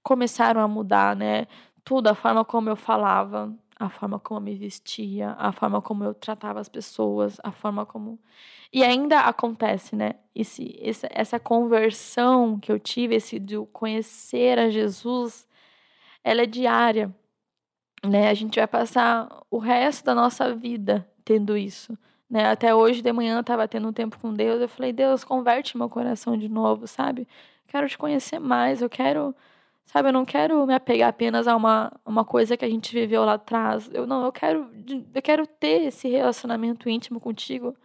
começaram 0.03 0.61
a 0.61 0.67
mudar, 0.67 1.15
né? 1.15 1.47
Tudo, 1.87 2.07
a 2.07 2.13
forma 2.13 2.43
como 2.43 2.69
eu 2.69 2.75
falava, 2.75 3.49
a 3.79 3.89
forma 3.89 4.19
como 4.19 4.41
eu 4.41 4.43
me 4.43 4.55
vestia, 4.55 5.37
a 5.39 5.53
forma 5.53 5.81
como 5.81 6.03
eu 6.03 6.13
tratava 6.13 6.59
as 6.59 6.67
pessoas, 6.67 7.39
a 7.41 7.49
forma 7.49 7.85
como. 7.85 8.19
E 8.73 8.83
ainda 8.83 9.21
acontece, 9.21 9.95
né? 9.95 10.15
Esse, 10.35 10.77
essa, 10.81 11.07
essa 11.09 11.39
conversão 11.39 12.59
que 12.59 12.69
eu 12.69 12.77
tive, 12.77 13.15
esse 13.15 13.39
de 13.39 13.55
conhecer 13.71 14.59
a 14.59 14.69
Jesus, 14.69 15.47
ela 16.21 16.41
é 16.41 16.45
diária. 16.45 17.15
Né? 18.05 18.27
A 18.27 18.33
gente 18.33 18.59
vai 18.59 18.67
passar 18.67 19.29
o 19.49 19.57
resto 19.57 20.03
da 20.03 20.13
nossa 20.13 20.53
vida 20.53 21.09
tendo 21.23 21.55
isso. 21.55 21.97
Né? 22.29 22.49
Até 22.49 22.75
hoje 22.75 23.01
de 23.01 23.13
manhã 23.13 23.37
eu 23.37 23.39
estava 23.39 23.65
tendo 23.65 23.87
um 23.87 23.93
tempo 23.93 24.19
com 24.19 24.33
Deus. 24.33 24.59
Eu 24.59 24.67
falei, 24.67 24.91
Deus, 24.91 25.23
converte 25.23 25.77
meu 25.77 25.87
coração 25.87 26.35
de 26.37 26.49
novo, 26.49 26.85
sabe? 26.85 27.25
Quero 27.65 27.87
te 27.87 27.97
conhecer 27.97 28.39
mais, 28.39 28.81
eu 28.81 28.89
quero 28.89 29.33
Sabe, 29.87 30.09
eu 30.09 30.13
não 30.13 30.25
quero 30.25 30.67
me 30.67 30.73
apegar 30.73 31.09
apenas 31.09 31.47
a 31.47 31.55
uma, 31.55 31.91
uma 32.05 32.25
coisa 32.25 32.57
que 32.57 32.65
a 32.65 32.69
gente 32.69 32.93
viveu 32.93 33.23
lá 33.23 33.35
atrás. 33.35 33.89
Eu 33.93 34.05
não, 34.05 34.25
eu 34.25 34.31
quero 34.33 34.69
eu 35.15 35.21
quero 35.21 35.47
ter 35.47 35.83
esse 35.83 36.09
relacionamento 36.09 36.89
íntimo 36.89 37.19
contigo 37.21 37.75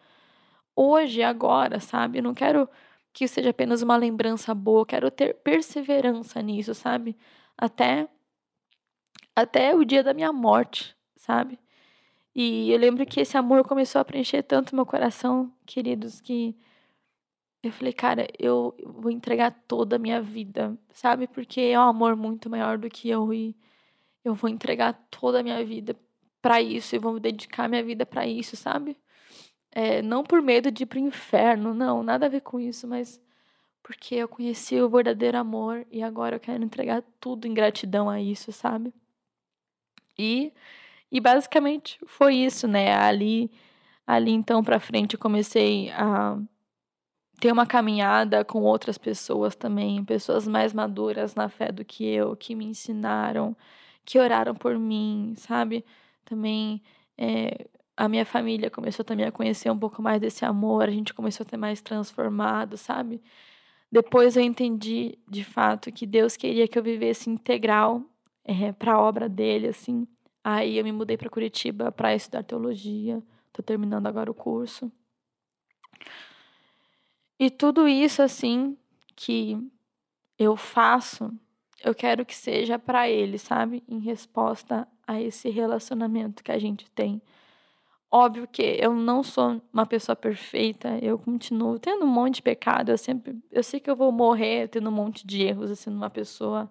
hoje, 0.77 1.23
agora, 1.23 1.81
sabe? 1.81 2.19
Eu 2.19 2.23
não 2.25 2.35
quero 2.35 2.69
que 3.13 3.29
seja 3.29 3.51
apenas 3.51 3.83
uma 3.83 3.97
lembrança 3.97 4.55
boa, 4.55 4.83
eu 4.83 4.87
quero 4.87 5.11
ter 5.11 5.35
perseverança 5.37 6.43
nisso, 6.43 6.75
sabe? 6.75 7.17
Até 7.57 8.09
até 9.37 9.75
o 9.75 9.85
dia 9.85 10.03
da 10.03 10.15
minha 10.15 10.33
morte, 10.33 10.97
sabe? 11.17 11.59
E 12.35 12.71
eu 12.73 12.79
lembro 12.79 13.07
que 13.07 13.21
esse 13.21 13.37
amor 13.37 13.65
começou 13.67 14.01
a 14.01 14.05
preencher 14.05 14.43
tanto 14.43 14.75
meu 14.75 14.87
coração, 14.87 15.53
queridos, 15.67 16.21
que 16.21 16.57
eu 17.63 17.73
falei, 17.73 17.93
cara, 17.93 18.27
eu 18.39 18.75
vou 18.85 19.11
entregar 19.11 19.53
toda 19.69 19.97
a 19.97 19.99
minha 19.99 20.21
vida, 20.21 20.77
sabe? 20.93 21.29
Porque 21.29 21.61
é 21.61 21.79
um 21.79 21.83
amor 21.83 22.17
muito 22.17 22.51
maior 22.51 22.77
do 22.77 22.91
que 22.91 23.09
eu 23.09 23.33
e 23.33 23.57
eu 24.25 24.35
vou 24.35 24.51
entregar 24.51 24.95
toda 25.11 25.41
a 25.41 25.43
minha 25.43 25.65
vida 25.65 25.97
para 26.41 26.61
isso 26.61 26.97
e 26.97 26.99
vou 26.99 27.21
dedicar 27.21 27.69
minha 27.69 27.83
vida 27.83 28.05
para 28.05 28.27
isso, 28.27 28.57
sabe? 28.57 28.97
É, 29.71 30.03
não 30.03 30.25
por 30.25 30.43
medo 30.43 30.71
de 30.71 30.83
ir 30.83 30.87
pro 30.87 30.99
inferno, 30.99 31.73
não, 31.73 32.03
nada 32.03 32.27
a 32.27 32.29
ver 32.29 32.41
com 32.43 32.59
isso, 32.59 32.87
mas 32.89 33.21
porque 33.83 34.17
eu 34.17 34.29
conheci 34.29 34.81
o 34.81 34.89
verdadeiro 34.89 35.39
amor 35.39 35.87
e 35.91 36.03
agora 36.03 36.37
eu 36.37 36.41
quero 36.41 36.65
entregar 36.65 37.03
tudo 37.21 37.47
em 37.47 37.55
gratidão 37.55 38.11
a 38.11 38.21
isso, 38.21 38.53
sabe? 38.53 38.93
E, 40.19 40.53
e 41.11 41.21
basicamente 41.21 41.99
foi 42.07 42.37
isso, 42.37 42.69
né? 42.69 42.95
Ali, 42.95 43.51
ali 44.07 44.33
então 44.33 44.63
para 44.63 44.81
frente 44.81 45.15
eu 45.15 45.21
comecei 45.21 45.91
a 45.91 46.39
ter 47.43 47.51
uma 47.51 47.67
caminhada 47.67 48.45
com 48.45 48.63
outras 48.63 48.97
pessoas 48.97 49.57
também, 49.57 50.05
pessoas 50.05 50.47
mais 50.47 50.73
maduras 50.73 51.35
na 51.35 51.49
fé 51.49 51.73
do 51.73 51.85
que 51.85 52.05
eu, 52.07 52.37
que 52.37 52.55
me 52.55 52.65
ensinaram, 52.65 53.57
que 54.05 54.17
oraram 54.17 54.55
por 54.55 54.79
mim, 54.79 55.35
sabe? 55.37 55.85
Também 56.25 56.81
é, 57.19 57.67
a 57.97 58.09
minha 58.09 58.25
família 58.25 58.71
começou 58.71 59.05
também 59.05 59.27
a 59.27 59.33
conhecer 59.33 59.69
um 59.73 59.77
pouco 59.77 60.01
mais 60.01 60.21
desse 60.21 60.45
amor, 60.45 60.85
a 60.85 60.93
gente 60.93 61.13
começou 61.13 61.43
a 61.43 61.49
ter 61.51 61.57
mais 61.57 61.83
transformado, 61.83 62.77
sabe? 62.77 63.21
Depois 63.91 64.37
eu 64.37 64.43
entendi 64.45 65.19
de 65.29 65.43
fato 65.43 65.91
que 65.91 66.07
Deus 66.07 66.37
queria 66.37 66.69
que 66.69 66.79
eu 66.79 66.83
vivesse 66.83 67.29
integral 67.29 68.05
é, 68.45 68.71
para 68.71 68.93
a 68.93 69.01
obra 69.01 69.29
dele, 69.29 69.67
assim. 69.67 70.07
Aí 70.45 70.79
eu 70.79 70.85
me 70.85 70.93
mudei 70.93 71.17
para 71.17 71.29
Curitiba 71.29 71.91
para 71.91 72.15
estudar 72.15 72.45
teologia. 72.45 73.21
Estou 73.49 73.65
terminando 73.65 74.07
agora 74.07 74.31
o 74.31 74.35
curso. 74.35 74.93
E 77.43 77.51
tudo 77.51 77.89
isso, 77.89 78.23
assim, 78.23 78.77
que 79.17 79.59
eu 80.39 80.57
faço, 80.57 81.29
eu 81.83 81.93
quero 81.93 82.25
que 82.25 82.37
seja 82.37 82.79
para 82.79 83.11
ele, 83.11 83.37
sabe? 83.37 83.83
Em 83.89 83.99
resposta 83.99 84.87
a 85.05 85.21
esse 85.21 85.51
relacionamento 85.51 86.45
que 86.45 86.53
a 86.53 86.59
gente 86.61 86.89
tem. 86.93 87.21
Óbvio 88.09 88.47
que 88.47 88.63
eu 88.63 88.95
não 88.95 89.25
sou 89.25 89.61
uma 89.73 89.85
pessoa 89.85 90.15
perfeita, 90.15 90.97
eu 91.03 91.19
continuo 91.19 91.81
tendo 91.81 92.05
um 92.05 92.09
monte 92.09 92.37
de 92.37 92.43
pecado, 92.43 92.93
eu 92.93 92.97
sempre, 92.97 93.37
eu 93.51 93.65
sei 93.65 93.81
que 93.81 93.91
eu 93.91 93.97
vou 93.97 94.13
morrer 94.13 94.69
tendo 94.69 94.89
um 94.89 94.93
monte 94.93 95.27
de 95.27 95.43
erros, 95.43 95.65
sendo 95.65 95.73
assim, 95.73 95.91
uma 95.91 96.11
pessoa 96.11 96.71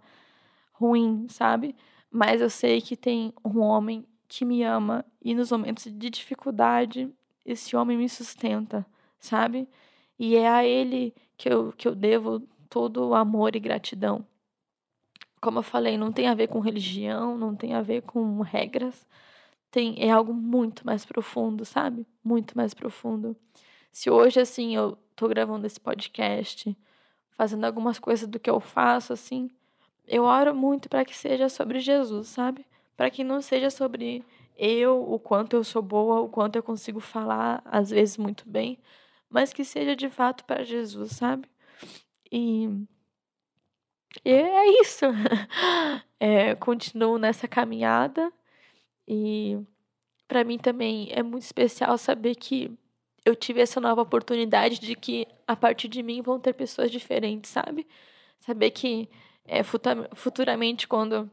ruim, 0.71 1.27
sabe? 1.27 1.75
Mas 2.09 2.39
eu 2.39 2.49
sei 2.49 2.79
que 2.79 2.95
tem 2.95 3.33
um 3.43 3.59
homem 3.59 4.05
que 4.25 4.45
me 4.45 4.63
ama 4.63 5.03
e 5.21 5.35
nos 5.35 5.51
momentos 5.51 5.83
de 5.83 6.09
dificuldade, 6.09 7.13
esse 7.45 7.75
homem 7.75 7.97
me 7.97 8.07
sustenta, 8.07 8.85
sabe? 9.19 9.67
E 10.17 10.35
é 10.35 10.47
a 10.47 10.65
Ele 10.65 11.13
que 11.37 11.49
eu, 11.49 11.73
que 11.73 11.87
eu 11.87 11.95
devo 11.95 12.41
todo 12.69 13.09
o 13.09 13.15
amor 13.15 13.55
e 13.55 13.59
gratidão. 13.59 14.25
Como 15.41 15.59
eu 15.59 15.63
falei, 15.63 15.97
não 15.97 16.11
tem 16.11 16.27
a 16.27 16.35
ver 16.35 16.47
com 16.47 16.59
religião, 16.59 17.37
não 17.37 17.55
tem 17.55 17.73
a 17.73 17.81
ver 17.81 18.03
com 18.03 18.41
regras. 18.41 19.07
Tem, 19.71 19.95
é 19.97 20.11
algo 20.11 20.33
muito 20.33 20.85
mais 20.85 21.03
profundo, 21.03 21.65
sabe? 21.65 22.05
Muito 22.23 22.55
mais 22.55 22.73
profundo. 22.73 23.35
Se 23.91 24.09
hoje, 24.09 24.39
assim, 24.39 24.75
eu 24.75 24.97
tô 25.15 25.27
gravando 25.27 25.65
esse 25.65 25.79
podcast, 25.79 26.77
fazendo 27.31 27.65
algumas 27.65 27.97
coisas 27.97 28.27
do 28.27 28.39
que 28.39 28.49
eu 28.49 28.59
faço, 28.59 29.13
assim, 29.13 29.49
eu 30.07 30.23
oro 30.23 30.53
muito 30.53 30.89
para 30.89 31.03
que 31.03 31.15
seja 31.17 31.49
sobre 31.49 31.79
Jesus, 31.79 32.27
sabe? 32.27 32.65
Para 32.95 33.09
que 33.09 33.23
não 33.23 33.41
seja 33.41 33.69
sobre 33.69 34.23
eu, 34.57 35.01
o 35.11 35.17
quanto 35.17 35.55
eu 35.55 35.63
sou 35.63 35.81
boa, 35.81 36.21
o 36.21 36.29
quanto 36.29 36.55
eu 36.55 36.63
consigo 36.63 36.99
falar, 36.99 37.61
às 37.65 37.89
vezes, 37.89 38.17
muito 38.17 38.47
bem, 38.47 38.77
mas 39.31 39.53
que 39.53 39.63
seja 39.63 39.95
de 39.95 40.09
fato 40.09 40.45
para 40.45 40.63
Jesus, 40.63 41.13
sabe? 41.13 41.49
E, 42.31 42.67
e 44.25 44.31
é 44.31 44.81
isso. 44.81 45.05
É, 46.23 46.53
continuo 46.53 47.17
nessa 47.17 47.47
caminhada 47.47 48.31
e 49.07 49.57
para 50.27 50.43
mim 50.43 50.59
também 50.59 51.09
é 51.11 51.23
muito 51.23 51.41
especial 51.41 51.97
saber 51.97 52.35
que 52.35 52.71
eu 53.25 53.35
tive 53.35 53.59
essa 53.59 53.81
nova 53.81 54.03
oportunidade 54.03 54.79
de 54.79 54.95
que 54.95 55.27
a 55.47 55.55
partir 55.55 55.87
de 55.87 56.03
mim 56.03 56.21
vão 56.21 56.39
ter 56.39 56.53
pessoas 56.53 56.91
diferentes, 56.91 57.49
sabe? 57.49 57.87
Saber 58.39 58.69
que 58.69 59.09
é, 59.45 59.63
futuramente, 59.63 60.87
quando 60.87 61.29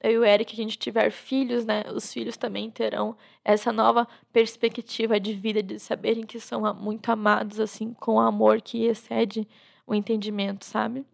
eu 0.00 0.12
e 0.12 0.18
o 0.18 0.24
Eric, 0.24 0.52
a 0.52 0.56
gente 0.56 0.78
tiver 0.78 1.10
filhos, 1.10 1.64
né, 1.64 1.84
os 1.92 2.12
filhos 2.12 2.36
também 2.36 2.70
terão 2.70 3.16
essa 3.44 3.72
nova 3.72 4.06
perspectiva 4.32 5.18
de 5.18 5.34
vida, 5.34 5.62
de 5.62 5.78
saberem 5.78 6.24
que 6.24 6.38
são 6.38 6.62
muito 6.74 7.10
amados, 7.10 7.58
assim, 7.58 7.92
com 7.94 8.20
amor 8.20 8.60
que 8.60 8.84
excede 8.84 9.46
o 9.86 9.94
entendimento, 9.94 10.64
sabe? 10.64 11.04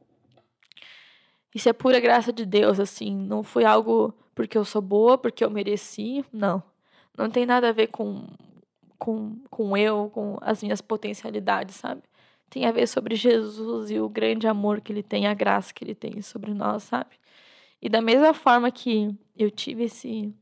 Isso 1.54 1.68
é 1.68 1.72
pura 1.72 2.00
graça 2.00 2.32
de 2.32 2.44
Deus, 2.44 2.80
assim, 2.80 3.14
não 3.14 3.42
foi 3.42 3.64
algo 3.64 4.12
porque 4.34 4.58
eu 4.58 4.64
sou 4.64 4.82
boa, 4.82 5.16
porque 5.16 5.44
eu 5.44 5.50
mereci, 5.50 6.24
não. 6.32 6.62
Não 7.16 7.30
tem 7.30 7.46
nada 7.46 7.68
a 7.68 7.72
ver 7.72 7.86
com, 7.86 8.26
com, 8.98 9.38
com 9.48 9.76
eu, 9.76 10.10
com 10.12 10.36
as 10.40 10.62
minhas 10.62 10.80
potencialidades, 10.80 11.76
sabe? 11.76 12.02
Tem 12.50 12.66
a 12.66 12.72
ver 12.72 12.88
sobre 12.88 13.14
Jesus 13.14 13.90
e 13.90 14.00
o 14.00 14.08
grande 14.08 14.48
amor 14.48 14.80
que 14.80 14.92
ele 14.92 15.02
tem, 15.02 15.26
a 15.26 15.34
graça 15.34 15.72
que 15.72 15.84
ele 15.84 15.94
tem 15.94 16.20
sobre 16.20 16.52
nós, 16.52 16.82
sabe? 16.82 17.10
E 17.84 17.88
da 17.90 18.00
mesma 18.00 18.32
forma 18.32 18.70
que 18.70 19.14
eu 19.36 19.50
tive 19.50 19.84
esse, 19.84 20.34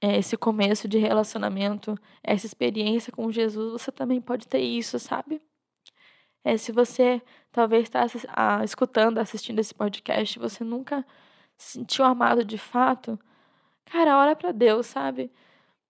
é, 0.00 0.18
esse 0.18 0.36
começo 0.36 0.86
de 0.86 0.98
relacionamento, 0.98 1.98
essa 2.22 2.46
experiência 2.46 3.12
com 3.12 3.32
Jesus, 3.32 3.72
você 3.72 3.90
também 3.90 4.20
pode 4.20 4.46
ter 4.46 4.60
isso, 4.60 4.96
sabe? 5.00 5.42
É, 6.44 6.56
se 6.56 6.70
você 6.70 7.20
talvez 7.50 7.82
está 7.82 8.06
ah, 8.28 8.62
escutando, 8.62 9.18
assistindo 9.18 9.58
esse 9.58 9.74
podcast, 9.74 10.38
você 10.38 10.62
nunca 10.62 11.04
se 11.56 11.72
sentiu 11.72 12.04
amado 12.04 12.44
de 12.44 12.56
fato, 12.56 13.18
cara, 13.86 14.16
ora 14.16 14.36
para 14.36 14.52
Deus, 14.52 14.86
sabe? 14.86 15.32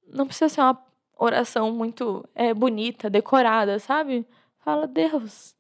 Não 0.07 0.27
precisa 0.27 0.49
ser 0.49 0.63
uma 0.63 0.83
oração 1.19 1.73
muito 1.75 2.27
é, 2.35 2.55
bonita, 2.55 3.11
decorada, 3.11 3.79
sabe? 3.79 4.27
Fala, 4.61 4.87
Deus, 4.87 5.55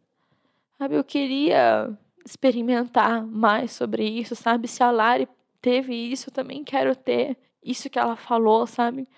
sabe, 0.78 0.94
eu 0.94 1.04
queria 1.04 1.94
experimentar 2.24 3.26
mais 3.26 3.72
sobre 3.72 4.04
isso, 4.08 4.34
sabe? 4.34 4.68
Se 4.68 4.82
a 4.82 4.90
Lari 4.90 5.28
teve 5.60 5.94
isso, 5.94 6.30
eu 6.30 6.32
também 6.34 6.64
quero 6.64 6.96
ter 6.96 7.36
isso 7.62 7.90
que 7.90 7.98
ela 7.98 8.16
falou, 8.16 8.66
sabe? 8.66 9.08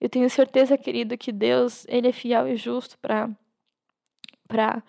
Eu 0.00 0.08
tenho 0.08 0.28
certeza, 0.30 0.76
querido, 0.78 1.16
que 1.18 1.32
Deus, 1.32 1.86
ele 1.88 2.08
é 2.08 2.12
fiel 2.12 2.48
e 2.48 2.56
justo 2.56 2.98
para 2.98 3.30
para 4.48 4.82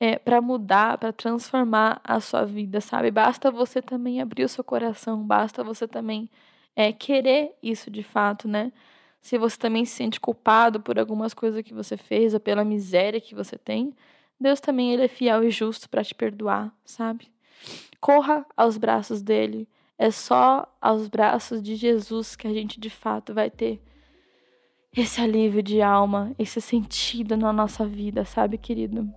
é, 0.00 0.18
para 0.18 0.40
mudar, 0.40 0.96
para 0.98 1.12
transformar 1.12 2.00
a 2.02 2.20
sua 2.20 2.44
vida, 2.46 2.80
sabe? 2.80 3.10
Basta 3.10 3.50
você 3.50 3.82
também 3.82 4.20
abrir 4.20 4.44
o 4.44 4.48
seu 4.48 4.64
coração, 4.64 5.22
basta 5.22 5.62
você 5.62 5.86
também 5.86 6.30
é, 6.74 6.92
querer 6.92 7.54
isso 7.62 7.90
de 7.90 8.02
fato, 8.02 8.48
né? 8.48 8.72
Se 9.20 9.36
você 9.38 9.58
também 9.58 9.84
se 9.84 9.96
sente 9.96 10.18
culpado 10.18 10.80
por 10.80 10.98
algumas 10.98 11.34
coisas 11.34 11.62
que 11.62 11.74
você 11.74 11.96
fez 11.96 12.32
ou 12.32 12.40
pela 12.40 12.64
miséria 12.64 13.20
que 13.20 13.34
você 13.34 13.58
tem, 13.58 13.94
Deus 14.40 14.60
também 14.60 14.92
ele 14.92 15.04
é 15.04 15.08
fiel 15.08 15.44
e 15.44 15.50
justo 15.50 15.88
para 15.88 16.02
te 16.02 16.14
perdoar, 16.14 16.74
sabe? 16.84 17.30
Corra 18.00 18.46
aos 18.56 18.78
braços 18.78 19.20
dele. 19.20 19.68
É 19.98 20.10
só 20.10 20.66
aos 20.80 21.08
braços 21.08 21.62
de 21.62 21.76
Jesus 21.76 22.34
que 22.34 22.46
a 22.46 22.52
gente 22.52 22.80
de 22.80 22.88
fato 22.88 23.34
vai 23.34 23.50
ter 23.50 23.82
esse 24.96 25.20
alívio 25.20 25.62
de 25.62 25.82
alma, 25.82 26.34
esse 26.38 26.60
sentido 26.60 27.36
na 27.36 27.52
nossa 27.52 27.86
vida, 27.86 28.24
sabe, 28.24 28.56
querido? 28.56 29.12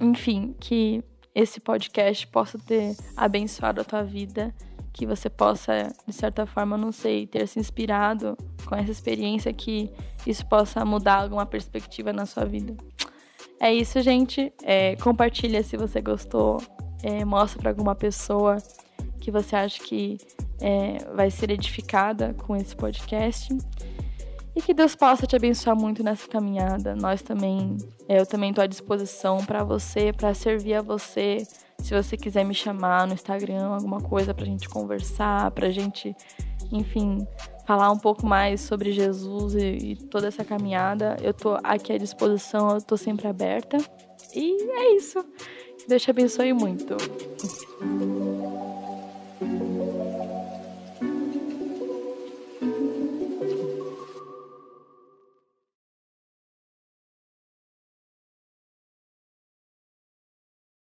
Enfim, 0.00 0.54
que 0.58 1.02
esse 1.34 1.60
podcast 1.60 2.26
possa 2.26 2.58
ter 2.58 2.96
abençoado 3.16 3.80
a 3.80 3.84
tua 3.84 4.02
vida 4.02 4.52
que 4.96 5.04
você 5.04 5.28
possa, 5.28 5.92
de 6.06 6.12
certa 6.12 6.46
forma, 6.46 6.78
não 6.78 6.90
sei, 6.90 7.26
ter 7.26 7.46
se 7.46 7.58
inspirado 7.58 8.34
com 8.64 8.74
essa 8.74 8.90
experiência, 8.90 9.52
que 9.52 9.90
isso 10.26 10.44
possa 10.46 10.82
mudar 10.86 11.16
alguma 11.16 11.44
perspectiva 11.44 12.14
na 12.14 12.24
sua 12.24 12.46
vida. 12.46 12.74
É 13.60 13.72
isso, 13.72 14.00
gente. 14.00 14.52
É, 14.62 14.96
compartilha 14.96 15.62
se 15.62 15.76
você 15.76 16.00
gostou. 16.00 16.62
É, 17.02 17.24
mostra 17.24 17.60
para 17.60 17.70
alguma 17.70 17.94
pessoa 17.94 18.56
que 19.20 19.30
você 19.30 19.56
acha 19.56 19.82
que 19.82 20.18
é, 20.60 20.98
vai 21.14 21.30
ser 21.30 21.50
edificada 21.50 22.34
com 22.34 22.56
esse 22.56 22.74
podcast. 22.74 23.56
E 24.54 24.62
que 24.62 24.72
Deus 24.72 24.94
possa 24.94 25.26
te 25.26 25.36
abençoar 25.36 25.76
muito 25.76 26.02
nessa 26.02 26.26
caminhada. 26.26 26.96
Nós 26.96 27.20
também, 27.20 27.76
é, 28.08 28.20
eu 28.20 28.26
também 28.26 28.50
estou 28.50 28.64
à 28.64 28.66
disposição 28.66 29.44
para 29.44 29.62
você, 29.62 30.12
para 30.12 30.32
servir 30.32 30.74
a 30.74 30.82
você 30.82 31.46
se 31.82 31.94
você 31.94 32.16
quiser 32.16 32.44
me 32.44 32.54
chamar 32.54 33.06
no 33.06 33.14
Instagram, 33.14 33.66
alguma 33.66 34.00
coisa 34.00 34.34
pra 34.34 34.44
gente 34.44 34.68
conversar, 34.68 35.50
pra 35.52 35.70
gente, 35.70 36.16
enfim, 36.72 37.26
falar 37.66 37.90
um 37.90 37.98
pouco 37.98 38.26
mais 38.26 38.60
sobre 38.60 38.92
Jesus 38.92 39.54
e, 39.54 39.92
e 39.92 39.96
toda 39.96 40.28
essa 40.28 40.44
caminhada, 40.44 41.16
eu 41.22 41.34
tô 41.34 41.58
aqui 41.62 41.92
à 41.92 41.98
disposição, 41.98 42.70
eu 42.70 42.82
tô 42.82 42.96
sempre 42.96 43.26
aberta. 43.26 43.78
E 44.34 44.62
é 44.70 44.96
isso. 44.96 45.24
Deus 45.88 46.02
te 46.02 46.10
abençoe 46.10 46.52
muito. 46.52 46.96